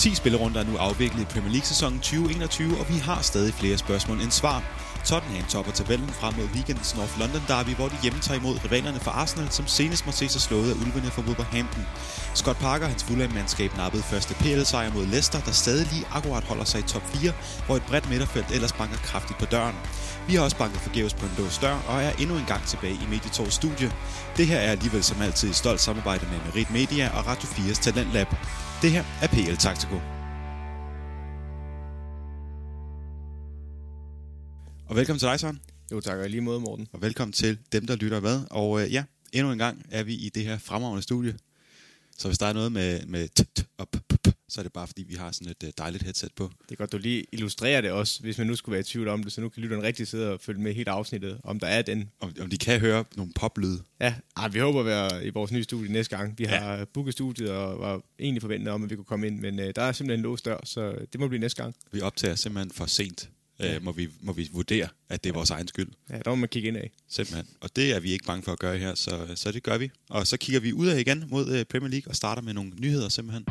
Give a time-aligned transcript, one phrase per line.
[0.00, 4.20] 10 spillerunder er nu afviklet i Premier League-sæsonen 2021, og vi har stadig flere spørgsmål
[4.20, 4.62] end svar.
[5.04, 9.00] Tottenham topper tabellen frem mod weekendens North London Derby, hvor de hjemme tager imod rivalerne
[9.00, 11.86] fra Arsenal, som senest må se sig slået af ulvene fra Wolverhampton.
[12.34, 16.64] Scott Parker og hans Fulham-mandskab nappede første PL-sejr mod Leicester, der stadig lige akkurat holder
[16.64, 17.32] sig i top 4,
[17.66, 19.74] hvor et bredt midterfelt ellers banker kraftigt på døren.
[20.28, 22.94] Vi har også banket forgæves på en lås dør og er endnu en gang tilbage
[22.94, 23.92] i Medietors studie.
[24.36, 27.82] Det her er alligevel som altid et stolt samarbejde med Merit Media og Radio 4's
[27.82, 28.28] Talentlab.
[28.82, 29.94] Det her er PL Taktiko.
[34.88, 35.60] Og velkommen til dig, Søren.
[35.92, 36.88] Jo tak, og lige måde, Morten.
[36.92, 38.40] Og velkommen til dem, der lytter med.
[38.50, 41.36] Og øh, ja, endnu en gang er vi i det her fremragende studie.
[42.18, 44.62] Så hvis der er noget med, med t, t og p, p, p, så er
[44.62, 46.50] det bare fordi, vi har sådan et øh, dejligt headset på.
[46.62, 49.08] Det er godt, du lige illustrerer det også, hvis man nu skulle være i tvivl
[49.08, 51.66] om det, så nu kan lytteren rigtig sidde og følge med helt afsnittet, om der
[51.66, 52.10] er den.
[52.20, 53.82] Om, om de kan høre nogle poplyde.
[54.00, 56.38] Ja, ej, vi håber at være i vores nye studie næste gang.
[56.38, 56.84] Vi har ja.
[56.84, 59.82] booket studiet og var egentlig forventet om, at vi kunne komme ind, men øh, der
[59.82, 61.74] er simpelthen en låst dør, så det må blive næste gang.
[61.92, 63.30] Vi optager simpelthen for sent
[63.60, 63.74] ja.
[63.74, 65.88] øh, må, vi, må vi vurdere, at det er vores egen skyld.
[66.10, 66.90] Ja, der må man kigge ind af.
[67.08, 67.46] Simpelthen.
[67.60, 69.90] Og det er vi ikke bange for at gøre her, så, så det gør vi.
[70.08, 72.70] Og så kigger vi ud af igen mod øh, Premier League og starter med nogle
[72.70, 73.44] nyheder simpelthen.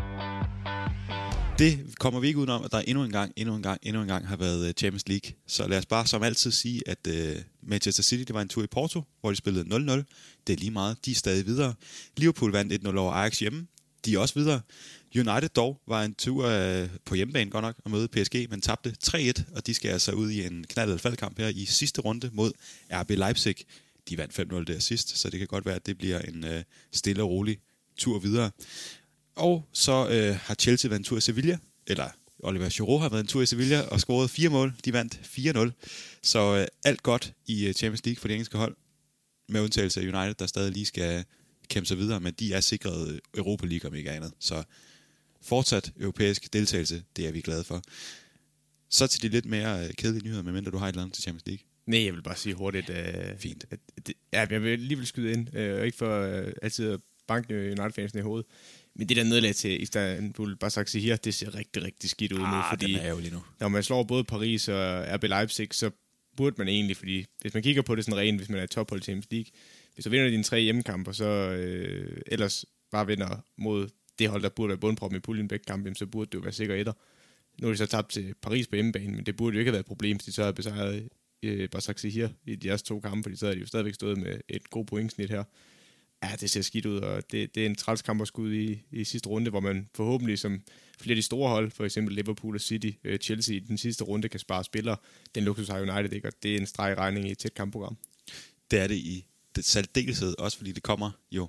[1.60, 4.08] Det kommer vi ikke udenom, at der endnu en gang, endnu en gang, endnu en
[4.08, 5.32] gang har været øh, Champions League.
[5.48, 8.64] Så lad os bare som altid sige, at uh, Manchester City det var en tur
[8.64, 10.04] i Porto, hvor de spillede 0-0.
[10.48, 11.74] Det er lige meget, de er stadig videre.
[12.18, 13.68] Liverpool vandt 1-0 over Ajax hjemme.
[14.06, 14.62] De er også videre.
[15.16, 18.96] United dog var en tur øh, på hjemmebane godt nok at møde PSG, men tabte
[19.08, 22.52] 3-1, og de skal altså ud i en knaldet faldkamp her i sidste runde mod
[22.94, 23.56] RB Leipzig.
[24.10, 26.64] De vandt 5-0 der sidst, så det kan godt være, at det bliver en øh,
[26.92, 27.58] stille og rolig
[27.98, 28.52] tur videre.
[29.40, 32.10] Og så øh, har Chelsea været en tur i Sevilla, eller
[32.40, 34.74] Oliver Giroud har været en tur i Sevilla og scoret fire mål.
[34.86, 36.20] De vandt 4-0.
[36.24, 38.76] Så øh, alt godt i øh, Champions League for det engelske hold,
[39.50, 41.26] med undtagelse af United, der stadig lige skal
[41.68, 44.34] kæmpe sig videre, men de er sikret Europa League om ikke andet.
[44.40, 44.64] Så
[45.42, 47.82] fortsat europæisk deltagelse, det er vi glade for.
[48.90, 51.24] Så til de lidt mere øh, kedelige nyheder, medmindre du har et eller andet til
[51.24, 51.64] Champions League.
[51.86, 52.90] Nej, jeg vil bare sige hurtigt.
[52.90, 52.96] Uh,
[53.38, 53.66] Fint.
[53.72, 57.00] At, at, ja, jeg vil lige vil skyde ind, uh, ikke for uh, altid at
[57.28, 58.46] banke United-fansen i hovedet.
[59.00, 60.58] Men det der nederlag til Istanbul
[60.94, 62.62] her, det ser rigtig, rigtig skidt ud ah, nu.
[62.70, 63.44] Fordi er nu.
[63.60, 65.92] Når man slår både Paris og RB Leipzig, så
[66.38, 69.02] burde man egentlig, fordi hvis man kigger på det sådan rent, hvis man er tophold
[69.02, 69.52] i Champions League,
[69.94, 73.90] hvis du vinder dine tre hjemmekamper, så øh, ellers bare vinder mod
[74.20, 76.54] det hold, der burde være bundproppen i puljen begge kampe, så burde det jo være
[76.54, 76.94] sikker etter.
[77.62, 79.74] Nu er de så tabt til Paris på hjemmebane, men det burde jo ikke have
[79.74, 81.10] været et problem, hvis de så havde besejret
[81.44, 84.40] øh, Basak her i deres to kampe, fordi så havde de jo stadigvæk stået med
[84.50, 85.44] et godt pointsnit her.
[86.24, 89.04] Ja, det ser skidt ud, og det, det er en træls kamp skud i, i
[89.04, 90.62] sidste runde, hvor man forhåbentlig som
[91.00, 94.04] flere af de store hold, for eksempel Liverpool og City, øh, Chelsea i den sidste
[94.04, 94.98] runde kan spare spillere.
[95.36, 97.98] Den luksus har United ikke, og det er en streg regning i et tæt kampprogram.
[98.72, 99.26] Det er det i
[99.56, 101.48] det særdeleshed, også fordi det kommer jo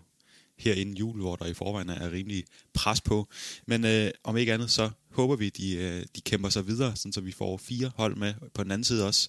[0.58, 2.44] her inden jul, hvor der i forvejen er rimelig
[2.74, 3.28] pres på.
[3.66, 7.12] Men øh, om ikke andet, så håber vi, de, øh, de kæmper sig videre, sådan
[7.12, 9.28] så vi får fire hold med på den anden side også.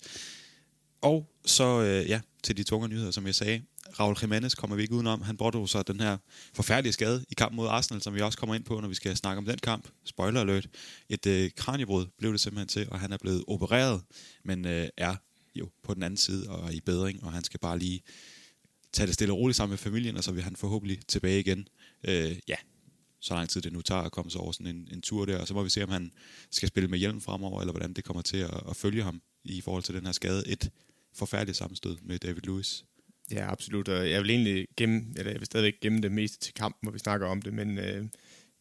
[1.02, 3.62] Og så, øh, ja, til de tunge nyheder, som jeg sagde.
[4.00, 5.22] Raul Jimenez kommer vi ikke udenom.
[5.22, 6.18] Han pådrog sig den her
[6.54, 9.18] forfærdelige skade i kampen mod Arsenal, som vi også kommer ind på, når vi skal
[9.18, 9.88] snakke om den kamp.
[10.06, 10.68] Spoiler alert.
[11.10, 14.02] Et øh, kraniebrud blev det simpelthen til, og han er blevet opereret,
[14.44, 15.16] men øh, er
[15.56, 18.02] jo på den anden side og i bedring, og han skal bare lige
[18.94, 21.68] tage det stille og roligt sammen med familien, og så vil han forhåbentlig tilbage igen.
[22.08, 22.56] Øh, ja,
[23.20, 25.38] så lang tid det nu tager at komme sig over sådan en, en tur der,
[25.38, 26.12] og så må vi se, om han
[26.52, 29.62] skal spille med hjelm fremover, eller hvordan det kommer til at, at følge ham i
[29.62, 30.48] forhold til den her skade.
[30.48, 30.70] Et
[31.14, 32.86] forfærdeligt sammenstød med David Lewis.
[33.32, 36.54] Ja, absolut, og jeg vil egentlig gemme, eller jeg vil stadigvæk gemme det meste til
[36.54, 38.06] kampen, hvor vi snakker om det, men øh,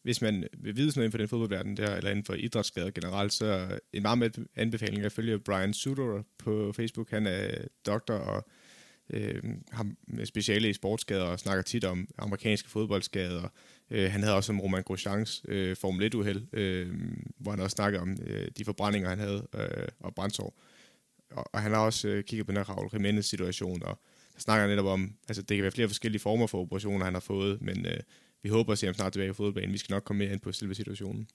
[0.03, 2.91] hvis man vil vide sådan noget inden for den fodboldverden der, eller inden for idrætsskader
[2.91, 7.09] generelt, så en meget anbefaling er at følge Brian Sudor på Facebook.
[7.09, 7.51] Han er
[7.85, 8.47] doktor og
[9.09, 13.47] øh, ham med speciale i sportsskader og snakker tit om amerikanske fodboldskader.
[13.89, 16.93] Øh, han havde også om Roman Grosjeans øh, Formel 1-uheld, øh,
[17.37, 20.59] hvor han også snakkede om øh, de forbrændinger, han havde øh, og brændsår.
[21.31, 23.99] Og, og han har også øh, kigget på den her Raul Jimenez situation, og
[24.35, 27.13] jeg snakker han netop om, altså det kan være flere forskellige former for operationer, han
[27.13, 27.99] har fået, men øh,
[28.43, 29.73] vi håber at se ham snart tilbage på fodboldbanen.
[29.73, 31.27] Vi skal nok komme mere ind på selve situationen.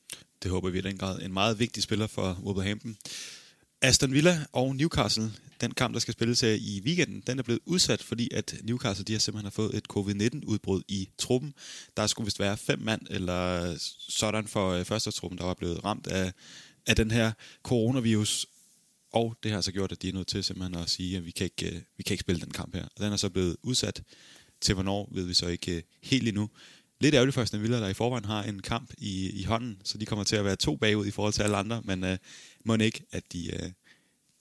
[0.42, 1.22] Det håber vi i den grad.
[1.22, 2.96] En meget vigtig spiller for Wolverhampton.
[3.82, 7.60] Aston Villa og Newcastle, den kamp, der skal spilles her i weekenden, den er blevet
[7.66, 11.54] udsat, fordi at Newcastle de har simpelthen har fået et covid-19-udbrud i truppen.
[11.96, 13.74] Der skulle vist være fem mand, eller
[14.08, 16.32] sådan for øh, første truppen, der var blevet ramt af,
[16.86, 17.32] af den her
[17.62, 18.46] coronavirus.
[19.12, 21.30] Og det har så gjort, at de er nødt til simpelthen at sige, at vi
[21.30, 22.84] kan ikke, øh, vi kan ikke spille den kamp her.
[22.84, 24.02] Og den er så blevet udsat
[24.60, 26.50] til hvornår, ved vi så ikke øh, helt endnu.
[27.00, 29.98] Lidt ærgerligt for Aston Villa, der i forvejen har en kamp i, i hånden, så
[29.98, 32.16] de kommer til at være to bagud i forhold til alle andre, men uh,
[32.64, 33.70] må ikke, at de, uh,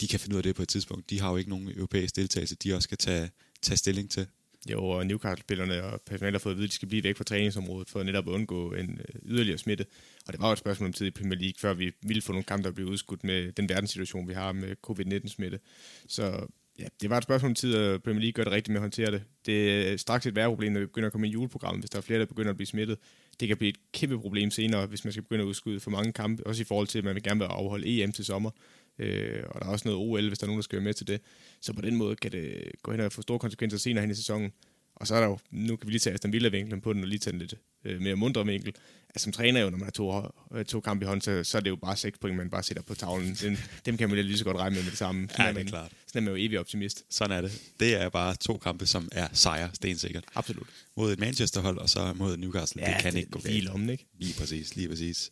[0.01, 1.09] de kan finde ud af det på et tidspunkt.
[1.09, 3.29] De har jo ikke nogen europæisk deltagelse, de også skal tage,
[3.62, 4.27] tage stilling til.
[4.71, 7.23] Jo, og Newcastle-spillerne og personalet har fået at vide, at de skal blive væk fra
[7.23, 9.85] træningsområdet for netop at undgå en øh, yderligere smitte.
[10.27, 12.31] Og det var jo et spørgsmål om tid i Premier League, før vi ville få
[12.31, 15.59] nogle kampe, der blev udskudt med den verdenssituation, vi har med covid-19-smitte.
[16.07, 16.47] Så
[16.79, 18.81] ja, det var et spørgsmål om tid, at Premier League gør det rigtigt med at
[18.81, 19.23] håndtere det.
[19.45, 21.97] Det er straks et værre problem, når vi begynder at komme i juleprogrammet, hvis der
[21.97, 22.97] er flere, der begynder at blive smittet.
[23.39, 26.13] Det kan blive et kæmpe problem senere, hvis man skal begynde at udskyde for mange
[26.13, 28.51] kampe, også i forhold til, at man vil gerne vil afholde EM til sommer.
[29.00, 30.94] Øh, og der er også noget OL, hvis der er nogen, der skal være med
[30.94, 31.21] til det.
[31.62, 34.15] Så på den måde kan det gå hen og få store konsekvenser senere hen i
[34.15, 34.51] sæsonen.
[34.95, 37.07] Og så er der jo, nu kan vi lige tage Aston Villa-vinklen på den, og
[37.07, 37.53] lige tage en lidt
[37.86, 38.74] øh, mere mundre vinkel.
[39.09, 40.21] Altså, som træner jo, når man har to,
[40.56, 42.63] øh, to kampe i hånd, så, så er det jo bare seks point, man bare
[42.63, 43.33] sætter på tavlen.
[43.42, 45.27] Den, dem kan man lige så godt regne med med det samme.
[45.30, 45.92] Sådan ja, det er man, klart.
[46.07, 47.03] Sådan er man jo evig optimist.
[47.09, 47.62] Sådan er det.
[47.80, 50.24] Det er bare to kampe, som er sejre, stensikkert.
[50.36, 50.68] Absolut.
[50.98, 52.81] Mod et Manchester-hold, og så mod Newcastle.
[52.81, 54.06] Ja, det kan det, ikke gå lige lommen, ikke?
[54.19, 55.30] Lige præcis, lige præcis.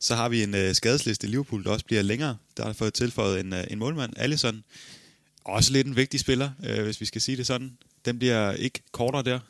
[0.00, 2.36] Så har vi en uh, skadesliste i Liverpool, der også bliver længere.
[2.56, 4.64] Der har fået tilføjet en, uh, en målmand, Allison.
[5.46, 7.78] Også lidt en vigtig spiller, øh, hvis vi skal sige det sådan.
[8.04, 9.40] Den bliver ikke kortere der.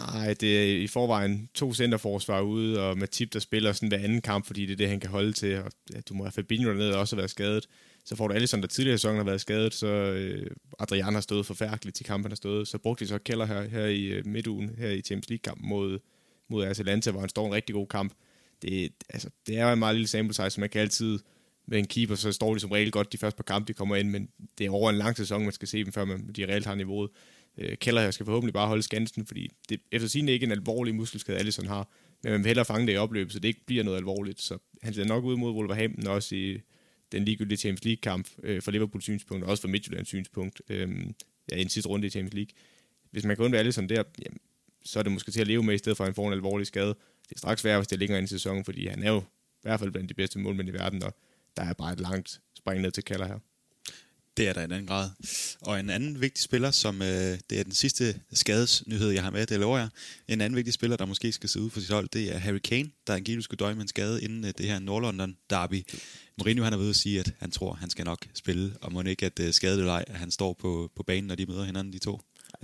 [0.00, 4.20] Nej, det er i forvejen to centerforsvar ude, og Matip, der spiller sådan hver anden
[4.20, 5.56] kamp, fordi det er det, han kan holde til.
[5.58, 7.68] Og ja, du må have Fabinho dernede og også have været skadet.
[8.04, 11.46] Så får du Alisson, der tidligere sæsonen har været skadet, så øh, Adrian har stået
[11.46, 12.68] forfærdeligt til kampen har stået.
[12.68, 15.98] Så brugte de så Keller her, her i øh, midtugen, her i Champions League-kampen mod,
[16.48, 18.12] mod Atalanta, hvor han står en rigtig god kamp.
[18.62, 21.18] Det, altså, det er jo en meget lille sample size, så man kan altid
[21.66, 23.96] med en keeper, så står de som regel godt de første par kampe, de kommer
[23.96, 24.28] ind, men
[24.58, 26.74] det er over en lang sæson, man skal se dem, før man, de reelt har
[26.74, 27.10] niveauet.
[27.58, 30.94] Øh, Keller her skal forhåbentlig bare holde skansen, fordi det efter sin ikke en alvorlig
[30.94, 31.88] muskelskade, Allison har,
[32.22, 34.40] men man vil hellere fange det i opløbet, så det ikke bliver noget alvorligt.
[34.40, 36.60] Så han ser nok ud mod Wolverhampton også i
[37.12, 40.88] den ligegyldige Champions League-kamp øh, for Liverpools synspunkt, og også for Midtjyllands synspunkt, øh,
[41.50, 42.50] ja, i en sidste runde i Champions League.
[43.10, 44.38] Hvis man kan undvære Allison der, jamen,
[44.84, 46.32] så er det måske til at leve med, i stedet for at han får en
[46.32, 46.94] alvorlig skade.
[47.28, 49.62] Det er straks værre, hvis det ligger ind i sæsonen, fordi han er jo i
[49.62, 51.14] hvert fald blandt de bedste målmænd i verden, og
[51.56, 53.38] der er bare et langt spring ned til Keller her.
[54.36, 55.10] Det er der i en anden grad.
[55.60, 59.46] Og en anden vigtig spiller, som øh, det er den sidste skadesnyhed, jeg har med,
[59.46, 59.88] det lover jeg.
[60.28, 62.58] En anden vigtig spiller, der måske skal sidde ud for sit hold, det er Harry
[62.58, 65.84] Kane, der angiveligt skulle døje med en skade inden øh, det her Nordlondon derby.
[66.38, 69.02] Mourinho han er ved at sige, at han tror, han skal nok spille, og må
[69.02, 71.64] ikke, at øh, skadet eller ej, at han står på, på banen, når de møder
[71.64, 72.20] hinanden, de to.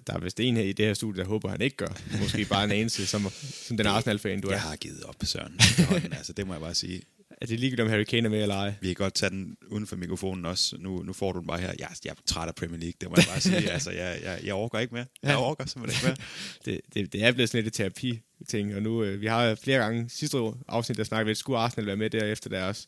[0.06, 2.18] Der er vist en her i det her studie, der håber, han ikke gør.
[2.20, 3.28] Måske bare en eneste, som,
[3.66, 4.52] som den Arsenal-fan, du er.
[4.52, 5.60] Jeg har givet op, Søren.
[6.18, 7.02] altså, det må jeg bare sige.
[7.42, 8.74] Er det ligegyldigt, om Harry Kane er med eller ej?
[8.80, 10.76] Vi kan godt tage den uden for mikrofonen også.
[10.78, 11.72] Nu, nu får du den bare her.
[11.78, 13.70] Jeg, jeg er træt af Premier League, det må jeg bare sige.
[13.70, 15.04] altså, jeg, jeg, jeg overgår ikke mere.
[15.22, 16.26] Jeg overgår simpelthen ikke mere.
[16.74, 19.78] det, det, det er blevet sådan lidt et terapi-ting, og nu, øh, vi har flere
[19.78, 22.86] gange sidste afsnit, der snakkede vi, at skulle Arsenal være med der efter deres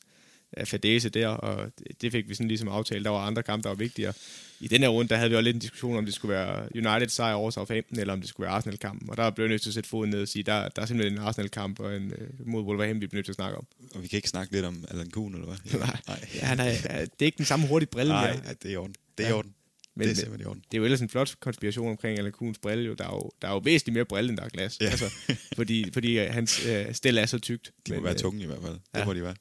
[0.56, 3.05] øh, fadese der, og det, det fik vi sådan ligesom aftalt.
[3.05, 4.12] Der var andre kampe, der var vigtigere
[4.61, 6.69] i den her runde, der havde vi også lidt en diskussion, om det skulle være
[6.75, 9.11] United sejr over Southampton, eller om det skulle være Arsenal-kampen.
[9.11, 11.19] Og der blev nødt til at sætte foden ned og sige, der, der er simpelthen
[11.19, 13.67] en Arsenal-kamp og en, uh, mod Wolverhampton, vi bliver nødt til at snakke om.
[13.95, 15.81] Og vi kan ikke snakke lidt om Alan Kuhn, eller hvad?
[15.87, 16.29] nej, nej.
[16.35, 18.12] Ja, nej, det er ikke den samme hurtige brille.
[18.12, 18.95] Nej, ja, det er i orden.
[19.19, 19.37] Det er ja.
[19.37, 19.55] orden.
[19.97, 20.62] Men, det er simpelthen i orden.
[20.71, 22.85] Det er jo ellers en flot konspiration omkring Alan Kuhns brille.
[22.85, 22.95] Jo.
[22.95, 24.79] Der, er jo, der er jo væsentligt mere brille, end der er glas.
[24.81, 24.87] Ja.
[24.87, 27.73] Altså, fordi, fordi hans øh, stel er så tykt.
[27.87, 28.73] De må men, være tunge i hvert fald.
[28.73, 29.05] Det ja.
[29.05, 29.35] må de være.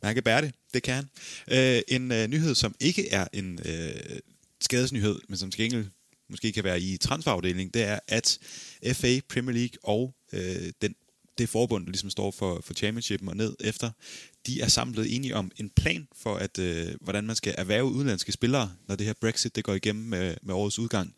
[0.00, 0.54] Men han kan bære det.
[0.74, 1.08] Det kan han.
[1.50, 4.20] Øh, en øh, nyhed, som ikke er en øh,
[4.60, 5.90] skadesnyhed, men som skal
[6.30, 8.38] måske kan være i transferafdelingen, det er, at
[8.92, 10.94] FA, Premier League og øh, den,
[11.38, 13.90] det forbund, der ligesom står for, for championshipen og ned efter,
[14.46, 18.32] de er samlet enige om en plan for, at øh, hvordan man skal erhverve udenlandske
[18.32, 21.14] spillere, når det her Brexit det går igennem med, med årets udgang.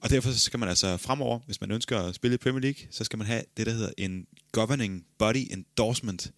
[0.00, 2.86] Og derfor så skal man altså fremover, hvis man ønsker at spille i Premier League,
[2.90, 6.30] så skal man have det, der hedder en Governing Body Endorsement,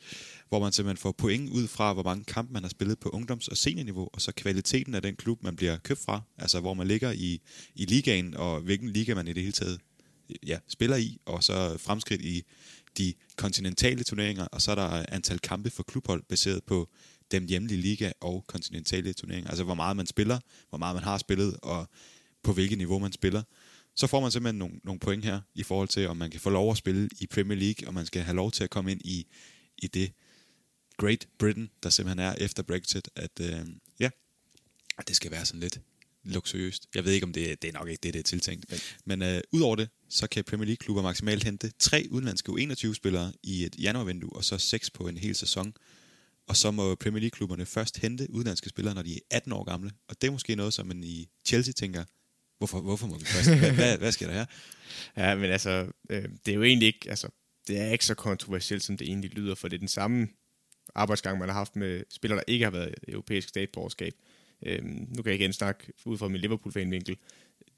[0.53, 3.49] hvor man simpelthen får point ud fra, hvor mange kampe man har spillet på ungdoms-
[3.49, 6.89] og seniorniveau, og så kvaliteten af den klub, man bliver købt fra, altså hvor man
[6.89, 7.41] ligger i,
[7.75, 9.81] i ligaen, og hvilken liga man i det hele taget
[10.47, 12.43] ja, spiller i, og så fremskridt i
[12.99, 16.89] de kontinentale turneringer, og så er der antal kampe for klubhold baseret på
[17.31, 19.51] den hjemlige liga og kontinentale turneringer.
[19.51, 21.89] Altså hvor meget man spiller, hvor meget man har spillet, og
[22.43, 23.43] på hvilket niveau man spiller.
[23.97, 26.51] Så får man simpelthen nogle, nogle point her, i forhold til, om man kan få
[26.51, 29.01] lov at spille i Premier League, og man skal have lov til at komme ind
[29.05, 29.27] i,
[29.79, 30.13] i det
[30.97, 33.67] Great Britain, der simpelthen er efter Brexit, at øh,
[34.01, 34.11] ja,
[35.09, 35.81] det skal være sådan lidt
[36.25, 36.89] luksuriøst.
[36.95, 38.71] Jeg ved ikke, om det, det er nok ikke det, det er tiltænkt.
[38.71, 43.65] Men, men øh, udover det, så kan Premier League-klubber maksimalt hente tre udenlandske U21-spillere i
[43.65, 45.75] et januarvindue, og så seks på en hel sæson.
[46.49, 49.91] Og så må Premier League-klubberne først hente udenlandske spillere, når de er 18 år gamle.
[50.09, 52.05] Og det er måske noget, som man i Chelsea tænker,
[52.59, 53.49] hvorfor, hvorfor må vi først?
[53.59, 54.45] Hvad, hvad, hvad sker der her?
[55.17, 57.29] Ja, men altså, øh, det er jo egentlig ikke, altså,
[57.69, 60.29] det er ikke så kontroversielt, som det egentlig lyder, for det er den samme
[60.95, 64.13] arbejdsgang, man har haft med spillere, der ikke har været europæisk statsborgerskab.
[64.67, 67.17] Øhm, nu kan jeg igen snakke ud fra min Liverpool-fanvinkel.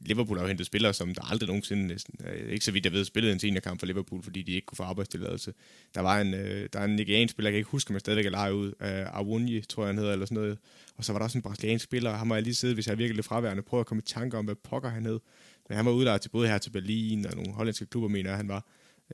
[0.00, 2.92] Liverpool har jo hentet spillere, som der aldrig nogensinde næsten, øh, ikke så vidt jeg
[2.92, 5.54] ved, spillede en seniorkamp for Liverpool, fordi de ikke kunne få arbejdstilladelse.
[5.94, 8.00] Der var en, øh, der er en nigeriansk spiller, jeg kan ikke huske, om jeg
[8.00, 10.59] stadigvæk er lejet ud, øh, Awunji, tror jeg han hedder, eller sådan noget.
[10.97, 12.92] Og så var der også en brasiliansk spiller, ham har jeg lige siddet, hvis jeg
[12.92, 15.21] er virkelig lidt fraværende, prøvet at komme i tanke om, hvad pokker han hed.
[15.68, 18.37] Men han var udlejet til både her til Berlin og nogle hollandske klubber, mener jeg,
[18.37, 18.64] han var.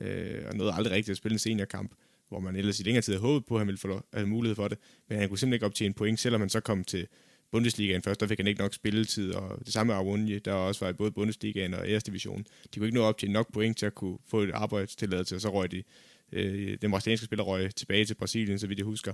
[0.01, 1.91] Øh, og nåede aldrig rigtigt at spille en seniorkamp,
[2.31, 4.55] hvor man ellers i længere tid havde håbet på, at han ville få have mulighed
[4.55, 4.77] for det.
[5.09, 7.07] Men han kunne simpelthen ikke optjene point, selvom han så kom til
[7.51, 10.85] Bundesligaen først, der fik han ikke nok spilletid, og det samme med Arwunje, der også
[10.85, 12.45] var i både Bundesligaen og Æresdivisionen.
[12.73, 15.41] De kunne ikke nå op til nok point til at kunne få et arbejdstilladelse, og
[15.41, 15.83] så røg de,
[16.31, 19.13] øh, den brasilianske spiller røg tilbage til Brasilien, så vidt jeg husker.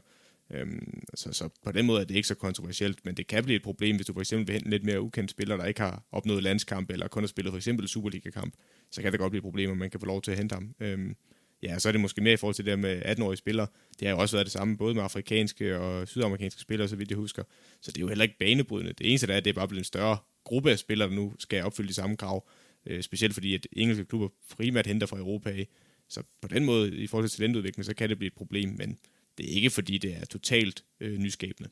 [0.51, 3.55] Øhm, så, så på den måde er det ikke så kontroversielt, men det kan blive
[3.55, 6.03] et problem, hvis du for eksempel vil hente lidt mere ukendt spiller, der ikke har
[6.11, 8.53] opnået landskamp, eller kun har spillet for eksempel Superliga-kamp,
[8.91, 10.53] så kan det godt blive et problem, at man kan få lov til at hente
[10.53, 10.75] ham.
[10.79, 11.15] Øhm,
[11.63, 13.67] ja, så er det måske mere i forhold til det med 18-årige spillere.
[13.99, 17.09] Det har jo også været det samme, både med afrikanske og sydamerikanske spillere, så vidt
[17.09, 17.43] jeg husker.
[17.81, 18.93] Så det er jo heller ikke banebrydende.
[18.93, 21.15] Det eneste der er, at det er bare blevet en større gruppe af spillere, der
[21.15, 22.49] nu skal opfylde de samme krav.
[22.85, 25.67] Øh, specielt fordi, at engelske klubber primært henter fra Europa af.
[26.09, 28.97] Så på den måde, i forhold til talentudvikling, så kan det blive et problem, men
[29.37, 31.69] det er ikke fordi, det er totalt øh, nyskabende.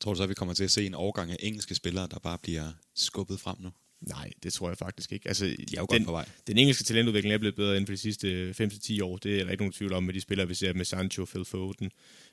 [0.00, 2.18] Tror du så, at vi kommer til at se en overgang af engelske spillere, der
[2.18, 3.70] bare bliver skubbet frem nu?
[4.02, 5.28] Nej, det tror jeg faktisk ikke.
[5.28, 6.28] Altså, De er jo den, godt på vej.
[6.46, 9.16] Den engelske talentudvikling er blevet bedre inden for de sidste 5-10 år.
[9.16, 11.44] Det er der ikke nogen tvivl om med de spillere, vi ser med Sancho, Phil
[11.44, 11.90] Foden,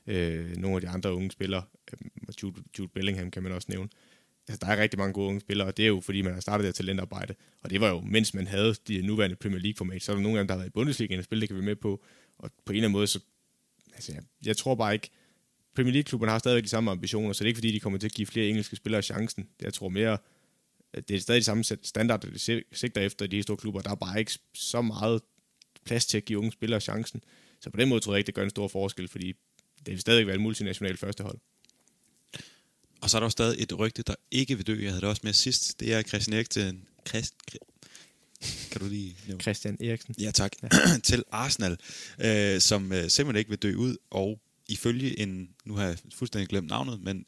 [0.07, 1.63] øh, nogle af de andre unge spillere.
[1.93, 1.99] Øh,
[2.43, 3.89] Jude, Jude Bellingham kan man også nævne.
[4.47, 6.41] Altså, der er rigtig mange gode unge spillere, og det er jo fordi, man har
[6.41, 7.35] startet det talentarbejde.
[7.61, 10.39] Og det var jo, mens man havde de nuværende Premier League-format, så er der nogle
[10.39, 12.03] af dem, der har været i Bundesligaen og spillet, det kan vi med på.
[12.37, 13.19] Og på en eller anden måde, så
[13.93, 15.09] altså, jeg, jeg tror bare ikke,
[15.75, 18.07] Premier League-klubberne har stadigvæk de samme ambitioner, så det er ikke fordi, de kommer til
[18.07, 19.47] at give flere engelske spillere chancen.
[19.61, 20.17] Jeg tror mere,
[20.95, 22.39] det er stadig de samme standard, de
[22.71, 23.81] sigter efter i de store klubber.
[23.81, 25.21] Der er bare ikke så meget
[25.85, 27.23] plads til at give unge spillere chancen.
[27.61, 29.33] Så på den måde tror jeg ikke, det gør en stor forskel, fordi
[29.85, 31.39] det vil stadig være et multinationalt førstehold.
[33.01, 34.81] Og så er der jo stadig et rygte, der ikke vil dø.
[34.81, 35.79] Jeg havde det også med sidst.
[35.79, 36.87] Det er Christian Eriksen.
[37.07, 37.33] Christ,
[38.71, 39.41] kan du lige nævne?
[39.41, 40.15] Christian Eriksen.
[40.19, 40.51] Ja, tak.
[40.63, 40.67] Ja.
[41.03, 41.77] til Arsenal,
[42.19, 46.49] øh, som øh, simpelthen ikke vil dø ud, og ifølge en, nu har jeg fuldstændig
[46.49, 47.25] glemt navnet, men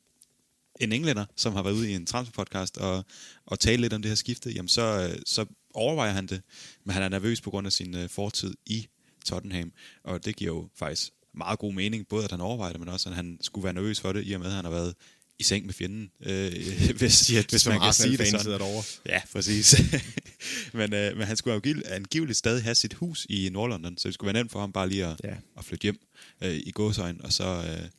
[0.80, 3.06] en englænder, som har været ude i en transferpodcast og,
[3.46, 6.42] og tale lidt om det her skifte, jamen så, øh, så overvejer han det,
[6.86, 8.88] men han er nervøs på grund af sin øh, fortid i
[9.26, 9.72] Tottenham,
[10.04, 13.10] og det giver jo faktisk meget god mening, både at han overvejer det, men også
[13.10, 14.94] at han skulle være nervøs for det, i og med at han har været
[15.40, 16.52] i seng med fjenden, øh,
[17.00, 18.46] hvis, Ja, hvis man kan sige det sådan.
[18.60, 18.84] derovre.
[19.06, 19.76] Ja, præcis.
[20.74, 24.14] men, øh, men han skulle jo angiveligt stadig have sit hus i Nordlondon, så det
[24.14, 25.36] skulle være nemt for ham bare lige at, Ja.
[25.58, 26.00] at flytte hjem
[26.44, 27.90] øh, i gåsøjen, og så øh,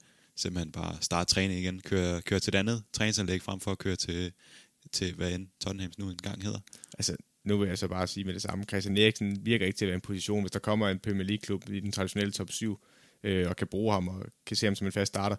[0.43, 3.97] simpelthen bare starte træning igen, køre, køre til et andet træningsanlæg frem for at køre
[3.97, 4.33] til,
[4.93, 6.61] til hvad end Tottenhams nu engang hedder.
[6.99, 8.65] Altså, nu vil jeg så bare sige med det samme.
[8.65, 11.69] Christian Eriksen virker ikke til at være en position, hvis der kommer en Premier League-klub
[11.71, 12.85] i den traditionelle top 7,
[13.23, 15.37] øh, og kan bruge ham og kan se ham som en fast starter,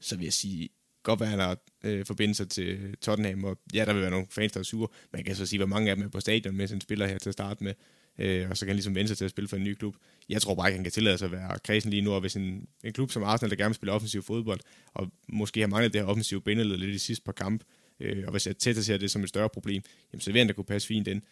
[0.00, 0.68] så vil jeg sige,
[1.02, 4.26] godt være, at han har øh, forbindelser til Tottenham, og ja, der vil være nogle
[4.30, 4.88] fans, der er sure.
[5.12, 7.18] Man kan så sige, hvor mange af dem er på stadion med sin spiller her
[7.18, 7.74] til at starte med,
[8.18, 9.96] øh, og så kan han ligesom vende sig til at spille for en ny klub.
[10.28, 12.36] Jeg tror bare ikke, han kan tillade sig at være kredsen lige nu, og hvis
[12.36, 14.60] en, en klub som Arsenal, der gerne vil spille offensiv fodbold,
[14.94, 17.64] og måske har manglet det her offensive bindeled lidt i sidste par kamp,
[18.00, 20.46] øh, og hvis jeg tæt ser det som et større problem, jamen, så vil han
[20.46, 21.22] da kunne passe fint ind.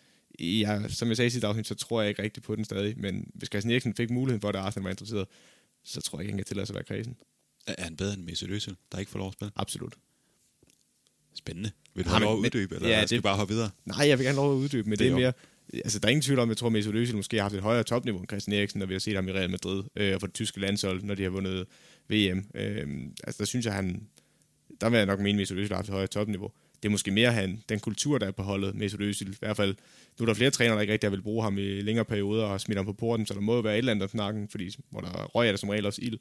[0.40, 2.98] Jeg, som jeg sagde i sidste afsnit, så tror jeg ikke rigtigt på den stadig,
[2.98, 5.26] men hvis Christian Eriksen fik muligheden for, at Arsenal var interesseret,
[5.84, 7.16] så tror jeg ikke, han kan tillade sig at være kredsen.
[7.66, 9.52] Er han bedre end Mesut Özil, der ikke får lov at spille?
[9.56, 9.94] Absolut.
[11.34, 11.70] Spændende.
[11.94, 13.70] Vil du have lov at uddybe, eller ja, skal det- bare hoppe videre?
[13.84, 15.32] Nej, jeg vil gerne lov at uddybe, men det, Det er er mere...
[15.74, 17.60] Altså, der er ingen tvivl om, jeg tror, at Mesut Özil måske har haft et
[17.60, 20.20] højere topniveau end Christian Eriksen, når vi har set ham i Real Madrid øh, og
[20.20, 21.66] for det tyske landshold, når de har vundet
[22.08, 22.44] VM.
[22.54, 22.88] Øh,
[23.24, 24.06] altså, der synes jeg, han...
[24.80, 26.50] Der vil jeg nok mene, at Mesut Özil har haft et højere topniveau.
[26.82, 29.32] Det er måske mere han, den kultur, der er på holdet, Mesut Özil.
[29.32, 29.74] I hvert fald,
[30.18, 32.60] nu er der flere trænere, der ikke rigtig vil bruge ham i længere perioder og
[32.60, 35.00] smidt ham på porten, så der må jo være et eller andet snakken, fordi hvor
[35.00, 36.18] der røg er der som regel også ild.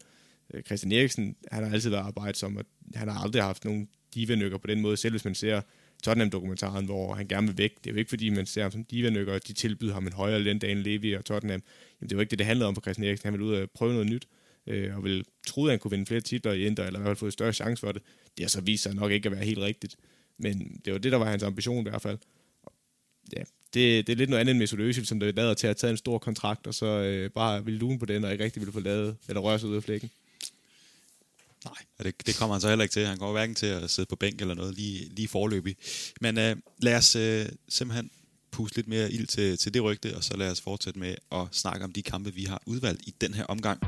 [0.54, 4.58] Øh, Christian Eriksen, han har altid været arbejdsom, og han har aldrig haft nogen divenykker
[4.58, 5.62] på den måde, selv hvis man ser
[6.02, 7.78] Tottenham-dokumentaren, hvor han gerne vil væk.
[7.78, 10.14] Det er jo ikke, fordi man ser ham som divanykker, og de tilbyder ham en
[10.14, 11.64] højere løn, end Levi og Tottenham.
[12.02, 13.28] Jamen, det var ikke det, det handlede om for Christian Eriksen.
[13.28, 14.28] Han ville ud og prøve noget nyt,
[14.68, 17.10] øh, og ville troede, at han kunne vinde flere titler i Inter, eller i hvert
[17.10, 18.02] fald få en større chance for det.
[18.38, 19.96] Det har så vist sig nok ikke at være helt rigtigt.
[20.38, 22.18] Men det var det, der var hans ambition i hvert fald.
[23.38, 23.44] Ja,
[23.74, 25.76] det, det er lidt noget andet end Mesut Özil, som der lader til at have
[25.76, 28.62] taget en stor kontrakt, og så øh, bare ville lune på den, og ikke rigtig
[28.62, 30.12] ville få lavet, eller røre sig ud af flækken.
[31.66, 33.06] Nej, og det, det kommer han så heller ikke til.
[33.06, 35.76] Han kommer hverken til at sidde på bænk eller noget lige, lige forløbig.
[36.22, 38.12] Men øh, lad os øh, simpelthen
[38.52, 41.48] puste lidt mere ild til, til det rygte, og så lad os fortsætte med at
[41.52, 43.80] snakke om de kampe, vi har udvalgt i den her omgang.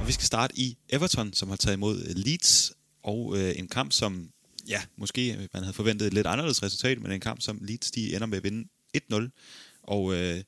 [0.00, 3.68] Og vi skal starte i Everton, som har taget imod øh, Leeds, og øh, en
[3.68, 4.30] kamp, som,
[4.68, 8.14] ja, måske man havde forventet et lidt anderledes resultat, men en kamp, som Leeds, de
[8.14, 8.68] ender med at vinde
[9.12, 9.82] 1-0.
[9.82, 10.42] Og øh,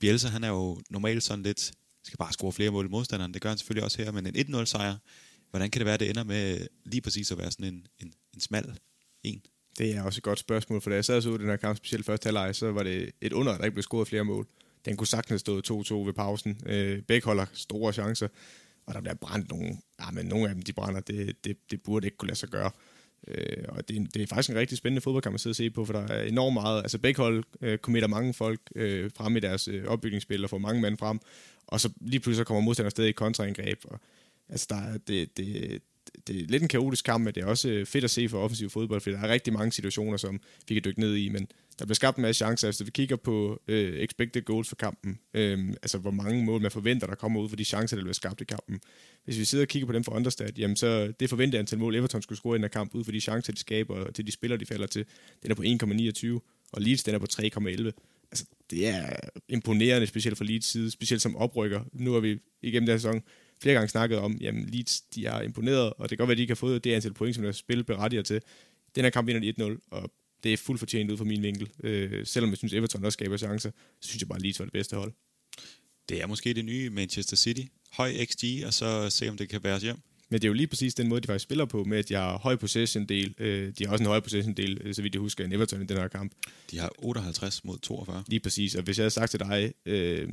[0.00, 1.72] Bielsa, han er jo normalt sådan lidt,
[2.10, 4.54] skal bare score flere mål i modstanderen, det gør han selvfølgelig også her, men en
[4.54, 4.96] 1-0 sejr,
[5.50, 8.12] hvordan kan det være, at det ender med lige præcis at være sådan en, en,
[8.34, 8.78] en smal
[9.22, 9.42] en?
[9.78, 11.76] Det er også et godt spørgsmål, for da jeg sad og så den her kamp,
[11.76, 14.46] specielt første halvleg, så var det et under, at der ikke blev scoret flere mål.
[14.84, 16.60] Den kunne sagtens have stået 2-2 ved pausen.
[16.66, 18.28] Øh, begge holder store chancer,
[18.86, 21.82] og der bliver brændt nogle, ja, men nogle af dem, de brænder, det, det, det
[21.82, 22.70] burde ikke kunne lade sig gøre.
[23.28, 25.70] Øh, og det er, det er faktisk en rigtig spændende fodboldkamp at sidde og se
[25.70, 26.82] på, for der er enormt meget.
[26.82, 30.58] Altså begge hold øh, committer mange folk øh, frem i deres øh, opbygningsspil og får
[30.58, 31.20] mange mænd frem,
[31.66, 33.78] og så lige pludselig kommer modstanderen stadig i kontraangreb.
[33.84, 34.00] Og,
[34.48, 35.80] altså der er, det, det,
[36.26, 38.38] det er lidt en kaotisk kamp, men det er også øh, fedt at se for
[38.38, 41.48] offensiv fodbold, for der er rigtig mange situationer, som vi kan dykke ned i, men
[41.80, 42.68] der bliver skabt en masse chancer.
[42.68, 46.60] Altså, hvis vi kigger på øh, expected goals for kampen, øh, altså hvor mange mål
[46.62, 48.80] man forventer, der kommer ud for de chancer, der bliver skabt i kampen.
[49.24, 51.94] Hvis vi sidder og kigger på dem for understat, jamen så det forventede antal mål,
[51.94, 54.26] Everton skulle score i den her kamp, ud for de chancer, de skaber, og til
[54.26, 55.04] de spillere, de falder til,
[55.42, 56.40] den er på 1,29,
[56.72, 57.46] og Leeds, den er på 3,11.
[58.30, 59.16] Altså, det er
[59.48, 61.80] imponerende, specielt for Leeds side, specielt som oprykker.
[61.92, 63.22] Nu har vi igennem den sæson
[63.62, 66.38] flere gange snakket om, jamen Leeds, de er imponeret, og det kan godt være, at
[66.38, 68.42] de ikke har fået det antal point, som deres spil berettiger til.
[68.94, 70.10] Den her kamp vinder de 1-0, og
[70.44, 71.70] det er fuldt fortjent ud fra min vinkel.
[71.84, 73.70] Øh, selvom jeg synes, Everton også skaber chancer,
[74.00, 75.12] så synes jeg bare, at Leeds var det bedste hold.
[76.08, 77.62] Det er måske det nye Manchester City.
[77.92, 79.96] Høj XG, og så se, om det kan bæres hjem.
[80.30, 82.14] Men det er jo lige præcis den måde, de faktisk spiller på, med at de
[82.14, 83.34] har høj possession-del.
[83.38, 85.86] Øh, de har også en høj possession-del, øh, så vidt jeg husker, i Everton i
[85.86, 86.32] den her kamp.
[86.70, 88.24] De har 58 mod 42.
[88.28, 90.28] Lige præcis, og hvis jeg havde sagt til dig, øh,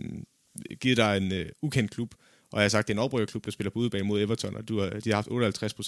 [0.79, 2.15] givet dig en øh, ukendt klub,
[2.51, 4.67] og jeg har sagt, det er en oprykkerklub, der spiller på udebane mod Everton, og
[4.67, 5.27] du har, de har haft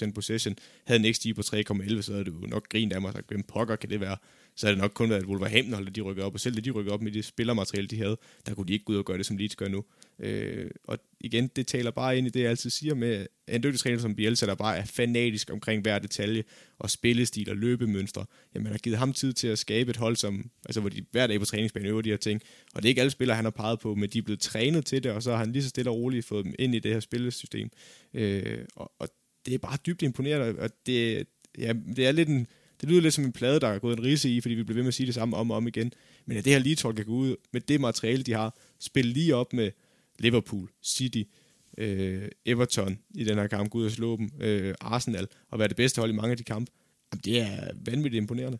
[0.08, 3.14] 58% possession, havde en XG på 3,11, så havde du nok grint af mig og
[3.14, 4.16] sagt, hvem pokker kan det være?
[4.56, 6.70] Så havde det nok kun været Wolverhampton, holdt, de rykker op, og selv det de
[6.70, 9.18] rykker op med det spillermateriale, de havde, der kunne de ikke gå ud og gøre
[9.18, 9.84] det, som Leeds gør nu.
[10.20, 13.80] Øh, og igen, det taler bare ind i det, jeg altid siger med en dygtig
[13.80, 16.44] træner som Bielsa, der bare er fanatisk omkring hver detalje,
[16.78, 18.26] og spillestil og løbemønstre.
[18.54, 21.04] Jamen, han har givet ham tid til at skabe et hold, som, altså, hvor de
[21.10, 22.42] hver dag på træningsbanen øver de her ting.
[22.74, 24.86] Og det er ikke alle spillere, han har peget på, men de er blevet trænet
[24.86, 26.78] til det, og så har han lige så stille og roligt fået dem ind i
[26.78, 27.70] det her spillesystem.
[28.14, 29.08] Øh, og, og
[29.46, 31.26] det er bare dybt imponerende, og det,
[31.58, 32.46] ja, det er lidt en,
[32.80, 34.74] det lyder lidt som en plade, der er gået en rise i, fordi vi bliver
[34.74, 35.92] ved med at sige det samme om og om igen.
[36.26, 39.34] Men at det her lige kan gå ud med det materiale, de har, spille lige
[39.34, 39.70] op med
[40.20, 41.22] Liverpool, City,
[41.78, 45.68] øh, Everton i den her kamp, gå ud og slå dem, øh, Arsenal, og være
[45.68, 46.72] det bedste hold i mange af de kampe,
[47.12, 48.58] jamen, det er vanvittigt imponerende.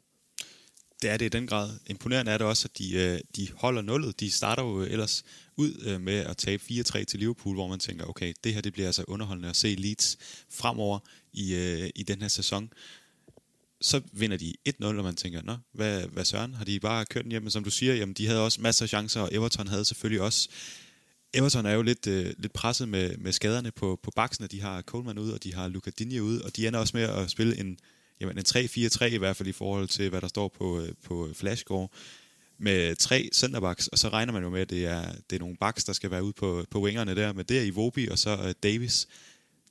[1.02, 1.70] Det er det i den grad.
[1.86, 4.20] Imponerende er det også, at de, øh, de holder nullet.
[4.20, 5.24] De starter jo ellers
[5.56, 8.72] ud øh, med at tabe 4-3 til Liverpool, hvor man tænker, okay, det her det
[8.72, 10.18] bliver altså underholdende at se Leeds
[10.50, 10.98] fremover
[11.32, 12.72] i, øh, i den her sæson
[13.80, 17.22] så vinder de 1-0, og man tænker, nå, hvad, hvad søren, har de bare kørt
[17.22, 17.42] den hjem?
[17.42, 20.20] Men som du siger, jamen, de havde også masser af chancer, og Everton havde selvfølgelig
[20.20, 20.48] også.
[21.34, 24.46] Everton er jo lidt, øh, lidt presset med, med skaderne på, på baksene.
[24.46, 27.02] De har Coleman ud, og de har Luca Digne ud, og de ender også med
[27.02, 27.78] at spille en,
[28.20, 31.28] jamen, en 3-4-3 i hvert fald i forhold til, hvad der står på, øh, på
[31.34, 31.88] Flashscore
[32.58, 35.56] med tre centerbacks, og så regner man jo med, at det er, det er nogle
[35.56, 38.36] backs, der skal være ude på, på wingerne der, men det er Iwobi og så
[38.44, 39.08] øh, Davis.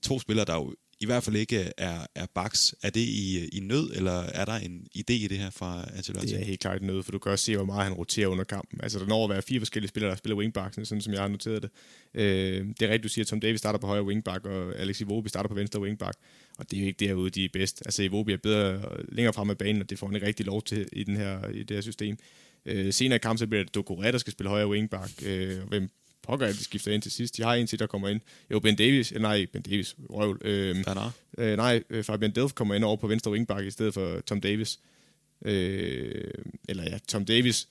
[0.02, 2.76] To spillere, der jo i hvert fald ikke er, er baks.
[2.84, 6.28] Er det i, i nød, eller er der en idé i det her fra Ancelotti?
[6.28, 8.44] Det er helt klart nød, for du kan også se, hvor meget han roterer under
[8.44, 8.80] kampen.
[8.84, 11.28] Altså, der når at være fire forskellige spillere, der spiller wingbacksen, sådan som jeg har
[11.28, 11.72] noteret det.
[12.14, 15.02] Øh, det er rigtigt, du siger, at Tom Davis starter på højre wingback, og Alex
[15.02, 16.18] Iwobi starter på venstre wingback.
[16.58, 17.82] Og det er jo ikke derude, de er bedst.
[17.86, 20.64] Altså, Iwobi er bedre længere frem af banen, og det får han ikke rigtig lov
[20.64, 22.18] til i, den her, i det her system.
[22.66, 25.12] Øh, senere i kampen, så bliver det Dokore, der skal spille højre wingback.
[25.26, 25.90] Øh, hvem
[26.24, 27.38] pokker at de skifter ind til sidst.
[27.38, 28.22] De har en til, der kommer ind.
[28.52, 30.42] Jo, Ben Davis, øh, nej, Ben Davis, røvl.
[30.46, 30.84] Øh,
[31.38, 34.42] øh, nej, øh, Fabian Delf kommer ind over på venstre wingback i stedet for Tom
[34.42, 34.80] Davis.
[35.46, 36.32] Øh,
[36.70, 37.68] eller ja, Tom Davis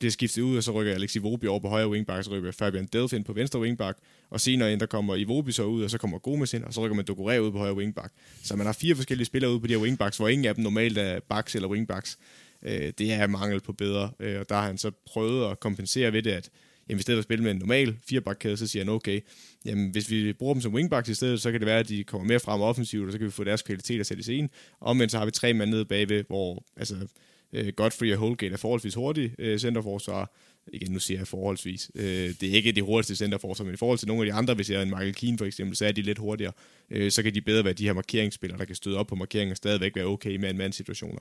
[0.00, 2.88] bliver skiftet ud, og så rykker Alex Iwobi over på højre wingback, så rykker Fabian
[2.92, 3.98] Delf ind på venstre wingback,
[4.30, 6.80] og senere ind, der kommer Iwobi så ud, og så kommer Gomes ind, og så
[6.84, 8.12] rykker man Dokore ud på højre wingback.
[8.42, 10.64] Så man har fire forskellige spillere ude på de her wingbacks, hvor ingen af dem
[10.64, 12.18] normalt er backs eller wingbacks.
[12.62, 16.12] Øh, det er mangel på bedre, øh, og der har han så prøvet at kompensere
[16.12, 16.50] ved det, at
[16.90, 19.20] jamen, i stedet for at spille med en normal firebakkæde, så siger han, okay,
[19.64, 22.04] jamen, hvis vi bruger dem som wingbacks i stedet, så kan det være, at de
[22.04, 24.50] kommer mere frem offensivt, og så kan vi få deres kvalitet at sætte i scenen.
[24.80, 26.96] Omvendt så har vi tre mand nede bagved, hvor altså,
[27.52, 30.32] øh, Godfrey og Holgate er forholdsvis hurtige uh, centerforsvar.
[30.72, 31.90] Igen, nu siger jeg forholdsvis.
[31.94, 32.04] Øh,
[32.40, 34.70] det er ikke de hurtigste centerforsvar, men i forhold til nogle af de andre, hvis
[34.70, 36.52] jeg er en Michael Keane for eksempel, så er de lidt hurtigere.
[37.10, 39.56] Så kan de bedre være de her markeringsspillere, der kan støde op på markeringen og
[39.56, 41.18] stadigvæk være okay med en mand situationer.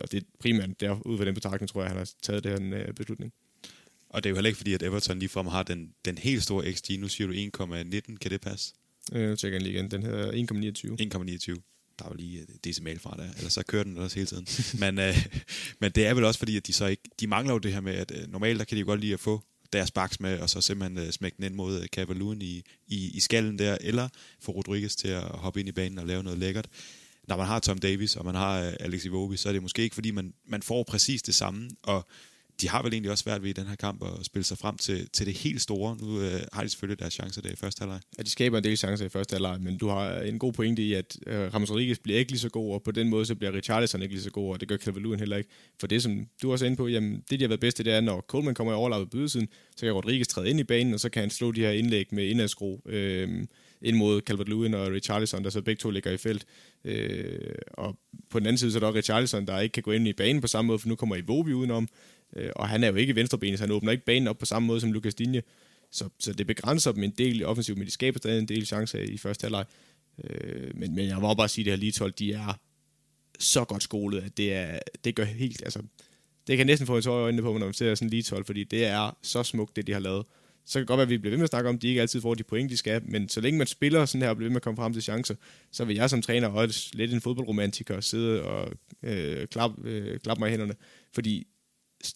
[0.00, 2.74] Og det er primært der, ud fra den betragtning, tror jeg, han har taget den
[2.96, 3.32] beslutning.
[4.10, 6.72] Og det er jo heller ikke fordi, at Everton ligefrem har den, den helt store
[6.72, 6.98] XG.
[6.98, 8.16] Nu siger du 1,19.
[8.16, 8.74] Kan det passe?
[9.12, 9.90] Øh, jeg tjekker den lige igen.
[9.90, 11.54] Den hedder 1,29.
[11.54, 11.60] 1,29
[12.00, 14.46] der er jo lige decimal fra der, eller så kører den også hele tiden.
[14.82, 15.26] men, øh,
[15.78, 17.80] men det er vel også fordi, at de så ikke, de mangler jo det her
[17.80, 19.42] med, at øh, normalt der kan de jo godt lide at få
[19.72, 23.20] deres baks med, og så simpelthen øh, smække den ind mod øh, i, i, i
[23.20, 24.08] skallen der, eller
[24.40, 26.68] få Rodriguez til at hoppe ind i banen og lave noget lækkert.
[27.28, 29.82] Når man har Tom Davis, og man har øh, Alex Iwobi, så er det måske
[29.82, 32.08] ikke, fordi man, man får præcis det samme, og
[32.60, 34.76] de har vel egentlig også svært ved i den her kamp at spille sig frem
[34.76, 35.96] til, til det helt store.
[36.00, 38.00] Nu øh, har de selvfølgelig deres chancer der i første halvleg.
[38.18, 40.82] Ja, de skaber en del chancer i første halvleg, men du har en god pointe
[40.82, 43.34] i, at øh, Ramos Rodriguez bliver ikke lige så god, og på den måde så
[43.34, 45.50] bliver Richarlison ikke lige så god, og det gør Calvaluen heller ikke.
[45.80, 47.92] For det, som du også er inde på, jamen, det de har været bedste, det
[47.92, 51.00] er, når Coleman kommer i overlappet ydersiden, så kan Rodriguez træde ind i banen, og
[51.00, 52.82] så kan han slå de her indlæg med indadskro.
[52.86, 53.46] Øh,
[53.82, 56.46] ind mod Calvert-Lewin og Richarlison, der så begge to ligger i felt.
[56.84, 57.96] Øh, og
[58.30, 60.12] på den anden side, så er der også Richarlison, der ikke kan gå ind i
[60.12, 61.88] banen på samme måde, for nu kommer Iwobi udenom.
[62.36, 64.66] Øh, og han er jo ikke venstrebenet, så han åbner ikke banen op på samme
[64.66, 65.42] måde som Lucas Digne.
[65.90, 68.66] Så, så det begrænser dem en del i offensiv, men de skaber stadig en del
[68.66, 69.64] chancer i første halvleg.
[70.24, 72.60] Øh, men, men jeg må bare sige, at det her lige 12, de er
[73.38, 75.82] så godt skolet, at det, er, det gør helt, altså,
[76.46, 78.22] det kan næsten få en tår i øjnene på, når man ser sådan en lige
[78.22, 80.26] 12, fordi det er så smukt, det de har lavet.
[80.66, 81.88] Så kan det godt være, at vi bliver ved med at snakke om, at de
[81.88, 84.36] ikke altid får de point, de skal, men så længe man spiller sådan her og
[84.36, 85.34] bliver ved med at komme frem til chancer,
[85.70, 90.38] så vil jeg som træner også lidt en fodboldromantiker sidde og øh, klappe øh, klap
[90.38, 90.74] mig i hænderne,
[91.14, 91.46] fordi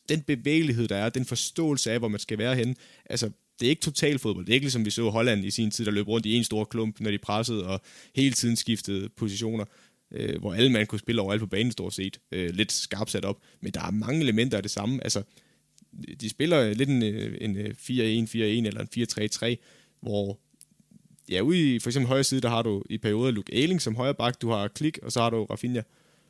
[0.08, 2.74] den bevægelighed, der er, den forståelse af, hvor man skal være henne,
[3.10, 4.46] altså det er ikke total fodbold.
[4.46, 6.44] Det er ikke ligesom vi så Holland i sin tid, der løb rundt i en
[6.44, 7.80] stor klump, når de pressede og
[8.14, 9.64] hele tiden skiftede positioner
[10.14, 13.24] øh, hvor alle mand kunne spille overalt på banen stort set, øh, lidt skarpt sat
[13.24, 15.04] op, men der er mange elementer af det samme.
[15.04, 15.22] Altså,
[16.20, 18.88] de spiller lidt en, øh, en øh, 4-1-4-1 eller en
[19.52, 19.56] 4-3-3,
[20.00, 20.38] hvor
[21.30, 23.96] ja, ude i for eksempel højre side, der har du i perioder Luke Ayling som
[23.96, 25.82] højre bak, du har Klik, og så har du Rafinha.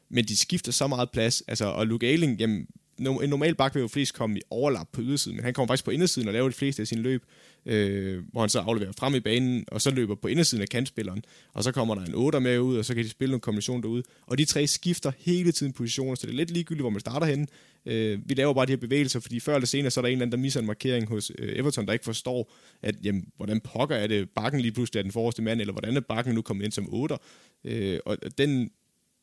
[0.08, 2.66] Men de skifter så meget plads, altså, og Luke Ayling, jamen,
[2.98, 5.84] en normal bak vil jo flest komme i overlap på ydersiden, men han kommer faktisk
[5.84, 7.24] på indersiden og laver de fleste af sine løb,
[7.66, 11.24] øh, hvor han så afleverer frem i banen, og så løber på indersiden af kantspilleren,
[11.52, 13.82] og så kommer der en 8 med ud, og så kan de spille en kombination
[13.82, 14.02] derude.
[14.26, 17.26] Og de tre skifter hele tiden positioner, så det er lidt ligegyldigt, hvor man starter
[17.26, 17.46] henne.
[17.86, 20.12] Øh, vi laver bare de her bevægelser, fordi før eller senere, så er der en
[20.12, 22.52] eller anden, der misser en markering hos øh, Everton, der ikke forstår,
[22.82, 25.96] at jamen, hvordan pokker er det, bakken lige pludselig er den forreste mand, eller hvordan
[25.96, 27.16] er bakken nu kommet ind som 8.
[27.64, 28.70] Øh, og den,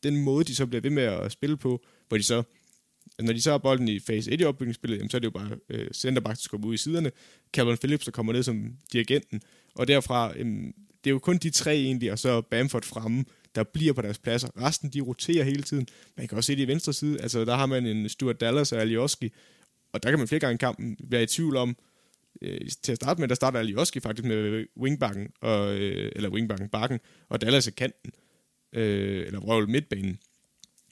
[0.04, 2.44] den måde, de så bliver ved med at spille på, hvor de så
[3.20, 5.32] når de så har bolden i fase 1 i opbygningsspillet, jamen, så er det jo
[5.32, 7.12] bare øh, centerback, der skal ud i siderne,
[7.54, 9.42] Calvin Phillips, der kommer ned som dirigenten,
[9.76, 13.64] og derfra, jamen, det er jo kun de tre egentlig, og så Bamford fremme, der
[13.64, 14.62] bliver på deres pladser.
[14.62, 15.88] Resten, de roterer hele tiden.
[16.18, 18.72] Man kan også se det i venstre side, altså der har man en Stuart Dallas
[18.72, 19.34] og Alioski,
[19.94, 21.76] og der kan man flere gange i kampen være i tvivl om,
[22.42, 26.70] øh, til at starte med, der starter Alioski faktisk med wingbacken, og, øh, eller wingbacken,
[26.70, 28.12] bakken, og Dallas er kanten,
[28.74, 30.20] øh, eller røvel midtbanen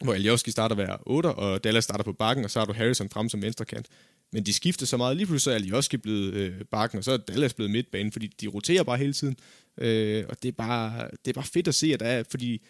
[0.04, 3.10] hvor Alioski starter hver 8, og Dallas starter på bakken, og så har du Harrison
[3.10, 3.88] frem som venstrekant.
[4.32, 5.18] Men de skifter så meget.
[5.18, 8.28] Lige pludselig så er Alioski blevet øh, bakken, og så er Dallas blevet midtbanen, fordi
[8.28, 9.36] de roterer bare hele tiden.
[9.78, 12.62] Øh, og det er, bare, det er bare fedt at se, at der er, fordi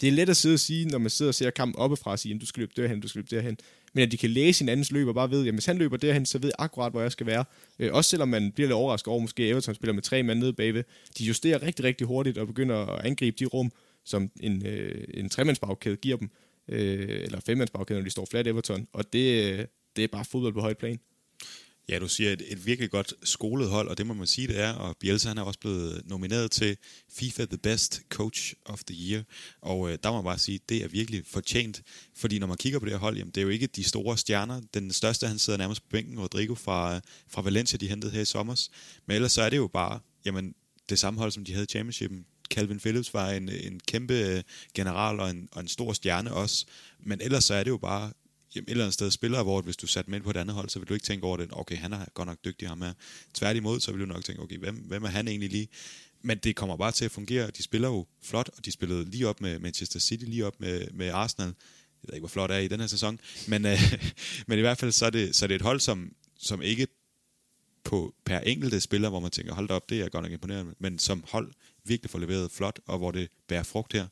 [0.00, 2.18] det er let at sidde og sige, når man sidder og ser kampen oppefra, og
[2.18, 3.58] sige, du skal løbe derhen, du skal løbe derhen.
[3.92, 6.26] Men at de kan læse hinandens løb og bare ved, at hvis han løber derhen,
[6.26, 7.44] så ved jeg akkurat, hvor jeg skal være.
[7.78, 10.52] Øh, også selvom man bliver lidt overrasket over, måske Everton spiller med tre mand nede
[10.52, 10.84] bagved.
[11.18, 13.72] De justerer rigtig, rigtig hurtigt og begynder at angribe de rum,
[14.04, 16.30] som en, øh, en tremandsbagkæde giver dem
[16.68, 20.60] øh, eller femmandsbagkæden, når de står flat Everton, og det, det er bare fodbold på
[20.60, 20.98] højt plan.
[21.88, 24.60] Ja, du siger et, et virkelig godt skolet hold, og det må man sige, det
[24.60, 24.72] er.
[24.72, 26.76] Og Bielsa han er også blevet nomineret til
[27.12, 29.22] FIFA The Best Coach of the Year.
[29.60, 31.82] Og øh, der må man bare sige, det er virkelig fortjent.
[32.14, 34.18] Fordi når man kigger på det her hold, jamen, det er jo ikke de store
[34.18, 34.60] stjerner.
[34.74, 38.24] Den største, han sidder nærmest på bænken, Rodrigo fra, fra Valencia, de hentede her i
[38.24, 38.68] sommer.
[39.06, 40.54] Men ellers så er det jo bare jamen,
[40.88, 42.26] det samme hold, som de havde i championshipen.
[42.54, 44.42] Calvin Phillips var en, en kæmpe øh,
[44.74, 46.66] general og en, og en stor stjerne også.
[47.00, 48.12] Men ellers så er det jo bare
[48.54, 50.68] jamen, et eller andet sted spiller, hvor hvis du satte med på et andet hold,
[50.68, 52.92] så vil du ikke tænke over det, okay, han er godt nok dygtig ham her.
[53.34, 55.68] Tværtimod, så vil du nok tænke, okay, hvem, hvem er han egentlig lige?
[56.22, 57.50] Men det kommer bare til at fungere.
[57.50, 60.86] De spiller jo flot, og de spillede lige op med Manchester City, lige op med,
[60.92, 61.48] med Arsenal.
[61.48, 63.78] Jeg ved ikke, hvor flot er i den her sæson, men, øh,
[64.48, 66.86] men i hvert fald så er det, så er det et hold, som, som ikke
[67.84, 70.74] på per enkelte spiller, hvor man tænker, hold da op, det er godt nok imponerende,
[70.78, 71.52] men som hold
[71.84, 74.06] virkelig får leveret flot, og hvor det bærer frugt her.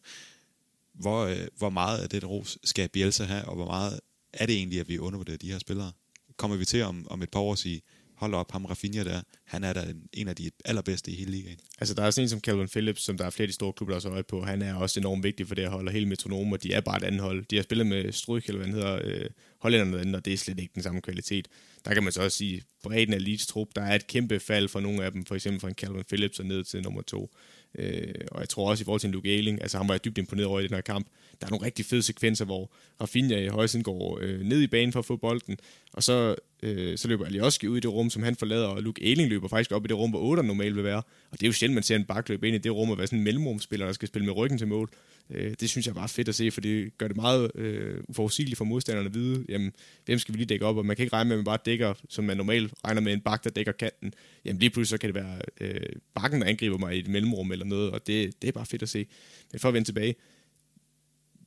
[0.95, 4.01] Hvor, øh, hvor meget af det ros skal Bielsa have, og hvor meget
[4.33, 5.93] er det egentlig, at vi undervurderer de her spillere?
[6.37, 7.83] Kommer vi til om, om et par år at sige,
[8.23, 11.31] hold op, ham Rafinha der, han er da en en af de allerbedste i hele
[11.31, 11.59] ligaen.
[11.79, 13.73] Altså, der er sådan en som Calvin Phillips, som der er flere af de store
[13.73, 14.45] klubber, der har øje på.
[14.45, 16.81] Han er også enormt vigtig for det her hold, og hele metronomen, og de er
[16.81, 17.45] bare et andet hold.
[17.51, 20.61] De har spillet med Stryk, eller hvad han hedder, øh, hollænderne, og det er slet
[20.61, 21.49] ikke den samme kvalitet.
[21.85, 24.69] Der kan man så også sige, bredden af Leeds trup, der er et kæmpe fald
[24.69, 27.31] for nogle af dem, for eksempel fra en Calvin Phillips og ned til nummer to.
[27.79, 30.19] Øh, og jeg tror også i forhold til Luke Ayling, altså han var jeg dybt
[30.19, 31.07] imponeret over i den her kamp.
[31.41, 34.93] Der er nogle rigtig fede sekvenser, hvor Rafinha i højsiden går øh, ned i banen
[34.93, 35.59] for at få bolden,
[35.93, 39.03] og så, øh, så løber Alioski ud i det rum, som han forlader, og Luke
[39.05, 41.03] Ayling løber faktisk op i det rum, hvor 8 normalt vil være.
[41.31, 43.07] Og det er jo sjældent, man ser en bakløb ind i det rum og være
[43.07, 44.91] sådan en mellemrumspiller, der skal spille med ryggen til mål.
[45.33, 48.01] Øh, det synes jeg bare er fedt at se, for det gør det meget øh,
[48.09, 49.73] uforudsigeligt for modstanderne at vide, jamen,
[50.05, 51.59] hvem skal vi lige dække op, og man kan ikke regne med, at man bare
[51.65, 54.15] dækker, som man normalt regner med en bak, der dækker kanten.
[54.45, 55.81] Jamen lige pludselig så kan det være øh,
[56.15, 58.83] bakken, der angriber mig i et mellemrum eller noget, og det, det er bare fedt
[58.83, 59.07] at se.
[59.53, 60.15] Men for at vende tilbage,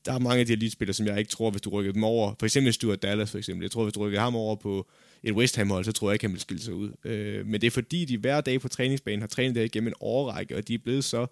[0.06, 2.34] der er mange af de elitespillere, som jeg ikke tror, hvis du rykker dem over,
[2.40, 4.88] for eksempel Stuart Dallas for eksempel, jeg tror, hvis du rykker ham over på
[5.24, 6.92] et West Ham hold, så tror jeg ikke, han vil skille sig ud.
[7.06, 9.94] Øh, men det er fordi, de hver dag på træningsbanen har trænet det igennem en
[10.00, 11.28] årrække, og de er blevet så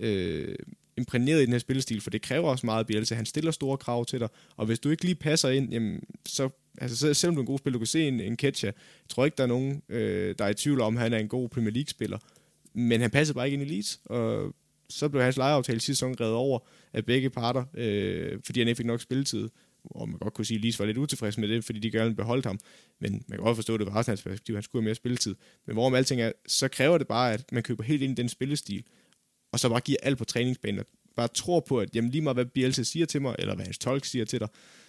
[0.00, 0.54] øh,
[0.96, 3.14] imprægneret i den her spillestil, for det kræver også meget af Bielsa.
[3.14, 6.48] Han stiller store krav til dig, og hvis du ikke lige passer ind, jamen, så,
[6.78, 9.24] altså, selvom du er en god spiller, du kan se en, en catcher, jeg tror
[9.24, 11.48] ikke, der er nogen, øh, der er i tvivl om, at han er en god
[11.48, 12.18] Premier League-spiller,
[12.74, 14.54] men han passede bare ikke ind i Leeds, og
[14.88, 16.58] så blev hans lejeaftale sidste sæson reddet over
[16.92, 19.48] af begge parter, øh, fordi han ikke fik nok spilletid.
[19.84, 22.14] Og man godt kunne sige, at Leeds var lidt utilfreds med det, fordi de gerne
[22.14, 22.58] beholdt ham.
[23.00, 25.34] Men man kan godt forstå, at det var Arsenals perspektiv, han skulle have mere spilletid.
[25.66, 28.28] Men hvorom alting er, så kræver det bare, at man køber helt ind i den
[28.28, 28.84] spillestil,
[29.56, 32.36] og så bare giver alt på træningsbanen, og bare tror på, at jamen, lige meget
[32.36, 34.48] hvad Bielsa siger til mig, eller hvad hans tolk siger til dig,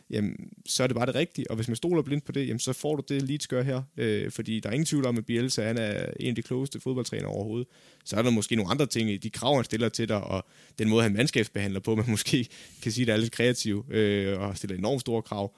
[0.10, 1.52] jamen, så er det bare det rigtige.
[1.52, 3.82] Og hvis man stoler blindt på det, jamen, så får du det, Leeds gør her.
[3.98, 6.80] Øh, fordi der er ingen tvivl om, at Bielsa han er en af de klogeste
[6.80, 7.68] fodboldtrænere overhovedet.
[8.06, 10.46] Så er der måske nogle andre ting i de krav, han stiller til dig, og
[10.80, 12.48] den måde, han mandskabsbehandler på, man måske
[12.82, 15.58] kan sige, at er lidt kreativ, øh, og stiller enormt store krav.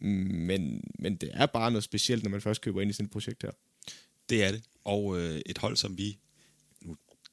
[0.00, 3.12] Men, men det er bare noget specielt, når man først køber ind i sådan et
[3.12, 3.50] projekt her.
[4.28, 4.62] Det er det.
[4.84, 6.18] Og øh, et hold, som vi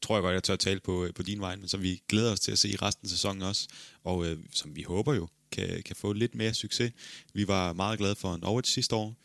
[0.01, 2.31] tror jeg godt, jeg tør tale på, øh, på din vej, men som vi glæder
[2.31, 3.67] os til at se i resten af sæsonen også,
[4.03, 6.91] og øh, som vi håber jo kan, kan få lidt mere succes.
[7.33, 9.15] Vi var meget glade for Norwich sidste år.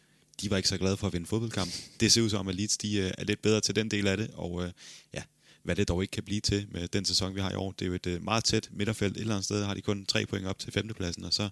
[0.40, 1.70] De var ikke så glade for at vinde fodboldkamp.
[2.00, 4.16] Det ser ud som, at Leeds de, øh, er lidt bedre til den del af
[4.16, 4.72] det, og øh,
[5.14, 5.22] ja,
[5.62, 7.72] hvad det dog ikke kan blive til med den sæson, vi har i år.
[7.72, 9.16] Det er jo et øh, meget tæt midterfelt.
[9.16, 11.48] Et eller andet sted har de kun tre point op til femtepladsen, og så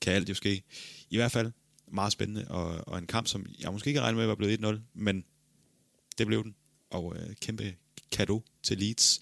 [0.00, 0.62] kan alt jo ske.
[1.10, 1.52] I hvert fald
[1.92, 4.78] meget spændende, og, og en kamp, som jeg måske ikke regnede med var blevet 1-0,
[4.94, 5.24] men
[6.18, 6.54] det blev den.
[6.90, 7.74] Og øh, kæmpe
[8.10, 9.20] kado til Leeds.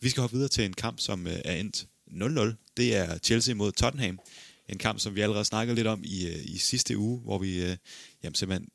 [0.00, 2.72] Vi skal hoppe videre til en kamp, som øh, er endt 0-0.
[2.76, 4.18] Det er Chelsea mod Tottenham.
[4.68, 7.62] En kamp, som vi allerede snakkede lidt om i, øh, i sidste uge, hvor vi
[7.62, 7.76] øh,
[8.22, 8.68] jamen, simpelthen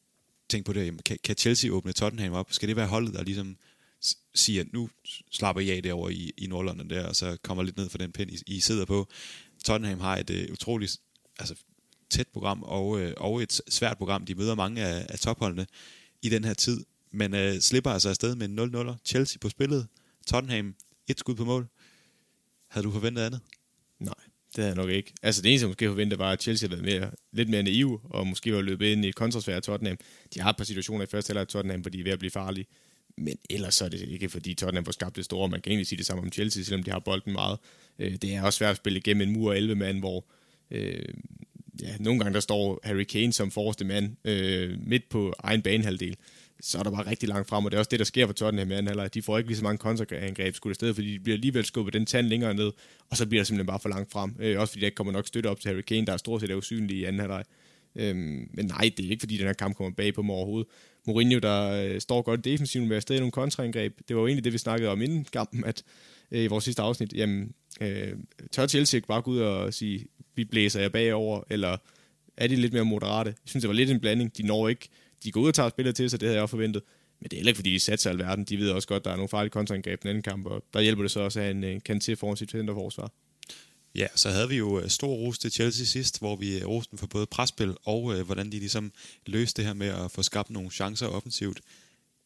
[0.50, 0.86] tænkte på det.
[0.86, 2.54] Jamen, kan, kan Chelsea åbne Tottenham op?
[2.54, 3.58] Skal det være holdet, der ligesom
[4.36, 4.90] siger, at nu
[5.32, 8.12] slapper I af derovre i, i Nordlondon der, og så kommer lidt ned for den
[8.12, 9.08] pind, I, I sidder på.
[9.66, 10.98] Tottenham har et uh, utroligt
[11.40, 11.56] altså,
[12.10, 14.26] tæt program og, uh, og et svært program.
[14.26, 15.68] De møder mange af, af topholdene
[16.22, 18.96] i den her tid men øh, slipper altså afsted med 0-0'er.
[19.06, 19.88] Chelsea på spillet,
[20.28, 20.76] Tottenham
[21.08, 21.68] et skud på mål.
[22.68, 23.42] Havde du forventet andet?
[24.00, 24.14] Nej,
[24.56, 25.14] det havde jeg nok ikke.
[25.24, 28.02] Altså det eneste, jeg måske forventede, var, at Chelsea havde været mere, lidt mere naiv,
[28.04, 29.98] og måske var løbet ind i et kontrasfærd af Tottenham.
[30.34, 32.20] De har et par situationer i første halvleg af Tottenham, hvor de er ved at
[32.20, 32.66] blive farlige.
[33.18, 35.50] Men ellers så er det ikke, fordi Tottenham får skabt det store.
[35.50, 37.60] Man kan egentlig sige det samme om Chelsea, selvom de har bolden meget.
[38.00, 40.26] Øh, det er også svært at spille igennem en mur af 11 mand, hvor
[40.72, 41.14] øh,
[41.82, 46.16] ja, nogle gange der står Harry Kane som forreste mand øh, midt på egen banehalvdel
[46.66, 48.34] så er der bare rigtig langt frem, og det er også det, der sker for
[48.34, 49.14] Tottenham i anden halvleg.
[49.14, 52.06] De får ikke lige så mange kontraangreb skudt afsted, fordi de bliver alligevel skubbet den
[52.06, 52.72] tand længere ned,
[53.10, 54.36] og så bliver der simpelthen bare for langt frem.
[54.40, 56.42] Øh, også fordi der ikke kommer nok støtte op til Harry Kane, der er stort
[56.42, 57.44] set er usynlig i anden halvleg.
[57.96, 60.68] Øhm, men nej, det er ikke fordi, den her kamp kommer bag på mig overhovedet.
[61.08, 64.00] Mourinho, der øh, står godt defensivt med stadig nogle kontraangreb.
[64.08, 65.84] Det var jo egentlig det, vi snakkede om inden kampen, at
[66.32, 68.14] øh, i vores sidste afsnit, jamen, øh,
[68.52, 71.78] tør Chelsea ikke bare gå ud og sige, vi blæser jer bagover, eller
[72.38, 73.30] er de lidt mere moderate?
[73.30, 74.38] Jeg synes, det var lidt en blanding.
[74.38, 74.90] De når ikke
[75.24, 76.84] de går ud og tager spillet til, så det havde jeg også forventet.
[77.20, 78.46] Men det er heller ikke, fordi de satser alverden.
[78.46, 80.82] De ved også godt, at der er nogle farlige kontraangreb den anden kamp, og der
[80.82, 83.12] hjælper det så også at have en kan til foran sit centerforsvar.
[83.96, 86.92] Ja, så havde vi jo øh, stor ros til Chelsea sidst, hvor vi rosten roste
[86.92, 88.92] dem for både presspil og øh, hvordan de ligesom
[89.26, 91.62] løste det her med at få skabt nogle chancer offensivt.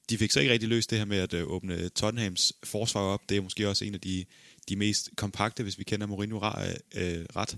[0.09, 3.21] De fik så ikke rigtig løst det her med at øh, åbne Tottenhams forsvar op.
[3.29, 4.25] Det er måske også en af de,
[4.69, 7.57] de mest kompakte, hvis vi kender Mourinho øh, øh, ret.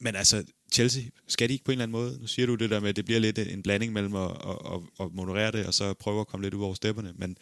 [0.00, 2.18] Men altså, Chelsea, skal de ikke på en eller anden måde?
[2.20, 4.56] Nu siger du det der med, at det bliver lidt en blanding mellem at, at,
[4.72, 7.36] at, at moderere det, og så prøve at komme lidt ud over stepperne, men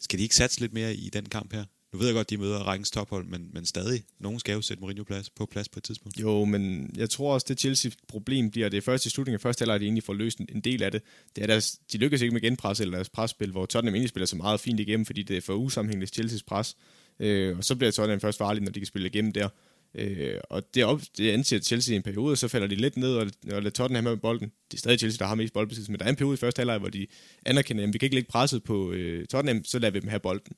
[0.00, 1.64] skal de ikke satse lidt mere i den kamp her?
[1.92, 4.62] Nu ved jeg godt, at de møder rækkens tophold, men, men stadig, nogen skal jo
[4.62, 6.20] sætte Mourinho plads, på plads på et tidspunkt.
[6.20, 9.62] Jo, men jeg tror også, det Chelsea-problem bliver, det er først i slutningen af første
[9.62, 11.02] halvleg, de egentlig får løst en, en del af det.
[11.36, 14.26] Det er deres, de lykkes ikke med genpres eller deres presspil, hvor Tottenham egentlig spiller
[14.26, 16.76] så meget fint igennem, fordi det er for usammenhængende Chelsea's pres.
[17.20, 19.48] Øh, og så bliver Tottenham først farlig, når de kan spille igennem der.
[19.94, 23.14] Øh, og det, op, det anser Chelsea i en periode, så falder de lidt ned,
[23.14, 24.52] og, og lader Tottenham med bolden.
[24.70, 26.60] Det er stadig Chelsea, der har mest boldbesiddelse, men der er en periode i første
[26.60, 27.06] halvleg, hvor de
[27.46, 30.20] anerkender, at vi kan ikke lægge presset på øh, Tottenham, så lader vi dem have
[30.20, 30.56] bolden.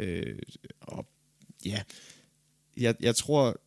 [0.00, 0.38] Øh,
[0.80, 1.06] og
[1.64, 1.82] ja,
[2.76, 3.60] jeg, jeg tror,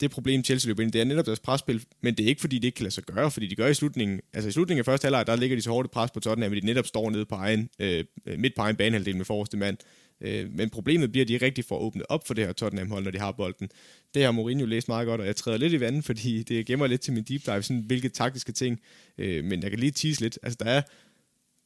[0.00, 2.56] det problem Chelsea løber ind, det er netop deres presspil, men det er ikke fordi,
[2.56, 4.84] det ikke kan lade sig gøre, fordi de gør i slutningen, altså i slutningen af
[4.84, 7.26] første halvleg, der ligger de så hårdt pres på Tottenham, at de netop står nede
[7.26, 8.04] på egen, øh,
[8.38, 9.76] midt på egen banehalvdel med forreste mand.
[10.20, 13.10] Øh, men problemet bliver, at de rigtig får åbnet op for det her Tottenham-hold, når
[13.10, 13.68] de har bolden.
[14.14, 16.86] Det har Mourinho læst meget godt, og jeg træder lidt i vandet, fordi det gemmer
[16.86, 18.80] lidt til min deep dive, sådan hvilke taktiske ting.
[19.18, 20.38] Øh, men jeg kan lige tease lidt.
[20.42, 20.82] Altså, der er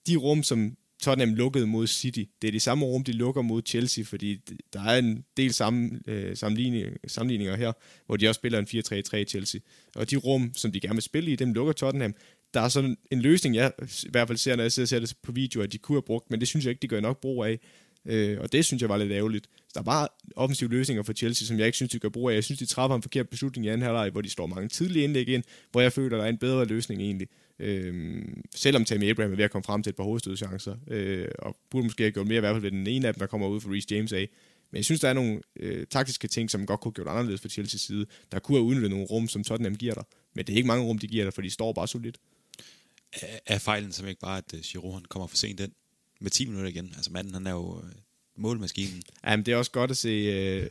[0.07, 2.23] de rum, som Tottenham lukkede mod City.
[2.43, 4.41] Det er de samme rum, de lukker mod Chelsea, fordi
[4.73, 7.73] der er en del samme, øh, sammenligninger, sammenligninger her,
[8.07, 9.61] hvor de også spiller en 4-3-3 Chelsea.
[9.95, 12.15] Og de rum, som de gerne vil spille i, dem lukker Tottenham.
[12.55, 15.33] Der er sådan en løsning, jeg i hvert fald ser, når jeg ser det på
[15.33, 17.45] video, at de kunne have brugt, men det synes jeg ikke, de gør nok brug
[17.45, 17.61] af.
[18.07, 19.47] Øh, og det synes jeg var lidt ærgerligt.
[19.47, 22.31] Så der var bare offensive løsninger for Chelsea, som jeg ikke synes, de gør brug
[22.31, 22.35] af.
[22.35, 25.05] Jeg synes, de træffer en forkert beslutning i anden halvleg, hvor de står mange tidlige
[25.05, 27.29] indlæg ind, hvor jeg føler, der er en bedre løsning egentlig.
[27.59, 31.57] Øh, selvom Tammy Abraham er ved at komme frem til et par hovedstødchancer, øh, og
[31.71, 33.49] burde måske have gjort mere, i hvert fald ved den ene af dem, der kommer
[33.49, 34.29] ud for Reece James af.
[34.71, 37.41] Men jeg synes, der er nogle øh, taktiske ting, som godt kunne have gjort anderledes
[37.41, 38.07] for Chelsea's side.
[38.33, 40.05] Der kunne have udnyttet nogle rum, som Tottenham giver dig.
[40.35, 42.19] Men det er ikke mange rum, de giver dig, for de står bare solidt.
[43.47, 45.73] Er fejlen som ikke bare, at øh, Giroud kommer for sent ind?
[46.25, 46.93] Med 10 minutter igen.
[46.97, 47.83] Altså manden, han er jo
[48.37, 49.03] målmaskinen.
[49.27, 50.09] Jamen, det er også godt at se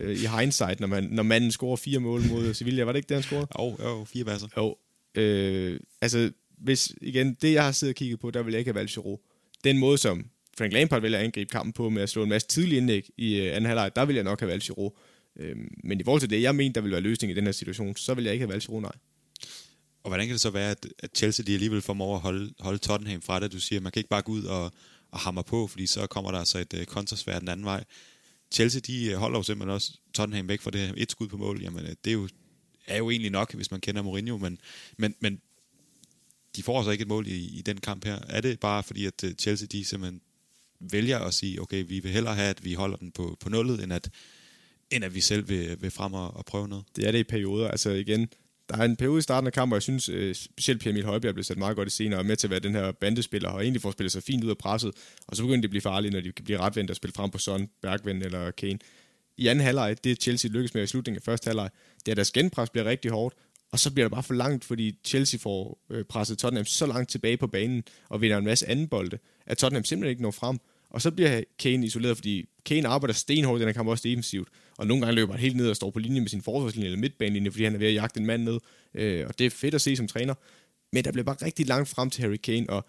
[0.04, 2.84] uh, i hindsight, når, man, når manden scorer fire mål mod Sevilla.
[2.84, 3.48] Var det ikke det, han scorede?
[3.60, 4.48] Jo, jo, fire basser.
[4.58, 4.76] Jo.
[5.22, 8.70] Øh, altså, hvis, igen, det jeg har siddet og kigget på, der vil jeg ikke
[8.70, 9.18] have valgt Giroud.
[9.64, 10.26] Den måde, som
[10.58, 13.48] Frank Lampard at angribe kampen på med at slå en masse tidlige indlæg i uh,
[13.48, 14.92] anden halvleg, der vil jeg nok have valgt Giroud.
[15.40, 17.52] Øh, men i forhold til det, jeg mener, der vil være løsning i den her
[17.52, 18.92] situation, så vil jeg ikke have valgt Giroud, nej.
[20.04, 22.78] Og hvordan kan det så være, at, at Chelsea de alligevel formår at holde, holde
[22.78, 23.52] Tottenham fra det?
[23.52, 24.72] Du siger, man kan ikke bare gå ud og,
[25.14, 27.84] og hammer på, fordi så kommer der altså et øh, kontrasvær den anden vej.
[28.52, 31.38] Chelsea, de øh, holder jo simpelthen også Tottenham væk fra det her et skud på
[31.38, 31.62] mål.
[31.62, 32.30] Jamen, øh, det er jo,
[32.88, 34.58] er jo egentlig nok, hvis man kender Mourinho, men,
[34.98, 35.42] men, men
[36.56, 38.20] de får altså ikke et mål i, i den kamp her.
[38.30, 40.22] Er det bare fordi, at øh, Chelsea, de simpelthen
[40.80, 43.84] vælger at sige, okay, vi vil hellere have, at vi holder den på, på nullet,
[43.84, 44.10] end at,
[44.92, 46.86] end at vi selv vil, vil frem og, og prøve noget?
[46.96, 47.68] Det er det i perioder.
[47.68, 48.30] Altså igen,
[48.70, 51.06] der er en periode i starten af kampen, hvor jeg synes, øh, specielt Pierre Emil
[51.06, 52.92] Højbjerg blev sat meget godt i scenen, og er med til at være den her
[52.92, 54.92] bandespiller, og egentlig får spillet sig fint ud af presset,
[55.28, 57.32] og så begynder det at blive farligt, når de kan blive retvendt og spille frem
[57.32, 58.80] på Son, Bergvind eller Kane.
[59.38, 62.18] I anden halvleg, det Chelsea lykkes med i slutningen af første halvleg, det er, at
[62.18, 63.36] deres genpres bliver rigtig hårdt,
[63.72, 67.10] og så bliver det bare for langt, fordi Chelsea får øh, presset Tottenham så langt
[67.10, 70.60] tilbage på banen, og vinder en masse anden bolde, at Tottenham simpelthen ikke når frem.
[70.94, 74.48] Og så bliver Kane isoleret, fordi Kane arbejder stenhårdt i den her kamp også defensivt.
[74.78, 77.00] Og nogle gange løber han helt ned og står på linje med sin forsvarslinje eller
[77.00, 78.60] midtbanelinje, fordi han er ved at jagte en mand ned.
[78.94, 80.34] Øh, og det er fedt at se som træner.
[80.94, 82.86] Men der bliver bare rigtig langt frem til Harry Kane, og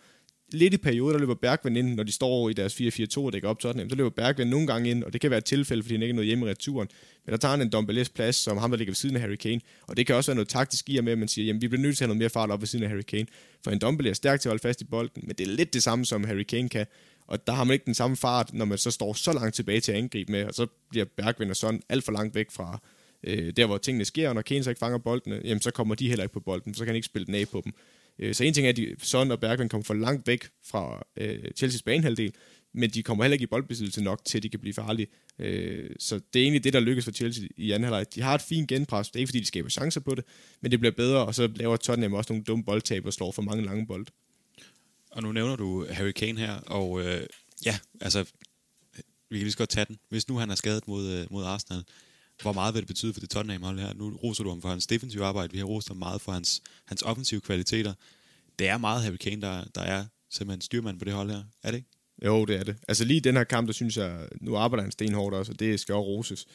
[0.53, 3.49] lidt i perioder, der løber Bergvin ind, når de står i deres 4-4-2 og dækker
[3.49, 5.95] op Tottenham, så løber Bergvin nogle gange ind, og det kan være et tilfælde, fordi
[5.95, 6.89] han ikke er noget hjemme i returen.
[7.25, 9.37] Men der tager han en Dombelés plads, som ham, der ligger ved siden af Harry
[9.37, 9.61] Kane.
[9.83, 11.83] Og det kan også være noget taktisk i, med, at man siger, jamen vi bliver
[11.83, 13.27] nødt til at have noget mere fart op ved siden af Harry Kane.
[13.65, 15.75] For en Dombele er stærk til at holde fast i bolden, men det er lidt
[15.75, 16.87] det samme, som Harry Kane kan.
[17.27, 19.81] Og der har man ikke den samme fart, når man så står så langt tilbage
[19.81, 22.81] til at angribe med, og så bliver Bergvind og sådan alt for langt væk fra
[23.25, 25.95] øh, der, hvor tingene sker, og når Kane så ikke fanger boldene, jamen så kommer
[25.95, 27.73] de heller ikke på bolden, så kan han ikke spille den af på dem.
[28.19, 31.07] Øh, så en ting er, at de, Son og Bergvind kommer for langt væk fra
[31.17, 32.33] øh, Chelsea's banehalvdel,
[32.75, 35.07] men de kommer heller ikke i boldbesiddelse nok til, at de kan blive farlige.
[35.39, 38.15] Øh, så det er egentlig det, der lykkes for Chelsea i anden halvleg.
[38.15, 40.25] De har et fint genpres, det er ikke fordi, de skaber chancer på det,
[40.61, 43.43] men det bliver bedre, og så laver Tottenham også nogle dumme boldtab og slår for
[43.43, 44.11] mange lange bolde.
[45.15, 47.27] Og nu nævner du Harry Kane her, og øh,
[47.67, 48.25] ja, altså,
[49.31, 49.99] vi kan lige så godt tage den.
[50.09, 51.85] Hvis nu han er skadet mod, øh, mod Arsenal,
[52.43, 53.95] hvor meget vil det betyde for det Tottenham-hold her?
[53.95, 56.63] Nu roser du ham for hans defensive arbejde, vi har rost ham meget for hans,
[56.85, 57.93] hans offensive kvaliteter.
[58.59, 61.71] Det er meget Harry Kane, der, der er simpelthen styrmand på det hold her, er
[61.71, 61.89] det ikke?
[62.25, 62.77] Jo, det er det.
[62.89, 65.81] Altså lige den her kamp, der synes jeg, nu arbejder han stenhårdt også, og det
[65.81, 66.47] skal også roses.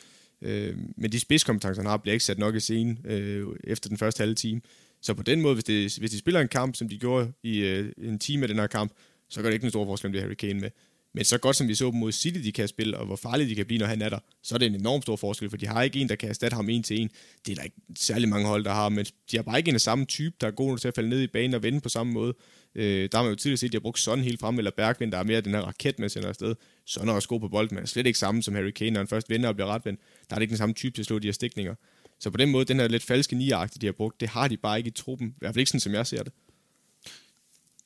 [0.42, 3.98] Øh, men de spidskompetencer, han har, bliver ikke sat nok i scenen øh, efter den
[3.98, 4.62] første halve time.
[5.02, 7.60] Så på den måde, hvis, det, hvis de spiller en kamp, som de gjorde i
[7.60, 8.94] øh, en time af den her kamp,
[9.30, 10.70] så gør det ikke en stor forskel, om det er Harry Kane med.
[11.14, 13.50] Men så godt som vi så dem mod City, de kan spille, og hvor farlige
[13.50, 15.58] de kan blive, når han er der, så er det en enorm stor forskel, for
[15.58, 17.10] de har ikke en, der kan erstatte ham en til en.
[17.46, 19.76] Det er der ikke særlig mange hold, der har, men de har bare ikke en
[19.76, 21.82] af samme type, der er god nok til at falde ned i banen og vende
[21.82, 22.34] på samme måde.
[22.76, 24.72] Øh, der har man jo tidligere set, at de har brugt sådan helt frem, eller
[24.78, 26.56] Bergvind, der er mere den her raket, man sender afsted.
[26.86, 29.00] Sådan er også god på bolden, men er slet ikke samme som Harry Kane, når
[29.00, 30.00] han først vender og bliver retvendt.
[30.30, 31.76] Der er det ikke den samme type til at slå de her stikninger.
[32.20, 34.58] Så på den måde, den her lidt falske niagte, de har brugt, det har de
[34.58, 35.28] bare ikke i truppen.
[35.28, 36.34] I hvert fald ikke sådan, som jeg ser det.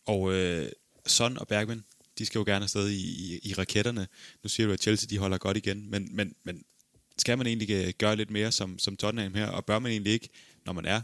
[0.05, 0.69] Og øh,
[1.07, 1.83] Son og Bergman,
[2.17, 4.07] de skal jo gerne afsted i, i, i raketterne.
[4.43, 6.63] Nu siger du, at Chelsea de holder godt igen, men, men, men
[7.17, 10.13] skal man egentlig øh, gøre lidt mere som, som Tottenham her, og bør man egentlig
[10.13, 10.29] ikke,
[10.65, 11.01] når man er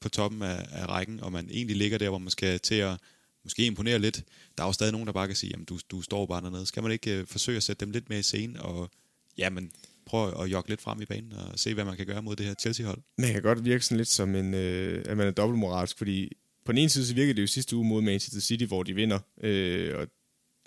[0.00, 2.98] på toppen af, af rækken, og man egentlig ligger der, hvor man skal til at
[3.44, 4.24] måske imponere lidt.
[4.58, 6.66] Der er jo stadig nogen, der bare kan sige, jamen du, du står bare dernede.
[6.66, 8.90] Skal man ikke øh, forsøge at sætte dem lidt mere i scene, og
[9.38, 9.72] jamen,
[10.08, 12.46] prøve at jogge lidt frem i banen, og se, hvad man kan gøre mod det
[12.46, 12.98] her Chelsea-hold?
[13.18, 16.32] Man kan godt virke sådan lidt som en, øh, at man er dobbeltmoralsk, fordi
[16.64, 18.94] på den ene side, så virkede det jo sidste uge mod Manchester City, hvor de
[18.94, 20.06] vinder, øh, og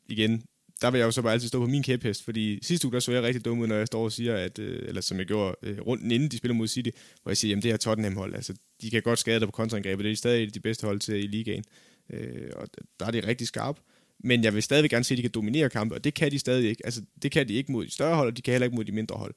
[0.09, 0.43] igen,
[0.81, 2.99] der vil jeg jo så bare altid stå på min kæphest, fordi sidste uge, der
[2.99, 5.25] så jeg rigtig dum ud, når jeg står og siger, at, øh, eller som jeg
[5.25, 6.89] gjorde øh, rundt inden de spiller mod City,
[7.23, 10.03] hvor jeg siger, jamen det her Tottenham-hold, altså de kan godt skade dig på kontraangrebet,
[10.03, 11.63] det er stadig de bedste hold til i ligaen,
[12.09, 12.67] øh, og
[12.99, 13.81] der er de rigtig skarpe.
[14.23, 16.39] Men jeg vil stadig gerne se, at de kan dominere kampe, og det kan de
[16.39, 16.85] stadig ikke.
[16.85, 18.85] Altså, det kan de ikke mod de større hold, og de kan heller ikke mod
[18.85, 19.33] de mindre hold.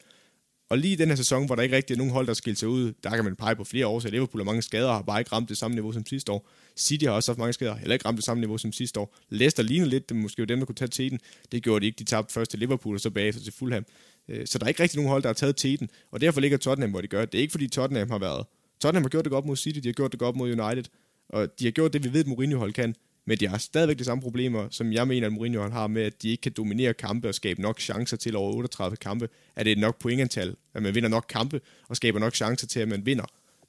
[0.68, 2.56] Og lige i den her sæson, hvor der ikke rigtig er nogen hold, der skiller
[2.56, 4.10] sig ud, der kan man pege på flere årsager.
[4.10, 6.48] Liverpool har mange skader og har bare ikke ramt det samme niveau som sidste år.
[6.76, 9.16] City har også haft mange skader, heller ikke ramt det samme niveau som sidste år.
[9.30, 11.20] Leicester ligner lidt, det måske jo dem, der kunne tage teten.
[11.52, 11.98] Det gjorde de ikke.
[11.98, 13.84] De tabte først til Liverpool, og så bagefter til Fulham.
[14.28, 16.58] Øh, så der er ikke rigtig nogen hold, der har taget teten, og derfor ligger
[16.58, 17.24] Tottenham, hvor de gør.
[17.24, 18.46] Det er ikke fordi Tottenham har været...
[18.80, 20.84] Tottenham har gjort det godt mod City, de har gjort det godt mod United,
[21.28, 22.94] og de har gjort det, vi ved, at Mourinho-hold kan.
[23.26, 26.22] Men de har stadigvæk de samme problemer, som jeg mener, at Mourinho har med, at
[26.22, 29.28] de ikke kan dominere kampe og skabe nok chancer til over 38 kampe.
[29.56, 32.80] At det er nok pointantal, at man vinder nok kampe og skaber nok chancer til,
[32.80, 33.24] at man vinder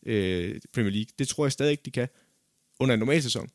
[0.06, 1.10] øh, Premier League.
[1.20, 2.08] Det tror jeg stadig ikke, de kan
[2.80, 3.50] under en normal sæson.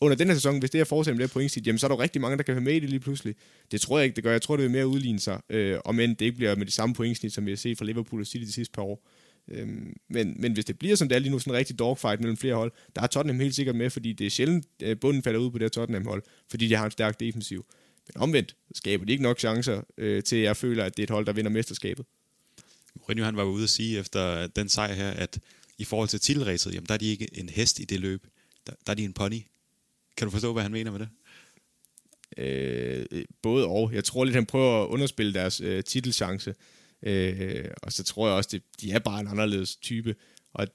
[0.00, 2.20] Under den her sæson, hvis det er fortsat med pointsnit, jamen så er der rigtig
[2.20, 3.34] mange, der kan være med i det lige pludselig.
[3.70, 4.32] Det tror jeg ikke, det gør.
[4.32, 6.70] Jeg tror, det vil mere udligne sig, øh, om end det ikke bliver med de
[6.70, 9.08] samme pointsnit, som vi har set fra Liverpool og City de sidste par år.
[9.48, 12.20] Øhm, men, men hvis det bliver som det er lige nu, sådan en rigtig dogfight
[12.20, 15.22] mellem flere hold, der er Tottenham helt sikkert med, fordi det er sjældent, at bunden
[15.22, 17.66] falder ud på det her Tottenham-hold, fordi de har en stærk defensiv.
[18.06, 21.06] Men omvendt skaber de ikke nok chancer øh, til, at jeg føler, at det er
[21.06, 22.06] et hold, der vinder mesterskabet.
[22.94, 25.38] Mourinho han var ude at sige efter den sejr her, at
[25.78, 28.26] i forhold til titelræset, jamen der er de ikke en hest i det løb.
[28.66, 29.40] Der, der er de en pony.
[30.16, 31.08] Kan du forstå, hvad han mener med det?
[32.36, 33.92] Øh, både og.
[33.94, 36.54] Jeg tror lidt, han prøver at underspille deres øh, titelchance.
[37.06, 40.14] Øh, og så tror jeg også, det, de er bare en anderledes type.
[40.52, 40.66] Og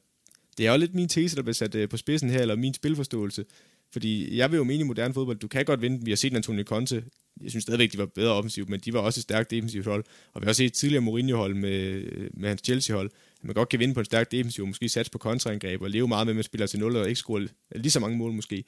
[0.58, 2.74] det er jo lidt min tese, der bliver sat øh, på spidsen her, eller min
[2.74, 3.46] spilforståelse.
[3.92, 6.06] Fordi jeg vil jo mene i moderne fodbold, du kan godt vinde.
[6.06, 7.04] Vi har set Antonio Conte.
[7.42, 10.04] Jeg synes stadigvæk, de var bedre offensivt, men de var også et stærkt defensivt hold.
[10.34, 12.04] Og vi har også set tidligere Mourinho-hold med,
[12.34, 13.10] med hans Chelsea-hold.
[13.42, 16.28] Man godt kan vinde på en stærk defensiv, måske satse på kontraangreb og leve meget
[16.28, 18.64] med, at man spiller til 0 og ikke score lige så mange mål måske.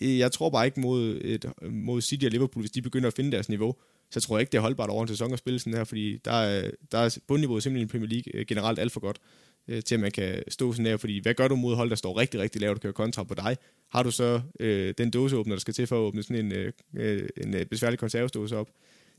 [0.00, 3.32] Jeg tror bare ikke mod, et, mod City og Liverpool, hvis de begynder at finde
[3.32, 3.76] deres niveau,
[4.10, 6.16] så tror jeg ikke, det er holdbart over en sæson at spille sådan her, fordi
[6.16, 9.20] der er, der er bundniveauet simpelthen i Premier League øh, generelt alt for godt
[9.68, 11.96] øh, til at man kan stå sådan her, fordi hvad gør du mod hold, der
[11.96, 13.56] står rigtig, rigtig lavt og kører kontra på dig?
[13.88, 16.72] Har du så øh, den dåseåbner, der skal til for at åbne sådan en, øh,
[16.96, 18.68] øh en øh, besværlig konservesdåse op?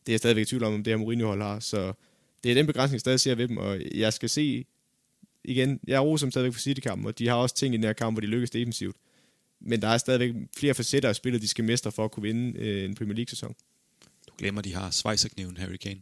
[0.05, 1.93] Det er jeg stadigvæk i tvivl om, om det her Mourinho-hold har, så
[2.43, 4.65] det er den begrænsning, jeg stadig ser ved dem, og jeg skal se
[5.43, 7.93] igen, jeg er som stadigvæk for City-kampen, og de har også ting i den her
[7.93, 8.95] kamp, hvor de lykkes defensivt.
[9.59, 12.59] Men der er stadigvæk flere facetter af spillet, de skal mestre for at kunne vinde
[12.59, 13.55] øh, en Premier League-sæson.
[14.41, 16.01] Glemmer, de har svejserkniven Harry Kane.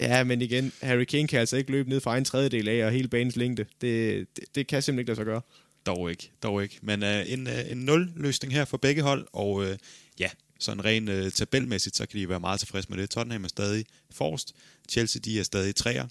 [0.00, 2.92] Ja, men igen, Harry Kane kan altså ikke løbe ned fra en tredjedel af og
[2.92, 3.66] hele banens længde.
[3.80, 5.40] Det, det, det kan simpelthen ikke lade sig gøre.
[5.86, 6.78] Dog ikke, dog ikke.
[6.82, 9.68] Men uh, en, uh, en nul-løsning her for begge hold, og uh,
[10.18, 13.10] ja, sådan rent uh, tabelmæssigt, så kan de være meget tilfredse med det.
[13.10, 14.54] Tottenham er stadig forrest,
[14.88, 16.08] Chelsea de er stadig træer,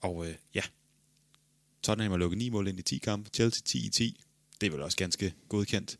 [0.00, 0.62] og uh, ja,
[1.82, 4.20] Tottenham har lukket 9 mål ind i 10 kampe, Chelsea 10 i 10.
[4.60, 5.96] Det er vel også ganske godkendt.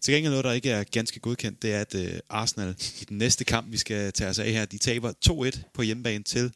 [0.00, 3.18] Til gengæld noget, der ikke er ganske godkendt, det er, at øh, Arsenal i den
[3.18, 5.12] næste kamp, vi skal tage os af her, de taber
[5.56, 6.52] 2-1 på hjemmebane til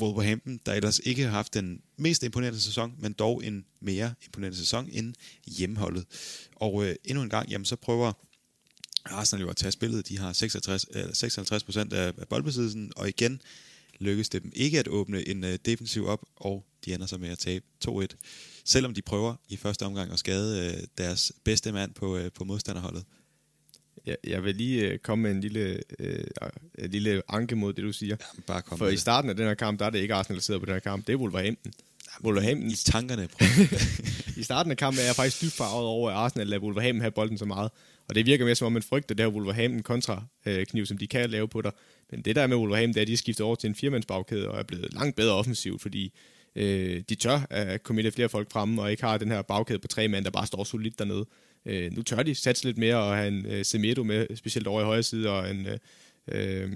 [0.00, 4.58] Wolverhampton, der ellers ikke har haft den mest imponerende sæson, men dog en mere imponerende
[4.58, 5.14] sæson end
[5.46, 6.04] hjemmeholdet.
[6.56, 8.12] Og øh, endnu en gang, jamen, så prøver
[9.04, 10.08] Arsenal jo at tage spillet.
[10.08, 13.42] De har 66, eller 56 procent af, af boldbesiddelsen, og igen
[13.98, 17.28] lykkes det dem ikke at åbne en øh, defensiv op, og de ender så med
[17.28, 18.06] at tabe 2-1
[18.68, 22.44] selvom de prøver i første omgang at skade øh, deres bedste mand på, øh, på
[22.44, 23.04] modstanderholdet.
[24.06, 26.24] Ja, jeg vil lige øh, komme med en lille, øh,
[26.78, 28.16] en lille anke mod det, du siger.
[28.20, 30.36] Ja, bare kom For i starten af den her kamp, der er det ikke Arsenal,
[30.36, 31.06] der sidder på den her kamp.
[31.06, 31.72] Det er Wolverhampton.
[32.24, 32.70] Wolverhampton.
[32.70, 33.28] I tankerne.
[34.40, 37.10] I starten af kampen er jeg faktisk dybt farvet over, at Arsenal lader Wolverhampton have
[37.10, 37.70] bolden så meget.
[38.08, 40.98] Og det virker mere som om, man frygter det her Wolverhampton kontra øh, kniv, som
[40.98, 41.72] de kan lave på dig.
[42.10, 44.58] Men det der med Wolverhampton, det er, at de skifter over til en firmandsbagkæde og
[44.58, 46.12] er blevet langt bedre offensivt, fordi
[46.58, 49.88] øh, de tør at committe flere folk fremme, og ikke har den her bagkæde på
[49.88, 51.26] tre mand, der bare står solidt dernede.
[51.66, 54.80] Øh, nu tør de satse lidt mere, og have en øh, Semedo med, specielt over
[54.80, 55.78] i højre side, og en øh,
[56.28, 56.70] øh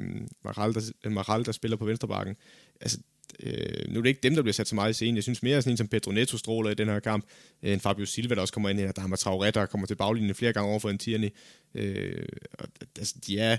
[0.44, 2.36] Maral, der, Maral, der spiller på venstre bakken.
[2.80, 2.98] Altså,
[3.42, 5.16] øh, nu er det ikke dem, der bliver sat så meget i scenen.
[5.16, 7.24] Jeg synes mere sådan en som Pedro Neto stråler i den her kamp,
[7.62, 10.34] en Fabio Silva, der også kommer ind her, der har Matraoré, der kommer til baglinjen
[10.34, 11.28] flere gange over for en Tierney.
[11.74, 12.68] Øh, og,
[12.98, 13.56] altså, de er,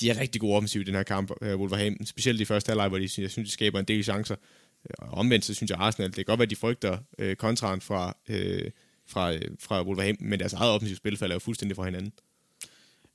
[0.00, 2.88] de er rigtig gode offensivt i den her kamp, øh, Wolverhampton, specielt i første halvleg,
[2.88, 4.36] hvor de, jeg synes, de skaber en del chancer.
[4.98, 7.80] Og omvendt, så synes jeg, Arsenal, det kan godt være, at de frygter øh, kontraen
[7.80, 8.70] fra, øh,
[9.06, 12.12] fra, øh, fra Wolverhampton, men deres eget offensivt spil falder jo fuldstændig fra hinanden.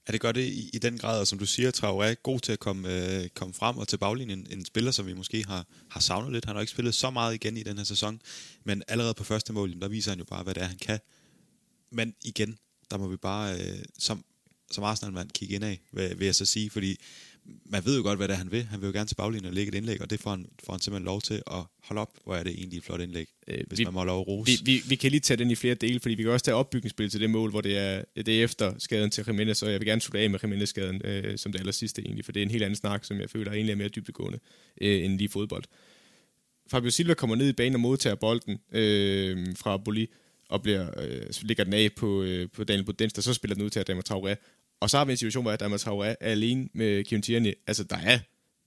[0.07, 2.39] Ja, det gør det i, i den grad, og som du siger, Traoré er god
[2.39, 4.47] til at komme, øh, komme frem og til baglinjen.
[4.49, 6.45] En spiller, som vi måske har, har savnet lidt.
[6.45, 8.21] Han har ikke spillet så meget igen i den her sæson,
[8.63, 10.99] men allerede på første mål, der viser han jo bare, hvad det er, han kan.
[11.91, 12.57] Men igen,
[12.91, 14.25] der må vi bare øh, som,
[14.71, 16.97] som Arsenal-mand kigge ind af, vil, vil jeg så sige, fordi
[17.65, 18.63] man ved jo godt, hvad det er, han vil.
[18.63, 20.73] Han vil jo gerne til baglinjen og lægge et indlæg, og det får han, får
[20.73, 22.17] han simpelthen lov til at holde op.
[22.23, 24.51] Hvor er det egentlig et flot indlæg, øh, hvis vi, man må lov rose.
[24.51, 26.55] Vi, vi, vi, kan lige tage den i flere dele, fordi vi kan også tage
[26.55, 29.79] opbygningsspil til det mål, hvor det er, det er efter skaden til Jimenez, og jeg
[29.79, 32.45] vil gerne slutte af med Jimenez-skaden øh, som det aller sidste egentlig, for det er
[32.45, 34.39] en helt anden snak, som jeg føler egentlig er mere dybdegående
[34.81, 35.63] øh, end lige fodbold.
[36.71, 40.07] Fabio Silva kommer ned i banen og modtager bolden øh, fra Boli,
[40.49, 43.63] og bliver, øh, ligger den af på, øh, på Daniel Budens, der så spiller den
[43.63, 44.35] ud til Adama Traoré.
[44.81, 47.53] Og så har vi en situation, hvor Adama Traoré er alene med Kevin Tierney.
[47.67, 48.19] Altså, der er,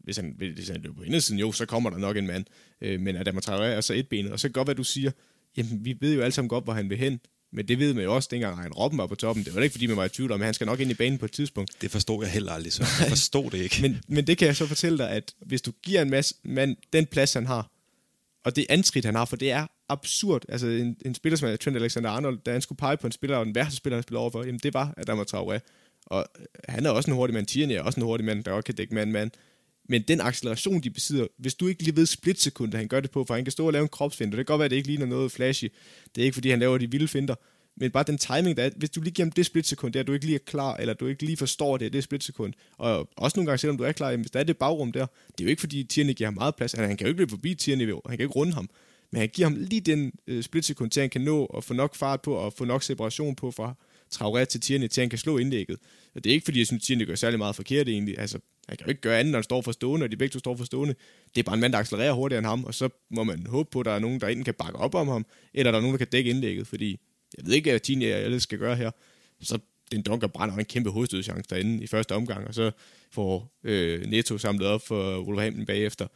[0.05, 2.45] hvis han, hvis han løber på indersiden, jo, så kommer der nok en mand.
[2.81, 4.33] Øh, men Adama Traoré er så et benet.
[4.33, 5.11] Og så kan godt være, du siger,
[5.57, 7.21] jamen, vi ved jo alle sammen godt, hvor han vil hen.
[7.53, 9.45] Men det ved man jo også, dengang han Robben var på toppen.
[9.45, 10.95] Det var ikke, fordi man var i tvivl om, at han skal nok ind i
[10.95, 11.83] banen på et tidspunkt.
[11.83, 13.79] Det forstod jeg heller aldrig, så jeg forstod det ikke.
[13.83, 16.77] men, men det kan jeg så fortælle dig, at hvis du giver en masse mand
[16.93, 17.71] den plads, han har,
[18.45, 20.43] og det antrit, han har, for det er absurd.
[20.49, 23.47] Altså en, en spiller som Trent Alexander-Arnold, da han skulle pege på en spiller, og
[23.47, 25.59] den værste spiller, han spiller overfor, jamen det var Adama Traoré.
[26.07, 27.47] Og øh, han er også en hurtig mand.
[27.47, 29.31] Tierney er også en hurtig mand, der også kan dække mand mand.
[29.89, 33.25] Men den acceleration, de besidder, hvis du ikke lige ved splitsekunder, han gør det på,
[33.25, 34.89] for han kan stå og lave en kropsfinder, det kan godt være, at det ikke
[34.89, 35.65] ligner noget flashy.
[36.15, 37.35] Det er ikke, fordi han laver de vilde finder.
[37.77, 40.13] Men bare den timing, der er, hvis du lige giver ham det splitsekund, der du
[40.13, 42.53] ikke lige er klar, eller du ikke lige forstår det, det er splitsekund.
[42.79, 45.41] Og også nogle gange, selvom du er klar, hvis der er det bagrum der, det
[45.41, 46.73] er jo ikke, fordi Tierney giver ham meget plads.
[46.73, 48.71] Han, han kan jo ikke løbe forbi Tierney, han kan ikke runde ham.
[49.11, 51.75] Men han giver ham lige den øh, splitsekund til, at han kan nå at få
[51.75, 53.75] nok fart på, og få nok separation på, fra,
[54.17, 55.79] Traoré til Tierney, til han kan slå indlægget.
[56.15, 58.19] Og det er ikke, fordi jeg synes, Tierney gør særlig meget forkert egentlig.
[58.19, 58.39] Altså,
[58.69, 60.39] han kan jo ikke gøre andet, når han står for stående, og de begge to
[60.39, 60.95] står for stående.
[61.35, 63.69] Det er bare en mand, der accelererer hurtigere end ham, og så må man håbe
[63.71, 65.83] på, at der er nogen, der enten kan bakke op om ham, eller der er
[65.83, 67.01] nogen, der kan dække indlægget, fordi
[67.39, 68.91] jeg ved ikke, hvad Tierney ellers skal gøre her.
[69.43, 69.59] Så
[69.93, 72.71] den dunker brænder en kæmpe hovedstødchance derinde i første omgang, og så
[73.11, 76.07] får øh, Neto samlet op for Wolverhampton bagefter.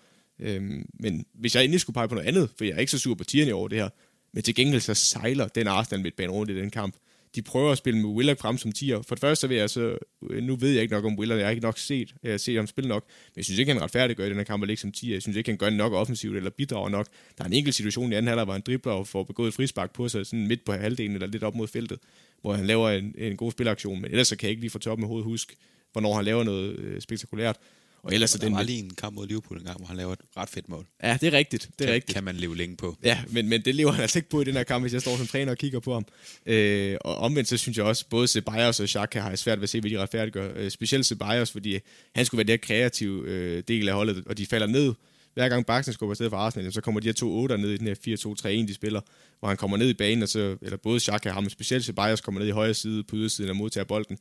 [0.40, 2.99] Øhm, men hvis jeg endelig skulle pege på noget andet, for jeg er ikke så
[2.99, 3.88] sur på Tierney over det her,
[4.32, 6.96] men til gengæld så sejler den Arsenal med rundt i den kamp.
[7.39, 9.03] De prøver at spille med Willock frem som tier.
[9.03, 9.99] For det første så vil jeg så,
[10.30, 12.57] øh, nu ved jeg ikke nok om Willock, jeg har ikke nok set, jeg set
[12.57, 14.80] ham spille nok, men jeg synes ikke, han retfærdiggør i den her kamp at ligge
[14.80, 15.14] som tier.
[15.14, 17.07] Jeg synes ikke, han gør nok offensivt eller bidrager nok.
[17.39, 19.93] Der er en enkelt situation i anden halvleg, hvor han dribler og får begået frispark
[19.93, 21.99] på sig, sådan midt på halvdelen eller lidt op mod feltet,
[22.41, 24.78] hvor han laver en, en god spilaktion, men ellers så kan jeg ikke lige få
[24.78, 25.57] toppen med hovedet huske,
[25.93, 27.57] hvornår han laver noget øh, spektakulært.
[28.03, 28.53] Og ellers er den...
[28.53, 30.68] Der var lige en kamp mod Liverpool en gang, hvor han laver et ret fedt
[30.68, 30.86] mål.
[31.03, 31.68] Ja, det er rigtigt.
[31.78, 32.14] Det er kan, rigtigt.
[32.14, 32.96] kan man leve længe på.
[33.05, 35.01] Ja, men, men det lever han altså ikke på i den her kamp, hvis jeg
[35.01, 36.07] står som træner og kigger på ham.
[36.46, 39.68] Øh, og omvendt så synes jeg også, både Ceballos og Xhaka har svært ved at
[39.68, 40.53] se, hvad de retfærdiggør.
[40.57, 41.78] Øh, specielt Ceballos, fordi
[42.14, 44.94] han skulle være det kreative øh, del af holdet, og de falder ned.
[45.34, 47.76] Hver gang Baksen skubber stedet for Arsenal, så kommer de her to 8 ned i
[47.76, 49.01] den her 4-2-3-1, de spiller,
[49.38, 52.20] hvor han kommer ned i banen, og så, eller både Xhaka og ham, specielt Ceballos
[52.20, 54.18] kommer ned i højre side på ydersiden og modtager bolden.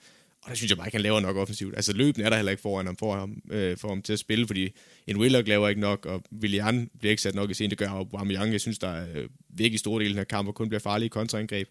[0.48, 1.76] Og der synes jeg bare ikke, han laver nok offensivt.
[1.76, 4.20] Altså løben er der heller ikke foran ham, for ham, øh, for ham til at
[4.20, 4.70] spille, fordi
[5.08, 7.70] en Willock laver ikke nok, og Willian bliver ikke sat nok i scenen.
[7.70, 8.52] Det gør Aubameyang.
[8.52, 10.80] Jeg synes, der er øh, virkelig store del af den her kamp, og kun bliver
[10.80, 11.68] farlige kontraangreb.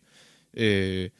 [0.55, 1.11] Øh,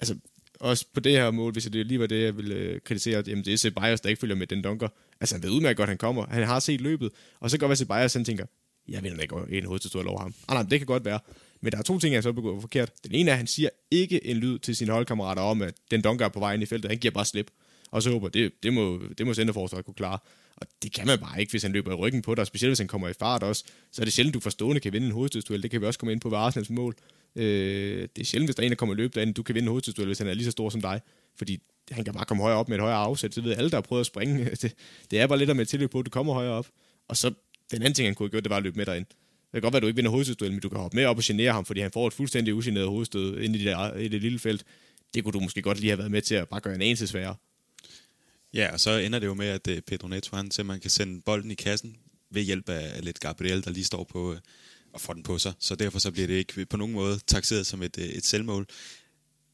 [0.00, 0.16] altså,
[0.60, 3.44] også på det her mål, hvis det lige var det, jeg ville øh, kritisere, jamen
[3.44, 4.88] det er Ceballos, der ikke følger med den dunker.
[5.20, 6.26] Altså han ved udmærket godt, han kommer.
[6.26, 8.46] Han har set løbet, og så går være Ceballos, han tænker,
[8.88, 10.34] jeg vil ikke en hovedstød over ham.
[10.48, 11.20] Ah, nej, det kan godt være.
[11.62, 12.92] Men der er to ting, jeg så begået forkert.
[13.04, 16.02] Den ene er, at han siger ikke en lyd til sine holdkammerater om, at den
[16.02, 16.90] dunker er på vej ind i feltet.
[16.90, 17.50] Han giver bare slip.
[17.90, 20.18] Og så håber, det, det må, det må centerforsvaret kunne klare.
[20.56, 22.78] Og det kan man bare ikke, hvis han løber i ryggen på dig, specielt hvis
[22.78, 23.64] han kommer i fart også.
[23.92, 25.62] Så er det sjældent, du forstående kan vinde en hovedstødsduel.
[25.62, 26.96] Det kan vi også komme ind på ved Arsenals mål.
[27.36, 29.64] Øh, det er sjældent, hvis der er en, der kommer løbet derinde, du kan vinde
[29.64, 31.00] en hovedstødsduel, hvis han er lige så stor som dig.
[31.36, 31.58] Fordi
[31.90, 33.34] han kan bare komme højere op med et højere afsæt.
[33.34, 34.44] Så ved alle, der har prøvet at springe.
[34.62, 34.74] Det,
[35.10, 36.66] det er bare lidt med tilløb på, at du kommer højere op.
[37.08, 37.32] Og så
[37.70, 39.06] den anden ting, han kunne have gjort, det var at løbe med derind.
[39.52, 41.16] Det kan godt være, at du ikke vinder hovedstødsduellen, men du kan hoppe med op
[41.16, 44.08] og genere ham, fordi han får et fuldstændig ugeneret hovedstød ind i det, der, i
[44.08, 44.64] det lille felt.
[45.14, 47.06] Det kunne du måske godt lige have været med til at bare gøre en anelse
[47.06, 47.36] sværere.
[48.54, 51.22] Ja, og så ender det jo med, at øh, Pedro Neto han simpelthen kan sende
[51.22, 51.96] bolden i kassen
[52.30, 54.38] ved hjælp af lidt Gabriel, der lige står på øh,
[54.92, 55.52] og får den på sig.
[55.58, 58.66] Så derfor så bliver det ikke på nogen måde taxeret som et, øh, et selvmål.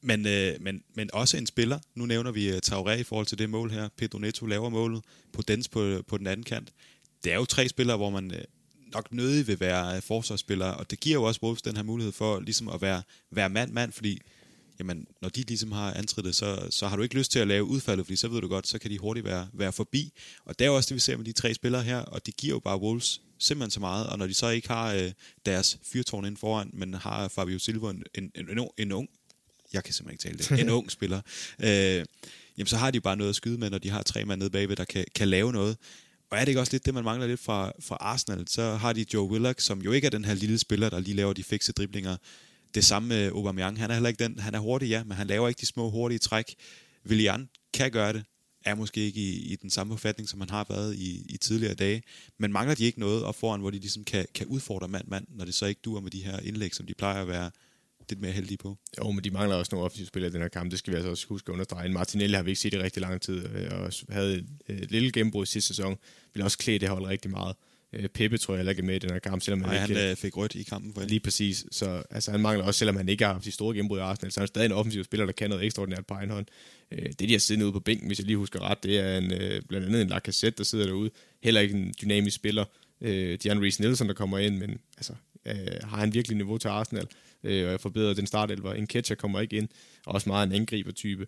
[0.01, 0.21] Men,
[0.59, 1.79] men, men også en spiller.
[1.95, 3.89] Nu nævner vi Traoré i forhold til det mål her.
[3.97, 5.01] Pedro Neto laver målet.
[5.33, 6.73] på Dens på, på den anden kant.
[7.23, 8.31] Det er jo tre spillere, hvor man
[8.93, 12.39] nok nødig vil være forsvarsspiller, og det giver jo også Wolves den her mulighed for
[12.39, 14.21] ligesom at være, være mand-mand, fordi
[14.79, 17.63] jamen, når de ligesom har antrittet, så, så har du ikke lyst til at lave
[17.63, 20.13] udfaldet, fordi så ved du godt, så kan de hurtigt være, være forbi.
[20.45, 22.37] Og det er jo også det, vi ser med de tre spillere her, og det
[22.37, 25.11] giver jo bare Wolves simpelthen så meget, og når de så ikke har øh,
[25.45, 29.09] deres fyrtårn ind foran, men har Fabio Silva, en, en, en, en, en ung,
[29.73, 31.21] jeg kan simpelthen ikke tale det, en ung spiller,
[31.59, 32.05] øh,
[32.57, 34.49] jamen så har de bare noget at skyde med, når de har tre mand nede
[34.49, 35.77] bagved, der kan, kan lave noget.
[36.31, 38.47] Og er det ikke også lidt det, man mangler lidt fra, fra Arsenal?
[38.47, 41.15] Så har de Joe Willock, som jo ikke er den her lille spiller, der lige
[41.15, 42.17] laver de fikse driblinger.
[42.73, 43.79] Det samme med Aubameyang.
[43.79, 44.39] Han er heller ikke den.
[44.39, 46.55] Han er hurtig, ja, men han laver ikke de små hurtige træk.
[47.07, 48.23] Willian kan gøre det.
[48.65, 51.73] Er måske ikke i, i den samme forfatning, som han har været i, i tidligere
[51.73, 52.03] dage.
[52.37, 55.45] Men mangler de ikke noget op foran, hvor de ligesom kan, kan udfordre mand-mand, når
[55.45, 57.51] det så ikke dur med de her indlæg, som de plejer at være
[58.09, 58.77] lidt mere heldige på.
[58.97, 60.71] Jo, men de mangler også nogle offensive spillere i den her kamp.
[60.71, 61.89] Det skal vi altså også huske at understrege.
[61.89, 65.11] Martinelli har vi ikke set i rigtig lang tid, øh, og havde et, et lille
[65.11, 65.97] gennembrud sidste sæson.
[66.33, 67.55] Vil også klæde det hold rigtig meget.
[67.93, 69.83] Øh, Peppe tror jeg heller ikke er med i den her kamp, selvom han, Nej,
[69.83, 71.65] ikke, han fik rødt i kampen for Lige præcis.
[71.71, 74.31] Så altså, han mangler også, selvom han ikke har haft de store gennembrud i Arsenal,
[74.31, 76.45] så er han stadig en offensiv spiller, der kan noget ekstraordinært på egen hånd.
[76.91, 79.27] Det, de har siddet ude på bænken, hvis jeg lige husker ret, det er en,
[79.67, 81.09] blandt andet en Lacazette, der sidder derude.
[81.43, 82.65] Heller ikke en dynamisk spiller.
[83.43, 85.13] Dian Reece Nielsen, der kommer ind, men altså,
[85.83, 87.07] har han virkelig niveau til Arsenal?
[87.43, 88.73] Øh, og jeg forbedrer den startelver.
[88.73, 89.69] En catcher kommer ikke ind,
[90.05, 91.27] og også meget en angriber-type.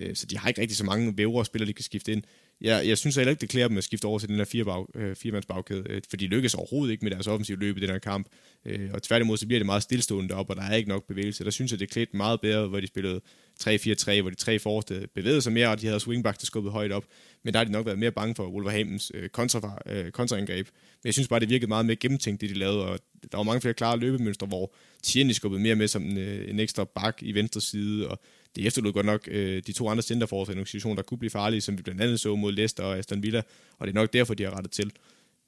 [0.00, 2.22] Øh, så de har ikke rigtig så mange vævre spillere, de kan skifte ind.
[2.60, 4.64] Jeg, jeg synes heller ikke, det klæder dem at skifte over til den her fire
[4.64, 7.90] bag, øh, firemands øh, for de lykkes overhovedet ikke med deres offensive løb i den
[7.90, 8.26] her kamp.
[8.66, 11.44] Øh, og tværtimod, så bliver det meget stillestående op, og der er ikke nok bevægelse.
[11.44, 13.20] Der synes jeg, det klædte meget bedre, hvor de spillede
[13.62, 16.92] 3-4-3, hvor de tre forreste bevægede sig mere, og de havde swingback, der skubbede højt
[16.92, 17.04] op.
[17.42, 20.66] Men der har de nok været mere bange for Wolverhamptons øh, kontra, øh, kontraangreb.
[21.02, 22.98] Men jeg synes bare, det virkede meget mere gennemtænkt, det de lavede, og
[23.32, 26.60] der var mange flere klare løbemønstre, hvor Tierney skubbede mere med som en, øh, en
[26.60, 28.20] ekstra bak i venstre side, og
[28.58, 31.30] det efterlod godt nok øh, de to andre centerforsvar i nogle situationer, der kunne blive
[31.30, 33.42] farlige, som vi blandt andet så mod Leicester og Aston Villa,
[33.78, 34.92] og det er nok derfor, de har rettet til.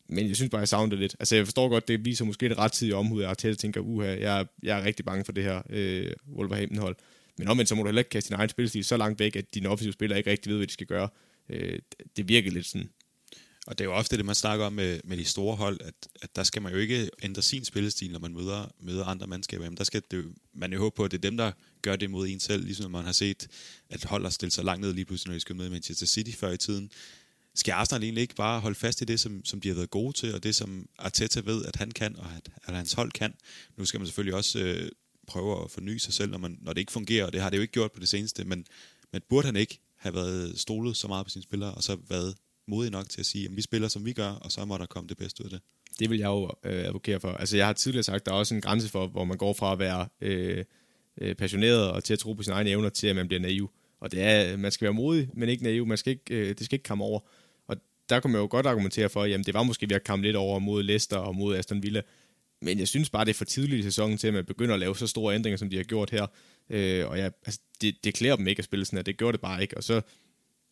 [0.09, 1.17] Men jeg synes bare, jeg savner det lidt.
[1.19, 4.47] Altså, jeg forstår godt, det viser måske et rettidigt omhud, at Arteta tænker, uha, jeg,
[4.63, 6.97] jeg er rigtig bange for det her øh, Wolverhampton-hold.
[7.39, 9.55] Men omvendt, så må du heller ikke kaste din egen spilstil så langt væk, at
[9.55, 11.09] dine offensive spillere ikke rigtig ved, hvad de skal gøre.
[11.49, 11.79] Øh,
[12.17, 12.91] det virker lidt sådan.
[13.71, 15.95] Og det er jo ofte det, man snakker om med, med de store hold, at,
[16.23, 19.65] at der skal man jo ikke ændre sin spillestil, når man møder, møder andre mandskaber.
[19.65, 21.53] Jamen, der skal det, man jo håbe på, at det er dem, der
[21.83, 23.49] gør det mod en selv, ligesom man har set,
[23.91, 26.31] at hold har stillet sig langt ned lige pludselig, når de skal møde Manchester City
[26.31, 26.91] før i tiden.
[27.55, 30.13] Skal Arsenal egentlig ikke bare holde fast i det, som, som de har været gode
[30.13, 33.35] til, og det, som Arteta ved, at han kan, og at, at hans hold kan?
[33.77, 34.91] Nu skal man selvfølgelig også øh,
[35.27, 37.57] prøve at forny sig selv, når, man, når det ikke fungerer, og det har det
[37.57, 38.67] jo ikke gjort på det seneste, men,
[39.13, 42.35] men burde han ikke have været stolet så meget på sine spillere, og så været
[42.69, 44.87] modig nok til at sige, at vi spiller, som vi gør, og så må der
[44.87, 45.61] komme det bedste ud af det.
[45.99, 47.29] Det vil jeg jo øh, advokere for.
[47.29, 49.73] Altså, jeg har tidligere sagt, der er også en grænse for, hvor man går fra
[49.73, 50.65] at være øh,
[51.21, 53.71] øh, passioneret og til at tro på sine egne evner, til at man bliver naiv.
[54.01, 55.87] Og det er, man skal være modig, men ikke naiv.
[55.87, 57.21] Man skal ikke, øh, det skal ikke komme over.
[57.69, 57.77] Og
[58.09, 60.37] der kunne man jo godt argumentere for, jamen det var måske ved at komme lidt
[60.37, 62.03] over mod Leicester og mod Aston Villa.
[62.63, 64.81] Men jeg synes bare, det er for tidligt i sæsonen til, at man begynder at
[64.81, 66.27] lave så store ændringer, som de har gjort her.
[66.71, 69.03] Øh, og jeg, altså, det, det klæder dem ikke at spille sådan her.
[69.03, 69.77] Det gjorde det bare ikke.
[69.77, 70.01] Og så,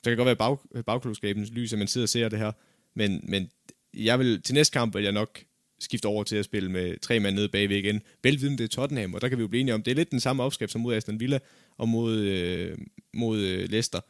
[0.05, 2.53] så kan det godt være bag, bagklodskabens lys, at man sidder og ser det her.
[2.95, 3.51] Men, men
[3.95, 5.45] jeg vil, til næste kamp vil jeg nok
[5.81, 8.03] skifte over til at spille med tre mand nede bagved igen.
[8.23, 10.11] Velviden det er Tottenham, og der kan vi jo blive enige om, det er lidt
[10.11, 11.39] den samme opskrift som mod Aston Villa
[11.79, 12.79] og mod, øh,
[13.15, 14.01] mod øh, Leicester,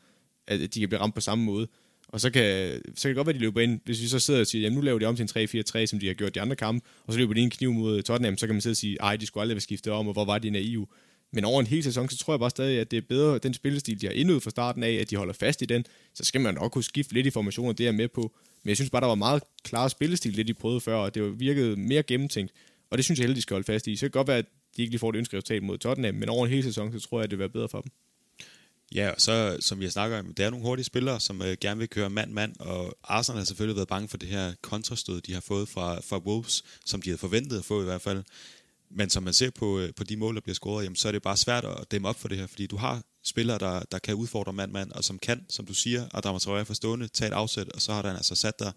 [0.47, 1.69] at de kan blive ramt på samme måde.
[2.09, 4.19] Og så kan, så kan det godt være, at de løber ind, hvis vi så
[4.19, 6.35] sidder og siger, jamen nu laver de om til en 3-4-3, som de har gjort
[6.35, 8.73] de andre kampe, og så løber de en kniv mod Tottenham, så kan man sidde
[8.73, 10.87] og sige, ej, de skulle aldrig have skiftet om, og hvor var de naive.
[11.33, 13.55] Men over en hel sæson, så tror jeg bare stadig, at det er bedre, den
[13.55, 15.85] spillestil, de har indøvet fra starten af, at de holder fast i den.
[16.15, 18.35] Så skal man nok kunne skifte lidt i formationer, det er jeg med på.
[18.63, 21.41] Men jeg synes bare, der var meget klar spillestil, det de prøvede før, og det
[21.41, 22.53] virkede mere gennemtænkt.
[22.91, 23.97] Og det synes jeg heldigvis, de skal holde fast i.
[23.97, 26.15] Så kan det godt være, at de ikke lige får det ønskede resultat mod Tottenham,
[26.15, 27.91] men over en hel sæson, så tror jeg, at det vil være bedre for dem.
[28.95, 31.57] Ja, og så, som vi har snakket om, der er nogle hurtige spillere, som øh,
[31.61, 35.35] gerne vil køre mand-mand, og Arsenal har selvfølgelig været bange for det her kontrastød, de
[35.35, 38.23] har fået fra, fra Wolves, som de havde forventet at få i hvert fald.
[38.91, 41.13] Men som man ser på, øh, på de mål, der bliver scoret, jamen, så er
[41.13, 43.99] det bare svært at dæmme op for det her, fordi du har spillere, der, der
[43.99, 47.69] kan udfordre mand-mand, og som kan, som du siger, Adama Traoré forstående, tage et afsæt,
[47.69, 48.73] og så har han altså sat der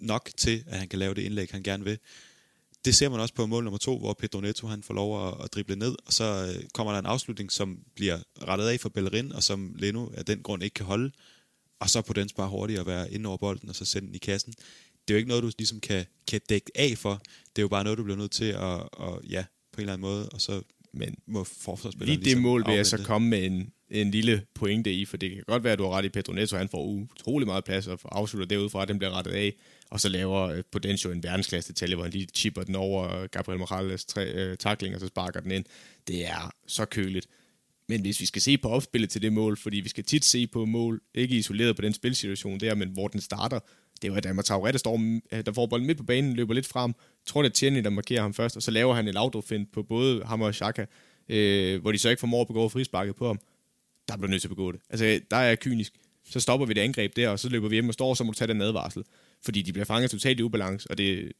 [0.00, 1.98] nok til, at han kan lave det indlæg, han gerne vil.
[2.84, 5.44] Det ser man også på mål nummer to, hvor Pedro Neto han får lov at,
[5.44, 8.88] at drible ned, og så øh, kommer der en afslutning, som bliver rettet af for
[8.88, 11.12] Bellerin, og som Leno af den grund ikke kan holde,
[11.80, 14.14] og så på den bare hurtigt at være inde over bolden, og så sende den
[14.14, 14.54] i kassen.
[15.10, 17.22] Det er jo ikke noget, du ligesom kan, kan dække af for.
[17.24, 19.92] Det er jo bare noget, du bliver nødt til at, at ja, på en eller
[19.92, 23.28] anden måde, og så Men må forsvarsspilleren Lige det ligesom mål vil jeg så komme
[23.28, 26.04] med en, en lille pointe i, for det kan godt være, at du har ret
[26.04, 29.32] i Pedro Neto, han får utrolig meget plads og afslutter derudfra, at den bliver rettet
[29.32, 29.54] af,
[29.90, 33.58] og så laver øh, Podencio en verdensklasse detalje, hvor han lige chipper den over Gabriel
[33.58, 35.64] Morales tre, øh, tackling, og så sparker den ind.
[36.08, 37.26] Det er så køligt.
[37.88, 40.46] Men hvis vi skal se på opspillet til det mål, fordi vi skal tit se
[40.46, 43.60] på mål, ikke isoleret på den spilsituation der, men hvor den starter,
[44.02, 46.34] det er jo Adama Traoré, der, står, mm, øh, der får bolden midt på banen,
[46.34, 46.94] løber lidt frem.
[47.26, 49.82] Tror, det er Tierney, der markerer ham først, og så laver han en autofind på
[49.82, 50.86] både ham og Xhaka,
[51.28, 53.40] øh, hvor de så ikke formår at begå frisparket på ham.
[54.08, 54.80] Der bliver nødt til at begå det.
[54.90, 55.92] Altså, der er jeg kynisk.
[56.24, 58.30] Så stopper vi det angreb der, og så løber vi hjem og står, så må
[58.30, 59.04] du tage den advarsel.
[59.44, 61.32] Fordi de bliver fanget totalt i ubalance, og det,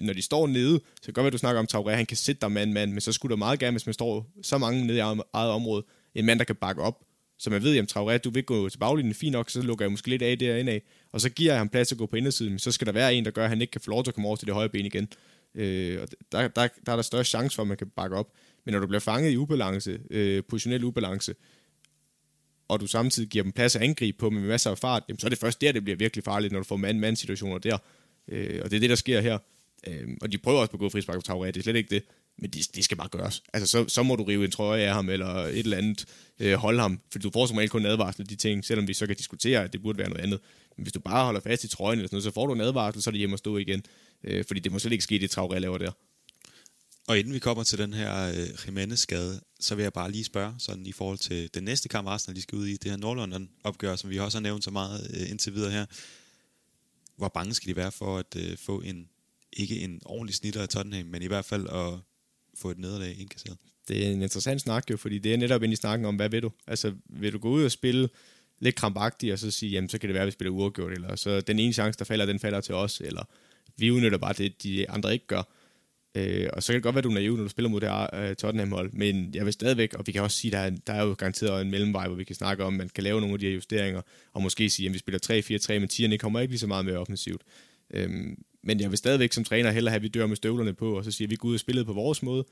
[0.00, 2.40] når de står nede, så kan godt være, du snakker om Traoré, han kan sætte
[2.40, 4.98] dig mand mand, men så skulle der meget gerne, hvis man står så mange nede
[4.98, 5.84] i eget eget område,
[6.14, 7.04] en mand, der kan bakke op,
[7.40, 9.90] så man ved, at Traoré, du vil gå til baglinjen fint nok, så lukker jeg
[9.90, 10.82] måske lidt af derinde af,
[11.12, 12.92] og så giver jeg ham plads til at gå på indersiden, men så skal der
[12.92, 14.46] være en, der gør, at han ikke kan få lov til at komme over til
[14.46, 15.08] det højre ben igen.
[15.54, 18.32] Øh, og der, der, der er der større chance for, at man kan bakke op.
[18.64, 21.34] Men når du bliver fanget i ubalance, øh, positionel ubalance,
[22.68, 25.26] og du samtidig giver dem plads at angribe på med masser af fart, jamen, så
[25.26, 27.78] er det først der, det bliver virkelig farligt, når du får mand-mand situationer der.
[28.28, 29.38] Øh, og det er det, der sker her.
[29.86, 31.94] Øh, og de prøver også på at gå frispark på Traoré, det er slet ikke
[31.94, 32.02] det.
[32.40, 33.42] Men det, det skal bare gøres.
[33.52, 36.04] Altså, så, så må du rive en trøje af ham, eller et eller andet,
[36.38, 37.00] øh, holde ham.
[37.12, 39.64] For du får som regel kun en advarsel de ting, selvom vi så kan diskutere,
[39.64, 40.40] at det burde være noget andet.
[40.76, 42.60] Men hvis du bare holder fast i trøjen, eller sådan noget, så får du en
[42.60, 43.82] advarsel, så er det hjemme at stå igen.
[44.24, 45.90] Øh, fordi det må slet ikke ske, det Traoré laver der.
[47.08, 50.54] Og inden vi kommer til den her øh, Jimenez-skade, så vil jeg bare lige spørge,
[50.58, 53.96] sådan i forhold til den næste kamp, Arsenal de skal ud i, det her Nordlondon-opgør,
[53.96, 55.86] som vi også har nævnt så meget øh, indtil videre her.
[57.16, 59.08] Hvor bange skal de være for at øh, få en,
[59.52, 61.98] ikke en ordentlig snitter af Tottenham, men i hvert fald at
[62.54, 63.56] få et nederlag indkasseret?
[63.90, 66.28] det er en interessant snak jo, fordi det er netop ind i snakken om, hvad
[66.28, 66.50] vil du?
[66.66, 68.08] Altså, vil du gå ud og spille
[68.58, 71.16] lidt krampagtigt, og så sige, jamen, så kan det være, at vi spiller uafgjort, eller
[71.16, 73.24] så den ene chance, der falder, den falder til os, eller
[73.76, 75.42] vi udnytter bare det, de andre ikke gør.
[76.14, 77.80] Øh, og så kan det godt være, at du er naiv, når du spiller mod
[77.80, 80.76] det her uh, Tottenham-hold, men jeg vil stadigvæk, og vi kan også sige, at der
[80.76, 83.04] er, der er jo garanteret en mellemvej, hvor vi kan snakke om, at man kan
[83.04, 86.18] lave nogle af de her justeringer, og måske sige, at vi spiller 3-4-3, men tierne
[86.18, 87.42] kommer ikke lige så meget mere offensivt.
[87.94, 90.96] Øhm, men jeg vil stadigvæk som træner hellere have, at vi dør med støvlerne på,
[90.96, 92.44] og så siger, at vi går ud og spillede på vores måde.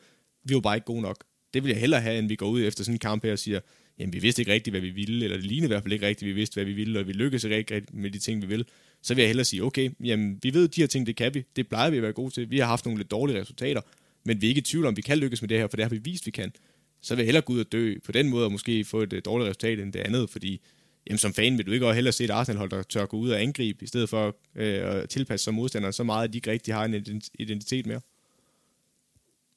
[0.45, 1.25] Vi var bare ikke gode nok.
[1.55, 3.39] Det vil jeg hellere have, end vi går ud efter sådan en kamp her og
[3.39, 3.61] siger,
[3.99, 6.07] jamen vi vidste ikke rigtigt, hvad vi ville, eller det lignede i hvert fald ikke
[6.07, 8.47] rigtigt, vi vidste, hvad vi ville, og vi lykkedes ikke rigtigt med de ting, vi
[8.47, 8.65] vil.
[9.03, 11.45] Så vil jeg hellere sige, okay, jamen vi ved, de her ting, det kan vi.
[11.57, 12.51] Det plejer vi at være gode til.
[12.51, 13.81] Vi har haft nogle lidt dårlige resultater,
[14.25, 15.85] men vi er ikke i tvivl om, vi kan lykkes med det her, for det
[15.85, 16.53] har vi vist, vi kan.
[17.01, 19.13] Så vil jeg hellere gå ud og dø på den måde, og måske få et
[19.13, 20.61] øh, dårligt resultat end det andet, fordi
[21.09, 23.31] jamen som fan vil du ikke også hellere se et Arsenal-hold, der tør gå ud
[23.31, 26.51] og angribe, i stedet for øh, at tilpasse sig modstanderen så meget, at de ikke
[26.51, 28.01] rigtig har en identitet mere.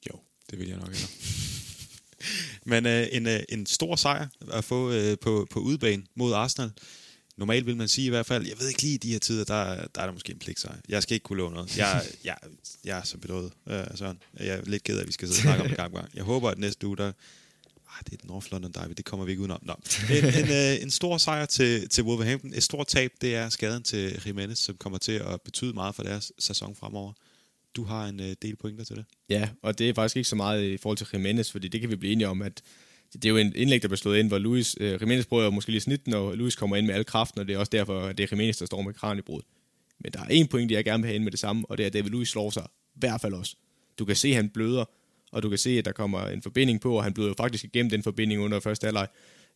[0.10, 0.20] Jo,
[0.52, 1.10] det vil jeg nok ikke.
[2.72, 6.72] Men øh, en, øh, en stor sejr at få øh, på, på udebane mod Arsenal.
[7.38, 9.43] Normalt vil man sige i hvert fald, jeg ved ikke lige i de her tider,
[9.43, 10.76] der, der er der måske en pligtsejr.
[10.89, 11.78] Jeg skal ikke kunne love noget.
[11.78, 12.38] Jeg, jeg,
[12.86, 14.20] jeg er så bedået, øh, Søren.
[14.39, 16.10] Jeg er lidt ked af, at vi skal sidde og snakke om det gang gang.
[16.14, 17.12] Jeg håber, at næste uge, der,
[18.02, 19.60] Ah, det er North London Derby, det kommer vi ikke udenom.
[19.64, 19.74] Nå.
[20.10, 22.54] En, en, øh, en stor sejr til, til Wolverhampton.
[22.54, 26.04] Et stort tab, det er skaden til Jimenez, som kommer til at betyde meget for
[26.04, 27.14] deres sæson fremover.
[27.76, 29.06] Du har en øh, del pointer til det.
[29.30, 31.89] Ja, og det er faktisk ikke så meget i forhold til Jimenez, fordi det kan
[31.89, 32.62] vi blive enige om, at
[33.14, 35.72] det er jo en indlæg, der blev slået ind, hvor Luis, øh, Jimenez prøver måske
[35.72, 38.18] lige snit, når Luis kommer ind med al kraften, og det er også derfor, at
[38.18, 39.41] det er Jimenez, der står med kranibrud.
[39.99, 41.84] Men der er en point, jeg gerne vil have ind med det samme, og det
[41.84, 43.56] er, at David Luis slår sig i hvert fald også.
[43.99, 44.86] Du kan se, at han bløder,
[45.32, 47.63] og du kan se, at der kommer en forbinding på, og han blev jo faktisk
[47.63, 49.07] igennem den forbinding under første halvleg,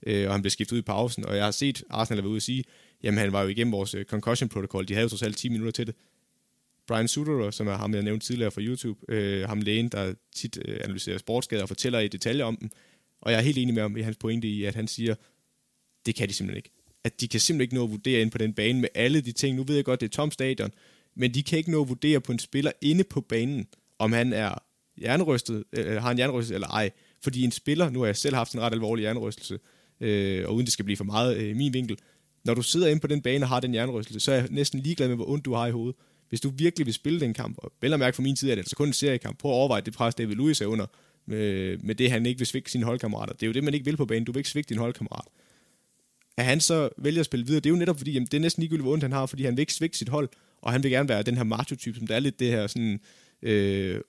[0.07, 2.37] øh, og han blev skiftet ud i pausen, og jeg har set Arsenal være ude
[2.37, 2.63] og sige,
[3.03, 5.49] jamen han var jo igennem vores øh, concussion protocol, de havde jo trods alt 10
[5.49, 5.95] minutter til det.
[6.87, 10.57] Brian Sutter, som er ham, jeg nævnte tidligere fra YouTube, øh, ham lægen, der tit
[10.65, 12.69] øh, analyserer sportsskader og fortæller i detaljer om dem,
[13.21, 15.15] og jeg er helt enig med ham i hans pointe i, at han siger,
[16.05, 16.69] det kan de simpelthen ikke.
[17.03, 19.31] At de kan simpelthen ikke nå at vurdere ind på den bane med alle de
[19.31, 19.55] ting.
[19.55, 20.71] Nu ved jeg godt, det er tom stadion,
[21.15, 23.67] men de kan ikke nå at vurdere på en spiller inde på banen,
[23.99, 24.63] om han er
[25.01, 26.91] jernrystet, øh, har en jernrystelse eller ej.
[27.23, 29.59] Fordi en spiller, nu har jeg selv haft en ret alvorlig jernrystelse,
[30.01, 31.97] øh, og uden det skal blive for meget øh, i min vinkel,
[32.45, 34.79] når du sidder inde på den bane og har den jernrystelse, så er jeg næsten
[34.79, 35.95] ligeglad med, hvor ondt du har i hovedet.
[36.29, 38.57] Hvis du virkelig vil spille den kamp, og vel at mærke for min tid at
[38.57, 40.85] det altså kun en seriekamp, prøv at overveje det pres, David Lewis er under,
[41.25, 43.33] med, med det, han ikke vil svigte sine holdkammerater.
[43.33, 44.25] Det er jo det, man ikke vil på banen.
[44.25, 45.25] Du vil ikke svigte din holdkammerat.
[46.37, 48.41] At han så vælger at spille videre, det er jo netop fordi, jamen, det er
[48.41, 50.29] næsten ligegyldigt, hvor ondt han har, fordi han vil ikke svigte sit hold,
[50.61, 52.99] og han vil gerne være den her macho-type, som der er lidt det her sådan,
[53.41, 54.01] øh,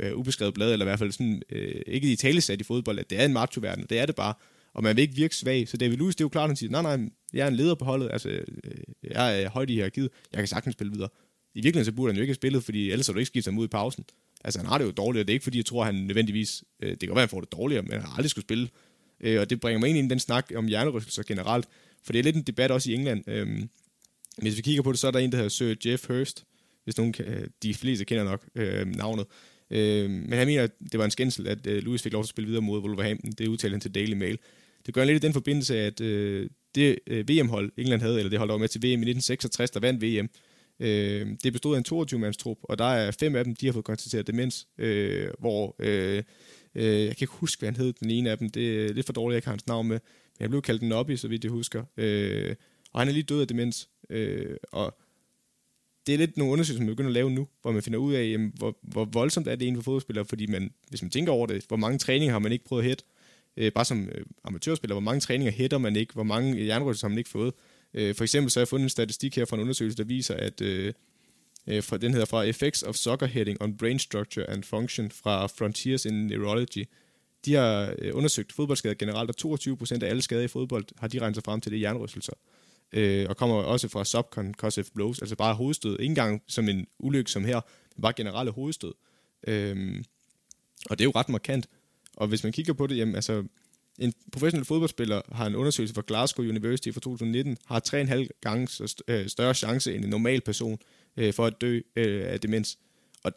[0.00, 3.10] øh, ubeskrevet blad, eller i hvert fald sådan, øh, ikke i talesat i fodbold, at
[3.10, 4.34] det er en macho-verden, det er det bare,
[4.74, 6.56] og man vil ikke virke svag, så David Lewis, det er jo klart, at han
[6.56, 8.42] siger, nej, nej, jeg er en leder på holdet, altså, øh,
[9.02, 11.08] jeg er højt i hierarkiet, jeg kan sagtens spille videre.
[11.54, 13.52] I virkeligheden så burde han jo ikke have spillet, fordi ellers har du ikke skiftet
[13.52, 14.04] ham ud i pausen.
[14.44, 16.64] Altså, han har det jo dårligt, og det er ikke fordi, jeg tror, han nødvendigvis...
[16.82, 18.68] Øh, det kan være, at han får det dårligere, men han har aldrig skulle spille.
[19.20, 21.68] Øh, og det bringer mig ind i den snak om hjernerystelser generelt,
[22.04, 23.28] for det er lidt en debat også i England.
[23.28, 23.62] Øh,
[24.38, 26.44] hvis vi kigger på det, så er der en, der hedder Sir Jeff Hurst,
[26.84, 29.26] hvis nogen kan, de fleste kender nok øh, navnet.
[29.70, 32.26] Øh, men han mener, at det var en skændsel, at øh, Lewis fik lov til
[32.26, 33.32] at spille videre mod Wolverhampton.
[33.32, 34.38] Det udtalte han til Daily Mail.
[34.86, 38.38] Det gør lidt i den forbindelse, at øh, det øh, VM-hold, England havde, eller det
[38.38, 40.28] hold, der var med til VM i 1966, der vandt VM,
[40.80, 43.72] Øh, det bestod af en 22-mands trup, og der er fem af dem, de har
[43.72, 45.76] fået konstateret demens, øh, hvor...
[45.78, 46.22] Øh,
[46.74, 48.50] øh, jeg kan ikke huske, hvad han hed, den ene af dem.
[48.50, 49.98] Det er lidt for dårligt, jeg ikke har hans navn med.
[50.38, 51.84] Men jeg blev kaldt den op i, så vidt jeg husker.
[51.96, 52.54] Øh,
[52.92, 53.88] og han er lige død af demens.
[54.10, 54.98] Øh, og
[56.06, 58.30] det er lidt nogle undersøgelser, man begynder at lave nu, hvor man finder ud af,
[58.30, 61.46] jamen, hvor, hvor voldsomt er det egentlig for fodboldspillere, fordi man, hvis man tænker over
[61.46, 63.04] det, hvor mange træninger har man ikke prøvet at hætte,
[63.56, 67.06] øh, bare som øh, amatørspiller, hvor mange træninger hætter man ikke, hvor mange øh, jernrystelser
[67.06, 67.52] har man ikke fået.
[67.94, 70.34] Øh, for eksempel så har jeg fundet en statistik her fra en undersøgelse, der viser,
[70.34, 70.92] at øh,
[71.66, 75.46] øh, fra, den hedder fra Effects of Soccer Heading on Brain Structure and Function fra
[75.46, 76.84] Frontiers in Neurology.
[77.44, 81.18] De har øh, undersøgt fodboldskader generelt, og 22% af alle skader i fodbold har de
[81.18, 82.32] regnet sig frem til det jernrystelser.
[82.32, 82.55] Øh,
[82.92, 85.92] Øh, og kommer også fra subconcussive blows, altså bare hovedstød.
[85.92, 87.60] Ikke engang som en ulykke som her,
[87.96, 88.94] men bare generelle hovedstød.
[89.46, 90.04] Øh,
[90.90, 91.68] og det er jo ret markant.
[92.16, 93.44] Og hvis man kigger på det, jamen altså,
[93.98, 99.28] en professionel fodboldspiller har en undersøgelse fra Glasgow University fra 2019, har 3,5 gange øh,
[99.28, 100.78] større chance end en normal person
[101.16, 102.78] øh, for at dø øh, af demens.
[103.24, 103.32] Og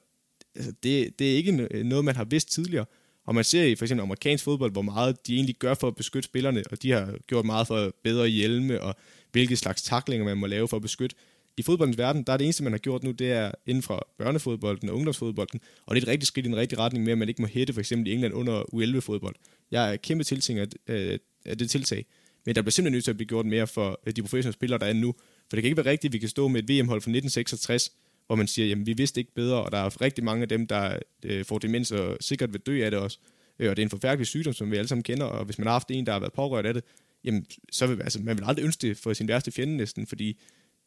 [0.55, 1.51] altså, det, det er ikke
[1.83, 2.85] noget, man har vidst tidligere.
[3.25, 5.95] Og man ser i for eksempel amerikansk fodbold, hvor meget de egentlig gør for at
[5.95, 8.95] beskytte spillerne, og de har gjort meget for bedre hjelme, og
[9.31, 11.15] hvilke slags taklinger man må lave for at beskytte
[11.59, 14.07] i fodboldens verden, der er det eneste, man har gjort nu, det er inden for
[14.17, 17.17] børnefodbolden og ungdomsfodbolden, og det er et rigtigt skridt i den rigtige retning med, at
[17.17, 19.35] man ikke må hætte for eksempel i England under U11-fodbold.
[19.71, 22.05] Jeg er kæmpe tiltænger af, øh, af det tiltag,
[22.45, 24.79] men der bliver simpelthen nødt til at blive gjort mere for øh, de professionelle spillere,
[24.79, 25.15] der er nu.
[25.49, 27.91] For det kan ikke være rigtigt, at vi kan stå med et VM-hold fra 1966,
[28.27, 30.67] hvor man siger, jamen vi vidste ikke bedre, og der er rigtig mange af dem,
[30.67, 33.19] der øh, får demens og sikkert vil dø af det også.
[33.59, 35.67] Øh, og det er en forfærdelig sygdom, som vi alle sammen kender, og hvis man
[35.67, 36.83] har haft en, der har været pårørt af det,
[37.23, 40.29] jamen så vil altså, man vil aldrig ønske det for sin værste fjende næsten, fordi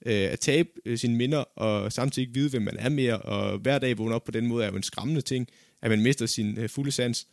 [0.07, 3.59] øh, at tabe øh, sine minder, og samtidig ikke vide, hvem man er mere, og
[3.59, 5.49] hver dag vågne op på den måde, er jo en skræmmende ting,
[5.83, 7.29] at man mister sin øh, fulde sans.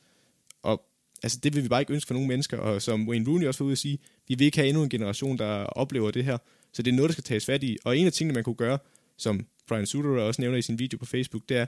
[0.64, 0.86] Og
[1.24, 3.64] altså, det vil vi bare ikke ønske for nogen mennesker, og som Wayne Rooney også
[3.64, 6.38] var ude at sige, vi vil ikke have endnu en generation, der oplever det her,
[6.74, 7.78] så det er noget, der skal tages fat i.
[7.86, 8.78] Og en af tingene, man kunne gøre,
[9.18, 11.66] som Brian Suter også nævner i sin video på Facebook, det er,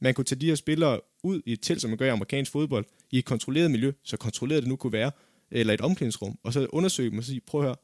[0.00, 2.52] man kunne tage de her spillere ud i et telt, som man gør i amerikansk
[2.52, 5.10] fodbold, i et kontrolleret miljø, så kontrolleret det nu kunne være,
[5.50, 7.76] eller et omklædningsrum, og så undersøge dem og sige, prøv at høre,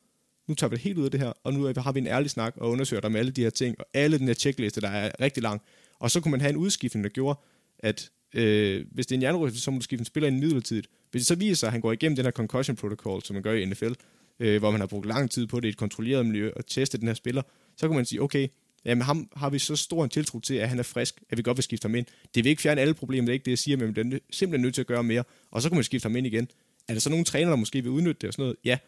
[0.47, 2.31] nu tager vi det helt ud af det her, og nu har vi en ærlig
[2.31, 4.89] snak og undersøger dig med alle de her ting, og alle den her checkliste, der
[4.89, 5.63] er rigtig lang.
[5.99, 7.39] Og så kunne man have en udskiftning, der gjorde,
[7.79, 10.89] at øh, hvis det er en hjernerystelse, så må du skifte en spiller ind midlertidigt.
[11.11, 13.43] Hvis det så viser sig, at han går igennem den her concussion protocol, som man
[13.43, 13.93] gør i NFL,
[14.41, 17.01] øh, hvor man har brugt lang tid på det i et kontrolleret miljø og testet
[17.01, 17.43] den her spiller,
[17.77, 18.49] så kan man sige, okay,
[18.85, 21.43] jamen ham har vi så stor en tiltro til, at han er frisk, at vi
[21.43, 22.07] godt vil skifte ham ind.
[22.35, 24.19] Det vil ikke fjerne alle problemer, det er ikke det, jeg siger, men man bliver
[24.31, 26.49] simpelthen nødt til at gøre mere, og så kan man skifte ham ind igen.
[26.89, 28.57] Er der så nogle træner, der måske vil udnytte det og sådan noget?
[28.65, 28.79] Ja,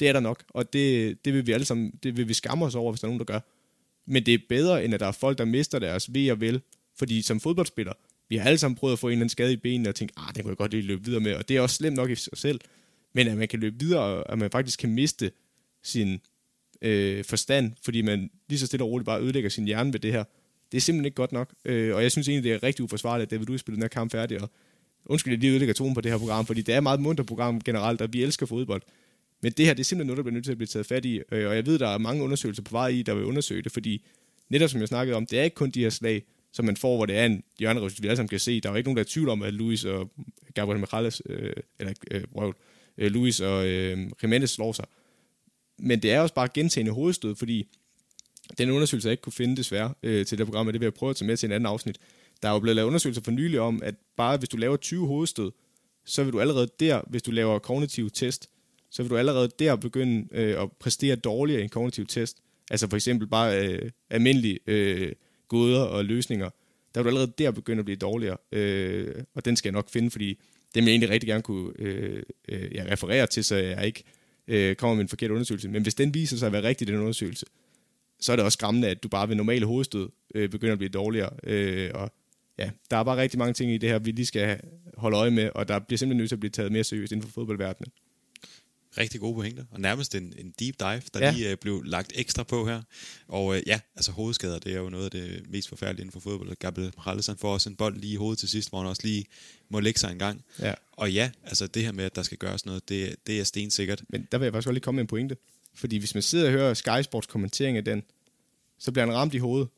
[0.00, 2.64] det er der nok, og det, det vil vi alle sammen, det vil vi skamme
[2.64, 3.40] os over, hvis der er nogen, der gør.
[4.06, 6.60] Men det er bedre, end at der er folk, der mister deres ved og vel,
[6.98, 7.92] fordi som fodboldspiller,
[8.28, 10.14] vi har alle sammen prøvet at få en eller anden skade i benene og tænke,
[10.16, 12.10] ah, den kunne jeg godt lige løbe videre med, og det er også slemt nok
[12.10, 12.60] i sig selv.
[13.14, 15.30] Men at man kan løbe videre, og at man faktisk kan miste
[15.82, 16.20] sin
[16.82, 20.12] øh, forstand, fordi man lige så stille og roligt bare ødelægger sin hjerne ved det
[20.12, 20.24] her,
[20.72, 21.54] det er simpelthen ikke godt nok.
[21.64, 23.88] Øh, og jeg synes egentlig, det er rigtig uforsvarligt, at David Luiz spiller den her
[23.88, 24.50] kamp færdig, og
[25.06, 27.26] undskyld, jeg lige ødelægger tonen på det her program, fordi det er et meget mundt
[27.26, 28.82] program generelt, og vi elsker fodbold.
[29.42, 31.04] Men det her, det er simpelthen noget, der bliver nødt til at blive taget fat
[31.04, 33.62] i, øh, og jeg ved, der er mange undersøgelser på vej i, der vil undersøge
[33.62, 34.04] det, fordi
[34.48, 36.96] netop som jeg snakkede om, det er ikke kun de her slag, som man får,
[36.96, 38.60] hvor det er en hjørneresultat, vi alle sammen kan se.
[38.60, 40.10] Der er jo ikke nogen, der er tvivl om, at Luis og
[40.54, 42.52] Gabriel Morales, øh, eller øh, wow,
[42.98, 44.84] øh, Luis og øh, Jimenez slår sig.
[45.78, 47.68] Men det er også bare gentagende hovedstød, fordi
[48.58, 51.10] den undersøgelse, jeg ikke kunne finde desværre øh, til det program, det vil jeg prøve
[51.10, 51.98] at tage med til en anden afsnit.
[52.42, 55.06] Der er jo blevet lavet undersøgelser for nylig om, at bare hvis du laver 20
[55.06, 55.52] hovedstød,
[56.04, 58.50] så vil du allerede der, hvis du laver kognitiv test,
[58.90, 62.42] så vil du allerede der begynde øh, at præstere dårligere i en kognitiv test.
[62.70, 65.12] Altså for eksempel bare øh, almindelige øh,
[65.48, 66.50] gåder og løsninger.
[66.94, 68.36] Der vil du allerede der begynde at blive dårligere.
[68.52, 70.28] Øh, og den skal jeg nok finde, fordi
[70.74, 74.04] det vil jeg egentlig rigtig gerne kunne øh, øh, jeg referere til, så jeg ikke
[74.48, 75.68] øh, kommer med en forkert undersøgelse.
[75.68, 77.46] Men hvis den viser sig at være rigtig, den undersøgelse,
[78.20, 80.88] så er det også skræmmende, at du bare ved normale hovedstød øh, begynder at blive
[80.88, 81.30] dårligere.
[81.44, 82.12] Øh, og
[82.58, 84.60] ja, der er bare rigtig mange ting i det her, vi lige skal
[84.96, 87.28] holde øje med, og der bliver simpelthen nødt til at blive taget mere seriøst inden
[87.28, 87.92] for fodboldverdenen.
[88.98, 91.30] Rigtig gode pointer, og nærmest en, en deep dive, der ja.
[91.30, 92.82] lige øh, blev lagt ekstra på her.
[93.28, 96.20] Og øh, ja, altså hovedskader, det er jo noget af det mest forfærdelige inden for
[96.20, 96.56] fodbold.
[96.56, 99.24] Gabriel Morales, får også en bold lige i hovedet til sidst, hvor han også lige
[99.68, 100.44] må lægge sig en gang.
[100.60, 100.74] Ja.
[100.92, 104.02] Og ja, altså det her med, at der skal gøres noget, det, det er stensikkert.
[104.08, 105.36] Men der vil jeg faktisk godt lige komme med en pointe.
[105.74, 108.02] Fordi hvis man sidder og hører Sky Sports kommentering af den,
[108.78, 109.68] så bliver han ramt i hovedet.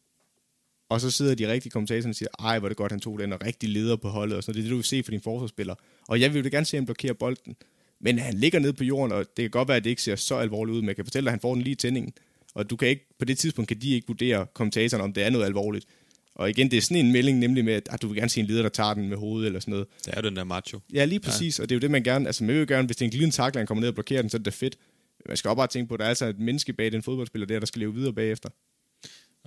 [0.88, 3.32] Og så sidder de rigtige kommentatorer og siger, ej, hvor det godt, han tog den,
[3.32, 5.20] og rigtig leder på holdet, og sådan Det er det, du vil se for din
[5.20, 5.74] forsvarsspiller.
[6.08, 7.56] Og jeg vil jo gerne se ham blokere bolden.
[8.00, 10.16] Men han ligger nede på jorden, og det kan godt være, at det ikke ser
[10.16, 12.12] så alvorligt ud, men jeg kan fortælle dig, at han får den lige i tændingen.
[12.54, 15.30] Og du kan ikke, på det tidspunkt kan de ikke vurdere kommentatoren, om det er
[15.30, 15.86] noget alvorligt.
[16.34, 18.40] Og igen, det er sådan en melding, nemlig med, at, at du vil gerne se
[18.40, 19.86] en leder, der tager den med hovedet eller sådan noget.
[20.04, 20.80] Det er den der macho.
[20.92, 21.58] Ja, lige præcis.
[21.58, 21.62] Ja.
[21.62, 22.26] Og det er jo det, man gerne...
[22.26, 23.94] Altså, man vil jo gerne, hvis det er en glidende takler, han kommer ned og
[23.94, 24.76] blokerer den, så er det fedt.
[25.18, 27.02] Men man skal også bare tænke på, at der er altså et menneske bag den
[27.02, 28.48] fodboldspiller der, der skal leve videre bagefter.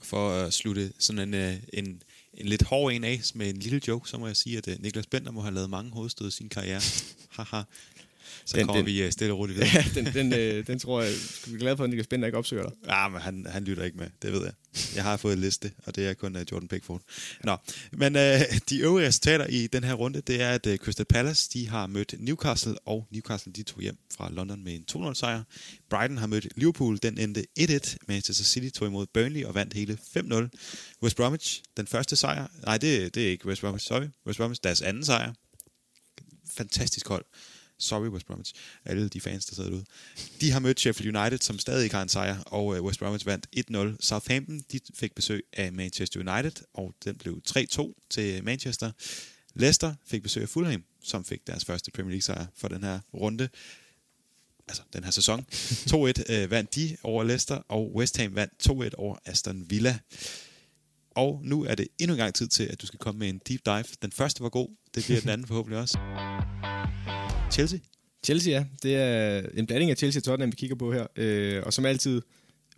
[0.01, 3.81] For at slutte sådan en, øh, en, en lidt hård en af med en lille
[3.87, 6.31] joke, så må jeg sige, at øh, Niklas Bender må have lavet mange hovedstød i
[6.31, 6.81] sin karriere.
[7.37, 7.61] Haha.
[8.51, 9.71] Så den, kommer den, vi øh, stille og roligt videre.
[9.95, 12.37] Ja, den, den, øh, den tror jeg, skal vi glade for, at Niklas Bender ikke
[12.37, 12.71] opsøger dig.
[12.87, 14.53] Ja, men han, han lytter ikke med, det ved jeg.
[14.95, 17.01] Jeg har fået en liste, og det er kun uh, Jordan Pickford.
[17.43, 17.57] Nå,
[17.91, 18.21] men uh,
[18.69, 21.87] de øvrige resultater i den her runde, det er, at uh, Crystal Palace, de har
[21.87, 25.43] mødt Newcastle, og Newcastle, de tog hjem fra London med en 2-0 sejr.
[25.89, 27.95] Brighton har mødt Liverpool, den endte 1-1.
[28.07, 30.97] Manchester City tog imod Burnley og vandt hele 5-0.
[31.03, 32.47] West Bromwich, den første sejr.
[32.65, 34.07] Nej, det, det er ikke West Bromwich, sorry.
[34.27, 35.33] West Bromwich, deres anden sejr.
[36.57, 37.25] Fantastisk hold.
[37.81, 38.53] Sorry, West Bromwich.
[38.85, 39.85] Alle de fans, der sidder derude.
[40.41, 43.25] De har mødt Sheffield United, som stadig ikke har en sejr, og øh, West Bromwich
[43.25, 43.95] vandt 1-0.
[43.99, 48.91] Southampton, de fik besøg af Manchester United, og den blev 3-2 til Manchester.
[49.53, 52.99] Leicester fik besøg af Fulham, som fik deres første Premier League sejr for den her
[53.13, 53.49] runde.
[54.67, 55.45] Altså, den her sæson.
[55.93, 59.99] 2-1 øh, vandt de over Leicester, og West Ham vandt 2-1 over Aston Villa.
[61.15, 63.41] Og nu er det endnu en gang tid til, at du skal komme med en
[63.47, 63.85] deep dive.
[64.01, 65.97] Den første var god, det bliver den anden forhåbentlig også.
[67.51, 67.79] Chelsea?
[68.23, 68.65] Chelsea, ja.
[68.83, 71.07] Det er en blanding af Chelsea og Tottenham, vi kigger på her.
[71.15, 72.21] Øh, og som altid,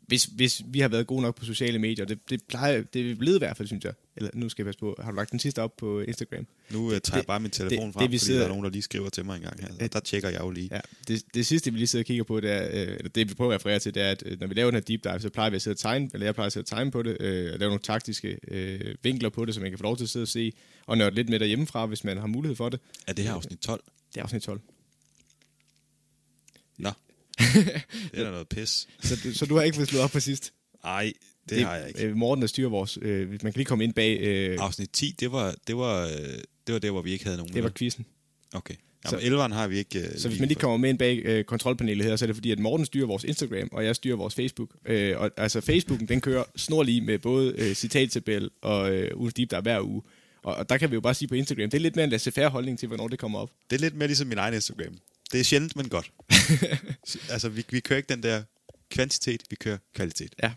[0.07, 3.15] hvis, hvis vi har været gode nok på sociale medier, det, det plejer det er
[3.15, 3.93] blevet i hvert fald, synes jeg.
[4.15, 6.47] Eller nu skal jeg passe på, har du lagt den sidste op på Instagram?
[6.71, 8.45] Nu uh, tager det, jeg bare min telefon det, frem, det, vi fordi sidder, der
[8.45, 9.67] er nogen, der lige skriver til mig en gang her.
[9.79, 10.69] Så der tjekker jeg jo lige.
[10.71, 13.29] Ja, det, det sidste, vi lige sidder og kigger på, det er, øh, eller det
[13.29, 15.03] vi prøver at referere til, det er, at øh, når vi laver den her deep
[15.03, 16.91] dive, så plejer vi at sidde og tegne, eller jeg plejer at sidde og tegne
[16.91, 19.83] på det, øh, og lave nogle taktiske øh, vinkler på det, så man kan få
[19.83, 20.53] lov til at sidde og se,
[20.85, 22.79] og nørde lidt med derhjemmefra, hvis man har mulighed for det.
[23.07, 23.83] Er det her afsnit 12?
[24.13, 24.61] Det er afsnit 12.
[26.77, 26.89] Nå.
[28.11, 28.87] det er da noget pis.
[28.99, 30.53] så, du, så du har ikke fået slået op på sidst?
[30.83, 31.13] Nej,
[31.49, 32.05] det, det har jeg ikke.
[32.05, 32.99] Øh, Morten, der styrer vores...
[33.01, 34.19] Øh, man kan lige komme ind bag...
[34.21, 36.11] Øh, Afsnit 10, det var, det, var, øh,
[36.67, 37.53] det var der, hvor vi ikke havde nogen.
[37.53, 38.05] Det var quizzen.
[38.53, 38.75] Okay.
[39.11, 39.99] Jamen, så, har vi ikke...
[39.99, 42.35] Uh, så hvis man lige kommer med ind bag øh, kontrolpanelet her, så er det
[42.35, 44.69] fordi, at Morten styrer vores Instagram, og jeg styrer vores Facebook.
[44.85, 49.51] Øh, og altså, Facebooken, den kører snorlig med både øh, citattabel og øh, ugens deep,
[49.51, 50.01] der hver uge.
[50.43, 52.09] Og, og der kan vi jo bare sige på Instagram, det er lidt mere en
[52.09, 53.51] laissez holdning til, hvornår det kommer op.
[53.69, 54.97] Det er lidt mere ligesom min egen Instagram.
[55.31, 56.11] Det er sjældent, men godt.
[57.33, 58.43] altså, vi, vi kører ikke den der
[58.91, 60.35] kvantitet, vi kører kvalitet.
[60.43, 60.51] Ja.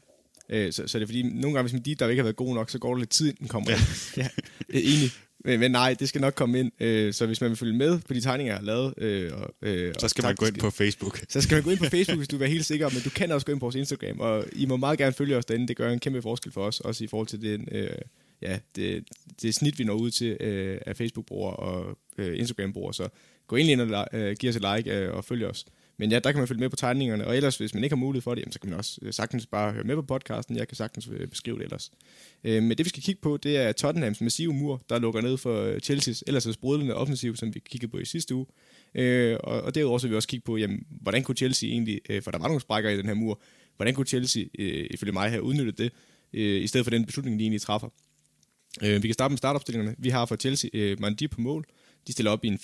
[0.49, 2.37] Øh, så, så det er fordi, nogle gange, hvis min deep der ikke har været
[2.37, 3.71] god nok, så går det lidt tid, den kommer.
[3.71, 3.79] Ja.
[4.23, 4.29] ja.
[4.71, 5.11] Enig.
[5.45, 6.73] Men, men nej, det skal nok komme ind.
[6.81, 8.95] Øh, så hvis man vil følge med på de tegninger, jeg har lavet...
[8.99, 11.21] Øh, og, øh, så skal og man gå ind på Facebook.
[11.29, 12.91] Så skal man gå ind på Facebook, hvis du være helt sikker.
[12.91, 14.21] Men du kan også gå ind på vores Instagram.
[14.21, 15.69] Og I må meget gerne følge os derinde.
[15.69, 16.81] Det gør en kæmpe forskel for os.
[16.81, 17.89] Også i forhold til den, øh,
[18.43, 19.05] ja, det,
[19.43, 22.95] det snit, vi når ud til øh, af Facebook-brugere og øh, Instagram-brugere.
[22.95, 23.09] Så
[23.47, 25.65] gå ind ind og øh, giv os et like øh, og følg os.
[25.99, 28.01] Men ja, der kan man følge med på tegningerne, og ellers, hvis man ikke har
[28.01, 30.57] mulighed for det, jamen, så kan man også øh, sagtens bare høre med på podcasten.
[30.57, 31.91] Jeg kan sagtens øh, beskrive det ellers.
[32.45, 35.37] Øh, men det, vi skal kigge på, det er Tottenhams massive mur, der lukker ned
[35.37, 38.47] for øh, Chelsea's ellers så sprudlende offensiv, som vi kiggede på i sidste uge.
[39.41, 42.31] Og, og derudover så vil vi også kigge på, jamen, hvordan kunne Chelsea egentlig, for
[42.31, 43.41] der var nogle sprækker i den her mur,
[43.77, 44.45] hvordan kunne Chelsea,
[44.91, 45.93] ifølge mig, have udnyttet det,
[46.33, 47.89] i stedet for den beslutning, de egentlig træffer.
[48.83, 49.97] Øh, vi kan starte med startopstillingerne.
[49.99, 51.65] Vi har for Chelsea øh, Mandi på mål.
[52.07, 52.59] De stiller op i en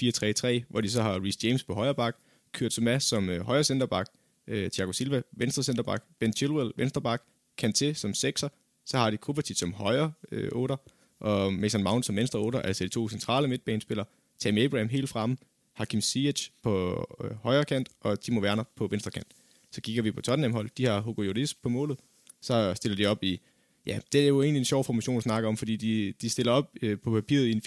[0.63, 2.17] 4-3-3, hvor de så har Reece James på højre bak,
[2.53, 4.09] Kurt som øh, højre centerback,
[4.47, 7.23] øh, Thiago Silva venstre centerback, Ben Chilwell venstre back,
[7.63, 8.49] Kanté som sekser,
[8.87, 10.77] så har de Kovacic som højre øh, 8,
[11.21, 14.07] og Mason Mount som venstre 8, altså de to centrale midtbanespillere,
[14.39, 15.37] Tammy Abraham helt fremme,
[15.73, 19.27] Hakim Ziyech på øh, højre kant, og Timo Werner på venstre kant.
[19.71, 21.99] Så kigger vi på Tottenham-hold, de har Hugo Lloris på målet,
[22.41, 23.41] så stiller de op i
[23.87, 26.53] Ja, det er jo egentlig en sjov formation at snakke om, fordi de, de stiller
[26.53, 27.63] op øh, på papiret i en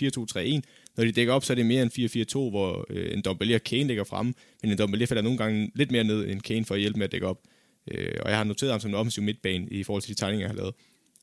[0.59, 0.61] 4-2-3-1.
[0.97, 3.63] Når de dækker op, så er det mere en 4-4-2, hvor øh, en Dombele og
[3.63, 6.75] Kane ligger fremme, men en Dombele falder nogle gange lidt mere ned end Kane for
[6.75, 7.41] at hjælpe med at dække op.
[7.91, 10.45] Øh, og jeg har noteret ham som en offensiv midtbane i forhold til de tegninger,
[10.45, 10.73] jeg har lavet.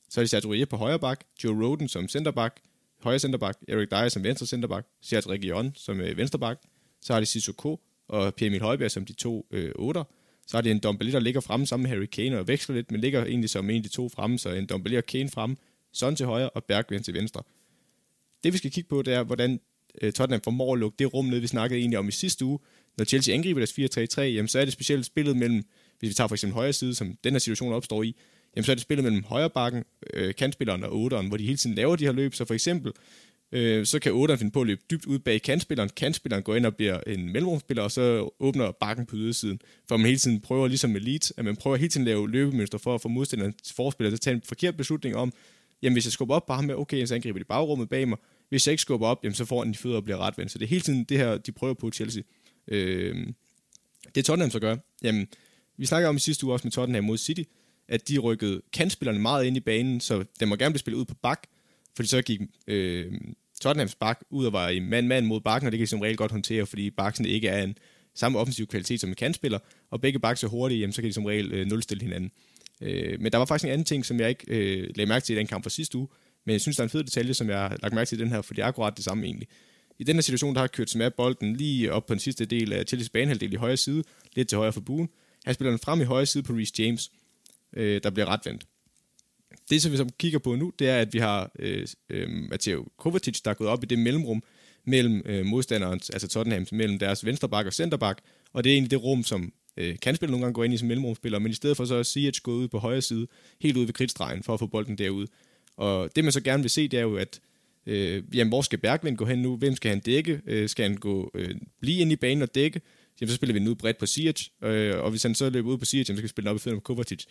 [0.08, 2.60] Så er det Sergio på højre bak, Joe Roden som centerback,
[3.02, 6.58] højre centerback, Eric Dyer som venstre centerback, Sergio Region som øh, venstre bak,
[7.00, 10.04] så har de Sissoko og Pierre Emil Højbjerg som de to øh, otter,
[10.46, 12.90] så er det en Dombele, der ligger fremme sammen med Harry Kane og veksler lidt,
[12.90, 15.56] men ligger egentlig som en af de to fremme, så en Dombele og Kane fremme,
[15.92, 17.42] Son til højre og Bergvind til venstre.
[18.44, 19.60] Det vi skal kigge på, det er, hvordan
[20.02, 22.58] øh, Tottenham formår at lukke det rum ned, vi snakkede egentlig om i sidste uge.
[22.98, 25.64] Når Chelsea angriber deres 4-3-3, jamen, så er det specielt spillet mellem,
[25.98, 28.16] hvis vi tager for eksempel højre side, som den her situation opstår i,
[28.56, 31.56] jamen, så er det spillet mellem højre bakken, øh, kantspilleren og 8'eren, hvor de hele
[31.56, 32.34] tiden laver de her løb.
[32.34, 32.92] Så for eksempel,
[33.52, 35.90] øh, så kan 8'eren finde på at løbe dybt ud bag kantspilleren.
[35.96, 39.60] Kantspilleren går ind og bliver en mellemrumspiller, og så åbner bakken på ydersiden.
[39.88, 42.30] For man hele tiden prøver, ligesom med Leeds, at man prøver hele tiden at lave
[42.30, 45.32] løbemønster for at få modstanderens forspiller til at tage en forkert beslutning om,
[45.82, 48.18] jamen hvis jeg skubber op på ham med, okay, så angriber de bagrummet bag mig.
[48.48, 50.52] Hvis jeg ikke skubber op, jamen så får han de fødder og bliver retvendt.
[50.52, 52.22] Så det er hele tiden det her, de prøver på Chelsea.
[52.68, 53.26] Øh,
[54.14, 55.26] det Tottenham så gør, jamen,
[55.76, 57.42] vi snakker om i sidste uge også med Tottenham mod City,
[57.88, 61.04] at de rykkede kantspillerne meget ind i banen, så den må gerne blive spillet ud
[61.04, 61.46] på bak,
[61.96, 63.12] fordi så gik øh,
[63.62, 66.16] Tottenhams bak ud og var i mand-mand mod bakken, og det kan de som regel
[66.16, 67.76] godt håndtere, fordi baksen ikke er en
[68.14, 69.58] samme offensiv kvalitet som en kantspiller,
[69.90, 72.30] og begge baks er hurtige, jamen, så kan de som regel øh, nulstille hinanden.
[72.80, 75.36] Øh, men der var faktisk en anden ting, som jeg ikke øh, lagde mærke til
[75.36, 76.08] i den kamp fra sidste uge,
[76.46, 78.22] men jeg synes, der er en fed detalje, som jeg har lagt mærke til i
[78.22, 79.48] den her, for det er akkurat det samme egentlig.
[79.98, 82.72] I den her situation, der har kørt med bolden lige op på den sidste del
[82.72, 84.04] af Chelsea's banehalvdel i højre side,
[84.36, 85.08] lidt til højre for buen.
[85.44, 87.10] Han spiller den frem i højre side på Reece James,
[87.76, 88.66] øh, der bliver retvendt
[89.72, 92.86] det, som vi som kigger på nu, det er, at vi har øh, øh, Matteo
[92.98, 94.42] Kovacic, der er gået op i det mellemrum
[94.84, 98.20] mellem øh, modstanderens, altså Tottenhams, mellem deres venstreback og centerback,
[98.52, 100.76] og det er egentlig det rum, som øh, kan spille nogle gange gå ind i
[100.76, 103.26] som mellemrumspiller, men i stedet for så at Ziyech gå ud på højre side,
[103.60, 105.26] helt ud ved kridtstregen, for at få bolden derud.
[105.76, 107.40] Og det man så gerne vil se, det er jo, at
[107.86, 109.56] øh, jamen, hvor skal Bergvind gå hen nu?
[109.56, 110.40] Hvem skal han dække?
[110.46, 112.80] Øh, skal han gå øh, blive ind i banen og dække?
[113.20, 115.70] Jamen, så spiller vi den ud bredt på Ziyech, øh, og hvis han så løber
[115.70, 117.24] ud på Ziyech, så skal vi spille den op i fødderne på Kovacic.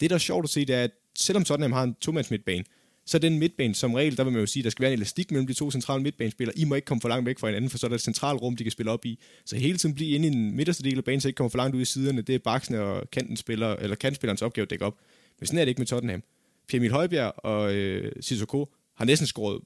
[0.00, 2.64] Det, der er sjovt at se, det er, at selvom Tottenham har en to midtbane,
[3.06, 5.30] så den midtbane som regel, der vil man jo sige, der skal være en elastik
[5.30, 6.58] mellem de to centrale midtbanespillere.
[6.58, 8.42] I må ikke komme for langt væk fra hinanden, for så er der et centralt
[8.42, 9.18] rum, de kan spille op i.
[9.44, 11.58] Så hele tiden blive inde i den midterste del af banen, så ikke kommer for
[11.58, 12.22] langt ud i siderne.
[12.22, 14.98] Det er baksen og kanten spiller, eller kantspillerens opgave at dække op.
[15.40, 16.22] Men sådan er det ikke med Tottenham.
[16.68, 19.62] Pierre Emil Højbjerg og øh, Sissoko har næsten skåret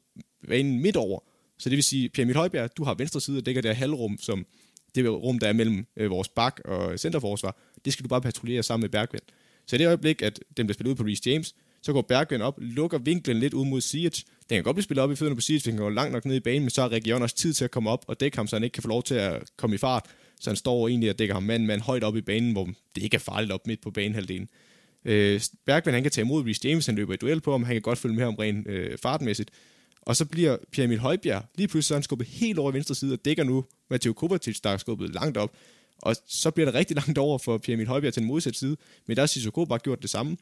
[0.49, 1.21] banen midt over.
[1.59, 3.75] Så det vil sige, Pierre Emil Højbjerg, du har venstre side og dækker det her
[3.75, 4.47] halvrum, som
[4.95, 7.57] det rum, der er mellem øh, vores bak og centerforsvar.
[7.85, 9.23] Det skal du bare patruljere sammen med Bergvind.
[9.71, 12.41] Så i det øjeblik, at den bliver spillet ud på Reece James, så går Bergvin
[12.41, 14.25] op, lukker vinklen lidt ud mod Siege.
[14.49, 16.25] Den kan godt blive spillet op i fødderne på Ziyech, den kan gå langt nok
[16.25, 18.37] ned i banen, men så har Region også tid til at komme op og dække
[18.37, 20.07] ham, så han ikke kan få lov til at komme i fart.
[20.41, 23.03] Så han står egentlig og dækker ham mand, mand højt op i banen, hvor det
[23.03, 24.49] ikke er farligt op midt på banehalvdelen.
[25.05, 27.75] Øh, Bergman han kan tage imod Reece James, han løber i duel på ham, han
[27.75, 29.51] kan godt følge med ham rent øh, fartmæssigt.
[30.03, 32.95] Og så bliver Pierre Emil Højbjerg lige pludselig så han skubbet helt over i venstre
[32.95, 35.53] side og dækker nu Matteo Kovacic, der er skubbet langt op.
[36.03, 38.77] Og så bliver det rigtig langt over for Pierre Emil Højbjerg til den modsatte side,
[39.07, 40.37] men der har Sissoko bare gjort det samme.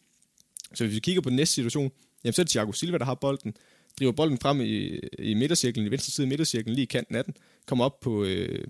[0.75, 1.91] Så hvis vi kigger på den næste situation,
[2.25, 3.55] jamen så er det Thiago Silva, der har bolden,
[3.99, 7.25] driver bolden frem i, i midtercirklen, i venstre side af midtercirklen, lige i kanten af
[7.25, 7.35] den,
[7.67, 8.65] kommer op på, øh,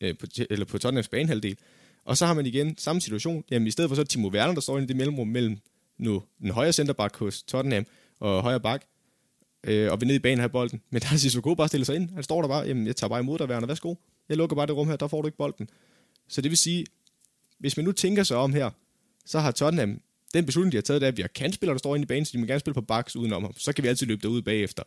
[0.00, 1.56] øh, på, eller på Tottenhams banehalvdel.
[2.04, 3.44] Og så har man igen samme situation.
[3.50, 5.58] Jamen i stedet for så er Timo Werner, der står inde i det mellemrum mellem
[5.98, 7.86] nu den højre centerback hos Tottenham
[8.20, 8.84] og højre bak,
[9.64, 10.82] øh, og vi ned i banen her bolden.
[10.90, 12.10] Men der er Sissoko bare stillet sig ind.
[12.10, 13.94] Han står der bare, jamen jeg tager bare imod dig, Werner, værsgo.
[14.28, 15.68] Jeg lukker bare det rum her, der får du ikke bolden.
[16.28, 16.86] Så det vil sige,
[17.58, 18.70] hvis man nu tænker sig om her,
[19.26, 20.00] så har Tottenham,
[20.34, 22.06] den beslutning, de har taget, det er, at vi har kantspillere, der står inde i
[22.06, 23.54] banen, så de må gerne spille på baks udenom ham.
[23.56, 24.82] Så kan vi altid løbe derud bagefter.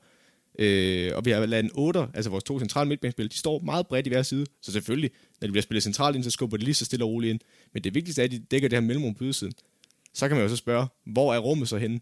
[0.59, 3.87] Øh, og vi har lavet en 8, altså vores to centrale midtbanespillere, de står meget
[3.87, 4.45] bredt i hver side.
[4.61, 5.11] Så selvfølgelig,
[5.41, 7.39] når de bliver spillet centralt ind, så skubber de lige så stille og roligt ind.
[7.73, 9.53] Men det vigtigste er, at de dækker det her mellemrum på ydersiden.
[10.13, 11.99] Så kan man jo så spørge, hvor er rummet så henne?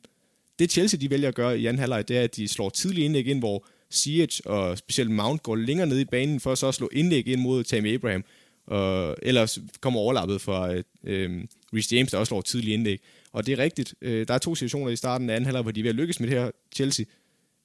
[0.59, 3.05] Det Chelsea de vælger at gøre i anden halvleg, det er, at de slår tidlig
[3.05, 6.75] indlæg ind, hvor Ziyech og specielt Mount går længere ned i banen, for så at
[6.75, 8.23] slå indlæg ind mod Tammy Abraham.
[8.67, 13.01] Og ellers kommer overlappet fra øh, Rich Rhys James, der også slår tidlig indlæg.
[13.31, 13.95] Og det er rigtigt.
[14.01, 15.95] Øh, der er to situationer i starten af anden halvleg, hvor de er ved at
[15.95, 17.05] lykkes med det her Chelsea.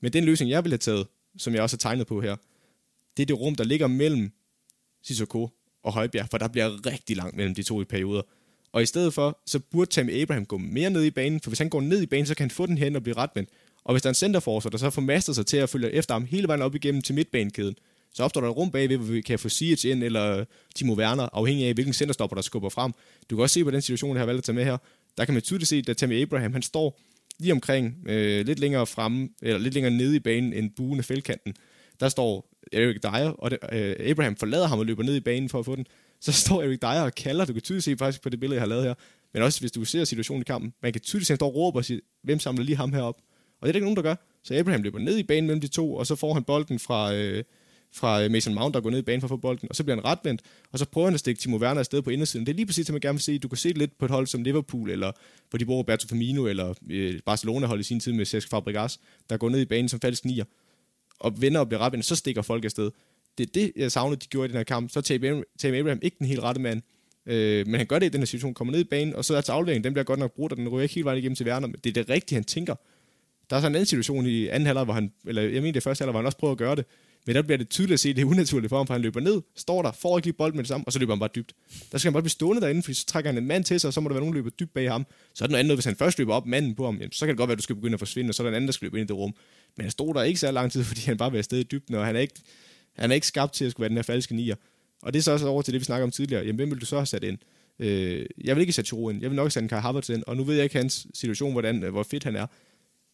[0.01, 1.07] Men den løsning, jeg ville have taget,
[1.39, 2.37] som jeg også har tegnet på her,
[3.17, 4.33] det er det rum, der ligger mellem
[5.03, 5.49] Sissoko
[5.83, 8.23] og Højbjerg, for der bliver rigtig langt mellem de to i perioder.
[8.73, 11.59] Og i stedet for, så burde Tammy Abraham gå mere ned i banen, for hvis
[11.59, 13.51] han går ned i banen, så kan han få den hen og blive retvendt.
[13.85, 16.15] Og hvis der er en centerforsvar, der så får master sig til at følge efter
[16.15, 17.77] ham hele vejen op igennem til midtbanekæden,
[18.15, 20.45] så opstår der et rum bagved, hvor vi kan få Siege ind, eller
[20.75, 22.93] Timo Werner, afhængig af, hvilken centerstopper, der skubber frem.
[23.31, 24.77] Du kan også se på den situation, jeg har valgt at tage med her.
[25.19, 27.01] Der kan man tydeligt se, at Tammy Abraham, han står
[27.39, 31.05] lige omkring, øh, lidt længere fremme, eller lidt længere nede i banen end buen af
[31.05, 31.55] fældkanten.
[32.01, 35.49] Der står Eric Dyer, og det, øh, Abraham forlader ham og løber ned i banen
[35.49, 35.87] for at få den.
[36.21, 38.63] Så står Eric Dyer og kalder, du kan tydeligt se faktisk på det billede, jeg
[38.63, 38.95] har lavet her,
[39.35, 41.47] men også hvis du ser situationen i kampen, man kan tydeligt se, at han står
[41.47, 43.17] og råber og siger, hvem samler lige ham herop?
[43.61, 44.15] Og det er der ikke nogen, der gør.
[44.45, 47.15] Så Abraham løber ned i banen mellem de to, og så får han bolden fra,
[47.15, 47.45] øh,
[47.93, 49.85] fra øh, Mason Mount, der går ned i banen for at få bolden, og så
[49.85, 52.47] bliver han retvendt, og så prøver han at stikke Timo Werner afsted på indersiden.
[52.47, 53.39] Det er lige præcis, som man gerne vil se.
[53.39, 55.13] Du kan se det lidt på et hold som Liverpool, eller
[55.51, 59.37] hvor de bruger Roberto Firmino, eller øh, Barcelona-hold i sin tid med Cesc Fabregas, der
[59.37, 60.45] går ned i banen som falsk nier,
[61.19, 62.91] og vender og bliver retvendt, så stikker folk afsted.
[63.39, 64.91] Det er det, jeg savnede, de gjorde i den her kamp.
[64.91, 66.83] Så er Tame Abraham ikke den helt rette mand,
[67.27, 69.37] øh, men han gør det i den her situation, kommer ned i banen, og så
[69.37, 71.37] er til afleveringen, den bliver godt nok brugt, og den ryger ikke helt vejen igennem
[71.37, 72.75] til Werner, men det er det rigtige, han tænker.
[73.51, 75.83] Der er så en anden situation i anden halvleg, hvor han, eller jeg mener det
[75.83, 76.85] første halvleg, hvor han også prøver at gøre det,
[77.27, 79.03] men der bliver det tydeligt at se, at det er unaturligt for ham, for han
[79.03, 81.21] løber ned, står der, får ikke lige bolden med det samme, og så løber han
[81.21, 81.53] bare dybt.
[81.93, 83.89] Der skal han bare blive stående derinde, fordi så trækker han en mand til sig,
[83.89, 85.07] og så må der være nogen, der løber dybt bag ham.
[85.35, 87.27] Så er det noget andet, hvis han først løber op manden på ham, jamen, så
[87.27, 88.55] kan det godt være, at du skal begynde at forsvinde, og så er der en
[88.55, 89.35] anden, der skal løbe ind i det rum.
[89.77, 91.95] Men han stod der ikke så lang tid, fordi han bare var afsted i dybden,
[91.95, 92.35] og han er ikke,
[92.97, 94.57] han er ikke skabt til at skulle være den her falske nier.
[95.03, 96.43] Og det er så også over til det, vi snakker om tidligere.
[96.43, 97.39] Jamen, hvem vil du så have sat ind?
[97.79, 99.23] Øh, jeg vil ikke sætte Giroud ind.
[99.23, 100.23] Jeg vil nok sætte Kai Havertz ind.
[100.27, 102.47] Og nu ved jeg ikke hans situation, hvordan, øh, hvor fedt han er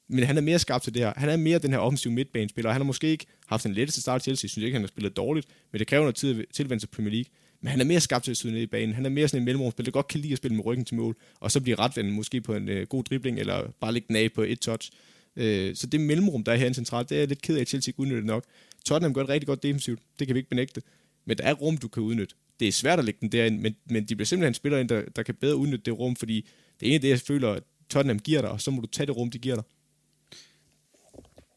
[0.09, 1.13] men han er mere skarp til det her.
[1.17, 2.73] Han er mere den her offensive midtbanespiller.
[2.73, 4.47] Han har måske ikke haft den letteste start til Chelsea.
[4.47, 6.87] Jeg synes ikke, han har spillet dårligt, men det kræver noget tid at tilvende til
[6.87, 7.31] Premier League.
[7.61, 8.95] Men han er mere skarp til at sidde i banen.
[8.95, 10.97] Han er mere sådan en mellemrumspiller, der godt kan lide at spille med ryggen til
[10.97, 14.17] mål, og så blive retvendt måske på en øh, god dribling, eller bare lægge den
[14.17, 14.91] af på et touch.
[15.37, 17.69] Øh, så det mellemrum, der er her centralt, det er jeg lidt ked af, at
[17.69, 18.45] Chelsea ikke udnytter nok.
[18.87, 20.83] Tottenham gør det rigtig godt defensivt, det kan vi ikke benægte.
[21.25, 22.35] Men der er rum, du kan udnytte.
[22.61, 25.03] Det er svært at lægge den derind, men, men de bliver simpelthen spillere ind, der,
[25.17, 26.49] der kan bedre udnytte det rum, fordi
[26.81, 29.07] det ene er det, jeg føler, at Tottenham giver dig, og så må du tage
[29.07, 29.65] det rum, de giver dig.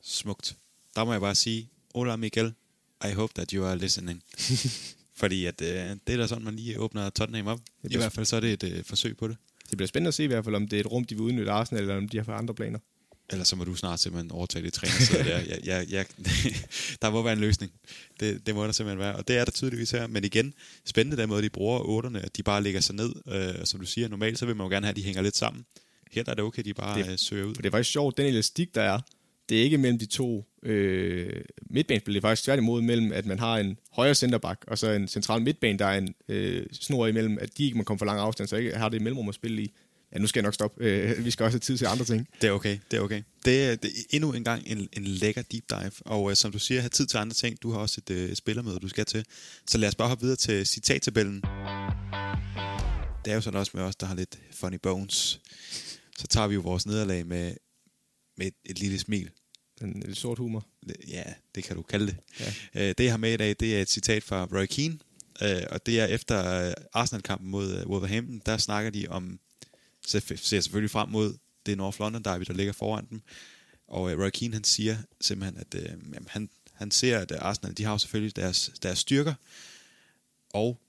[0.03, 0.55] Smukt.
[0.95, 2.53] Der må jeg bare sige, Ola Miguel,
[3.09, 4.23] I hope that you are listening.
[5.21, 5.67] Fordi at, øh,
[6.07, 7.59] det er da sådan, man lige åbner Tottenham op.
[7.83, 9.37] I hvert fald så er det et øh, forsøg på det.
[9.69, 11.21] Det bliver spændende at se i hvert fald, om det er et rum, de vil
[11.21, 12.79] udnytte Arsenal, eller om de har for andre planer.
[13.29, 15.37] Eller så må du snart simpelthen overtage det træner der.
[15.39, 16.05] Jeg, jeg, jeg,
[17.01, 17.71] der må være en løsning.
[18.19, 19.15] Det, det må der simpelthen være.
[19.15, 20.07] Og det er der tydeligvis her.
[20.07, 20.53] Men igen,
[20.85, 23.13] spændende den måde, de bruger otterne, at de bare ligger sig ned.
[23.27, 25.37] Øh, som du siger, normalt så vil man jo gerne have, at de hænger lidt
[25.37, 25.65] sammen.
[26.11, 27.53] Her der er det okay, de bare det, øh, søger ud.
[27.53, 28.99] Det er faktisk sjovt, den elastik, der er,
[29.51, 33.39] det er ikke mellem de to øh, midtbanespillere, Det er faktisk tværtimod mellem, at man
[33.39, 37.37] har en højre centerback, og så en central midtbane, der er en øh, snor imellem,
[37.41, 39.63] at de ikke må komme for lang afstand, så ikke har det mellemrum at spille
[39.63, 39.73] i.
[40.13, 40.83] Ja, nu skal jeg nok stoppe.
[40.83, 42.27] Øh, vi skal også have tid til andre ting.
[42.41, 43.21] Det er okay, det er okay.
[43.45, 46.51] Det er, det er endnu en gang en, en lækker deep dive, og øh, som
[46.51, 47.61] du siger, have tid til andre ting.
[47.61, 49.25] Du har også et øh, spillermøde, du skal til.
[49.67, 51.41] Så lad os bare hoppe videre til citattabellen.
[53.25, 55.39] Det er jo sådan også med os, der har lidt funny bones.
[56.17, 57.53] Så tager vi jo vores nederlag med,
[58.37, 59.31] med et, et lille smil.
[59.81, 60.65] En lidt sort humor.
[61.07, 61.23] Ja,
[61.55, 62.17] det kan du kalde det.
[62.39, 62.53] Ja.
[62.75, 64.99] Øh, det, jeg har med i dag, det er et citat fra Roy Keane,
[65.41, 69.39] øh, og det er efter øh, Arsenal-kampen mod Wolverhampton, der snakker de om,
[70.05, 73.21] ser selvfølgelig frem mod det North London derby, der ligger foran dem,
[73.87, 77.83] og Roy Keane, han siger simpelthen, at øh, jamen, han, han ser, at Arsenal, de
[77.83, 79.33] har jo selvfølgelig deres, deres styrker,
[80.53, 80.81] og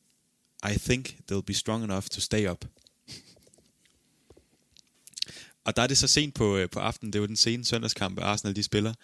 [0.71, 2.65] I think they'll be strong enough to stay up.
[5.65, 7.65] Og der er det så sent på, øh, på aftenen, det er jo den sene
[7.65, 8.95] søndagskamp, Arsenal de spiller,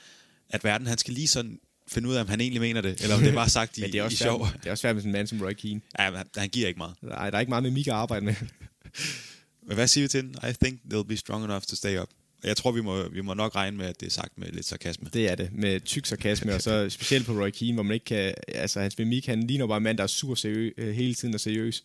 [0.51, 1.59] at verden han skal lige sådan
[1.89, 3.81] finde ud af, om han egentlig mener det, eller om det er bare sagt i,
[3.81, 4.49] det er også i sjov.
[4.63, 5.81] Det er også svært med sådan en mand som Roy Keane.
[5.99, 6.95] Ja, han, han giver ikke meget.
[7.03, 8.35] Nej, der er ikke meget med Mika at arbejde med.
[9.67, 10.37] Men hvad siger vi til den?
[10.51, 12.09] I think they'll be strong enough to stay up.
[12.45, 14.67] Jeg tror, vi må, vi må nok regne med, at det er sagt med lidt
[14.67, 15.09] sarkasme.
[15.13, 18.05] Det er det, med tyk sarkasme, og så specielt på Roy Keane, hvor man ikke
[18.05, 18.35] kan...
[18.49, 21.35] Altså, hans mimik, han ligner bare en mand, der er sur seriøs, øh, hele tiden
[21.35, 21.85] og seriøs.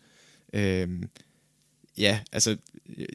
[0.54, 1.10] Øhm,
[1.98, 2.58] ja, altså,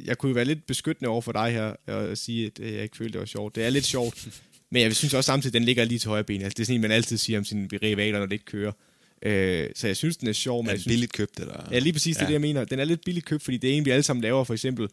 [0.05, 2.96] jeg kunne jo være lidt beskyttende over for dig her, og sige, at jeg ikke
[2.96, 3.55] følte, det var sjovt.
[3.55, 4.28] Det er lidt sjovt,
[4.70, 6.42] men jeg synes også samtidig, at den ligger lige til højre ben.
[6.42, 8.72] Altså, det er sådan man altid siger om sine rivaler, når det ikke kører.
[9.22, 10.62] Øh, så jeg synes, den er sjov.
[10.62, 11.40] Men er den billigt købt?
[11.40, 11.68] Eller?
[11.70, 12.26] Ja, lige præcis ja.
[12.26, 12.64] det, jeg mener.
[12.64, 14.88] Den er lidt billigt købt, fordi det er en, vi alle sammen laver, for eksempel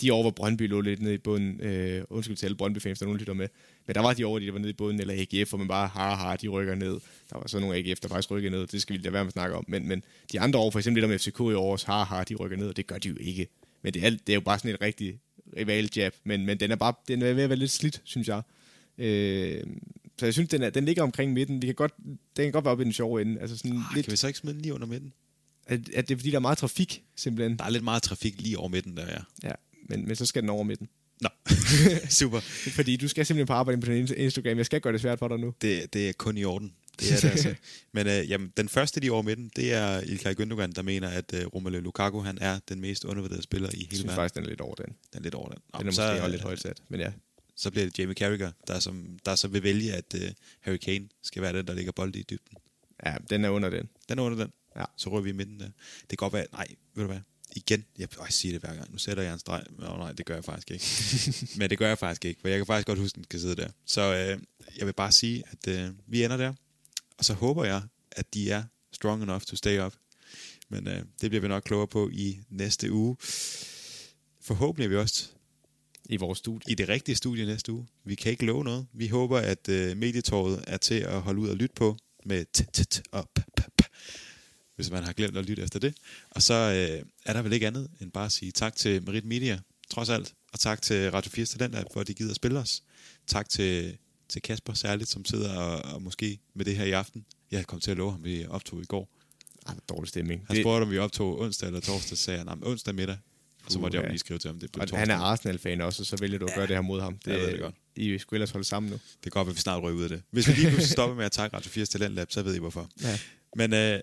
[0.00, 3.06] de år, hvor Brøndby lå lidt nede i bunden, øh, undskyld til alle Brøndby-fans, der
[3.06, 3.48] nogen lytter med,
[3.86, 5.88] men der var de år, de var nede i bunden, eller AGF, hvor man bare,
[5.88, 6.92] har, har, de rykker ned.
[7.30, 9.28] Der var så nogle AGF, der faktisk rykker ned, det skal vi lade være med
[9.28, 9.64] at snakke om.
[9.68, 12.34] Men, men de andre år, for eksempel der med FCK i år, har, har, de
[12.34, 13.46] rykker ned, og det gør de jo ikke.
[13.82, 15.18] Men det er, det er jo bare sådan et rigtig
[15.56, 18.28] rival jab, men, men den er bare den er ved at være lidt slidt, synes
[18.28, 18.42] jeg.
[18.98, 19.62] Øh,
[20.18, 21.62] så jeg synes, den, er, den ligger omkring midten.
[21.62, 23.40] Det kan godt, den kan godt være oppe i den sjove ende.
[23.40, 25.12] Altså sådan Arh, lidt, Kan vi så ikke smide den lige under midten?
[25.70, 27.58] at, at det er fordi, der er meget trafik, simpelthen.
[27.58, 29.48] Der er lidt meget trafik lige over midten der, ja.
[29.48, 29.52] Ja,
[29.90, 30.88] men, men så skal den over midten.
[31.20, 31.28] Nå,
[32.20, 32.40] super.
[32.74, 34.56] Fordi du skal simpelthen på arbejde på din Instagram.
[34.56, 35.54] Jeg skal gøre det svært for dig nu.
[35.62, 36.72] Det, det er kun i orden.
[37.00, 37.54] Det er det altså.
[37.94, 41.34] Men øh, jamen, den første lige over midten, det er Ilkay Gündogan, der mener, at
[41.34, 44.16] øh, Romelu Lukaku han er den mest undervurderede spiller i Jeg hele synes verden.
[44.16, 44.86] faktisk, den er lidt over den.
[44.86, 45.58] Den er lidt over den.
[45.72, 46.82] Nå, Den er så, måske øh, også lidt højt sat.
[46.88, 47.12] Men ja,
[47.56, 50.30] Så bliver det Jamie Carragher, der, som, der så vil vælge, at øh,
[50.60, 52.56] Harry Kane skal være den, der ligger bold i dybden.
[53.06, 53.88] ja den er under den.
[54.08, 54.52] Den er under den.
[54.76, 54.84] Ja.
[54.96, 55.66] Så rører vi i midten der.
[56.00, 57.20] Det kan godt være, nej, ved du hvad?
[57.56, 58.92] Igen, jeg, jeg siger det hver gang.
[58.92, 59.62] Nu sætter jeg en streg.
[59.78, 60.86] Nå, nej, det gør jeg faktisk ikke.
[61.58, 63.40] Men det gør jeg faktisk ikke, for jeg kan faktisk godt huske, at den skal
[63.40, 63.68] sidde der.
[63.86, 64.42] Så øh,
[64.78, 66.52] jeg vil bare sige, at øh, vi ender der.
[67.18, 67.82] Og så håber jeg,
[68.12, 68.62] at de er
[68.92, 69.94] strong enough to stay up.
[70.68, 73.16] Men øh, det bliver vi nok klogere på i næste uge.
[74.40, 75.28] Forhåbentlig er vi også
[76.04, 76.72] I vores studie.
[76.72, 77.86] i det rigtige studie næste uge.
[78.04, 78.86] Vi kan ikke love noget.
[78.92, 82.66] Vi håber, at øh, medietåret er til at holde ud og lytte på med t
[82.72, 83.40] t t og p
[84.80, 85.94] hvis man har glemt at lytte efter det.
[86.30, 89.24] Og så øh, er der vel ikke andet end bare at sige tak til Merit
[89.24, 89.58] Media,
[89.90, 90.34] trods alt.
[90.52, 92.82] Og tak til Radio 4 Talentlab, for at de gider at spille os.
[93.26, 93.96] Tak til,
[94.28, 97.24] til Kasper særligt, som sidder og, og måske med det her i aften.
[97.50, 99.08] Jeg kom til at love ham, vi optog i går.
[99.66, 100.44] Ah, dårlig stemning.
[100.46, 103.16] Han spurgte, om vi optog onsdag eller torsdag, så sagde han, "Nej, men onsdag middag.
[103.66, 104.98] Og så måtte jeg jo lige skrive til ham, det blev og torsdag.
[104.98, 107.18] han er Arsenal-fan også, og så vælger du at gøre det her mod ham.
[107.24, 107.74] Det, jeg ved det godt.
[107.96, 108.94] I skulle ellers holde sammen nu.
[108.96, 110.22] Det kan godt at vi snart røger ud af det.
[110.30, 112.90] Hvis vi lige pludselig stopper med at takke Radio 4 Talentlab, så ved I hvorfor.
[113.02, 113.18] Ja.
[113.56, 114.00] Men øh,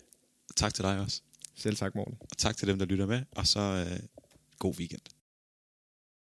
[0.57, 1.21] tak til dig også.
[1.55, 2.17] Selv tak, Morten.
[2.31, 3.21] Og tak til dem, der lytter med.
[3.31, 3.99] Og så øh,
[4.59, 5.01] god weekend.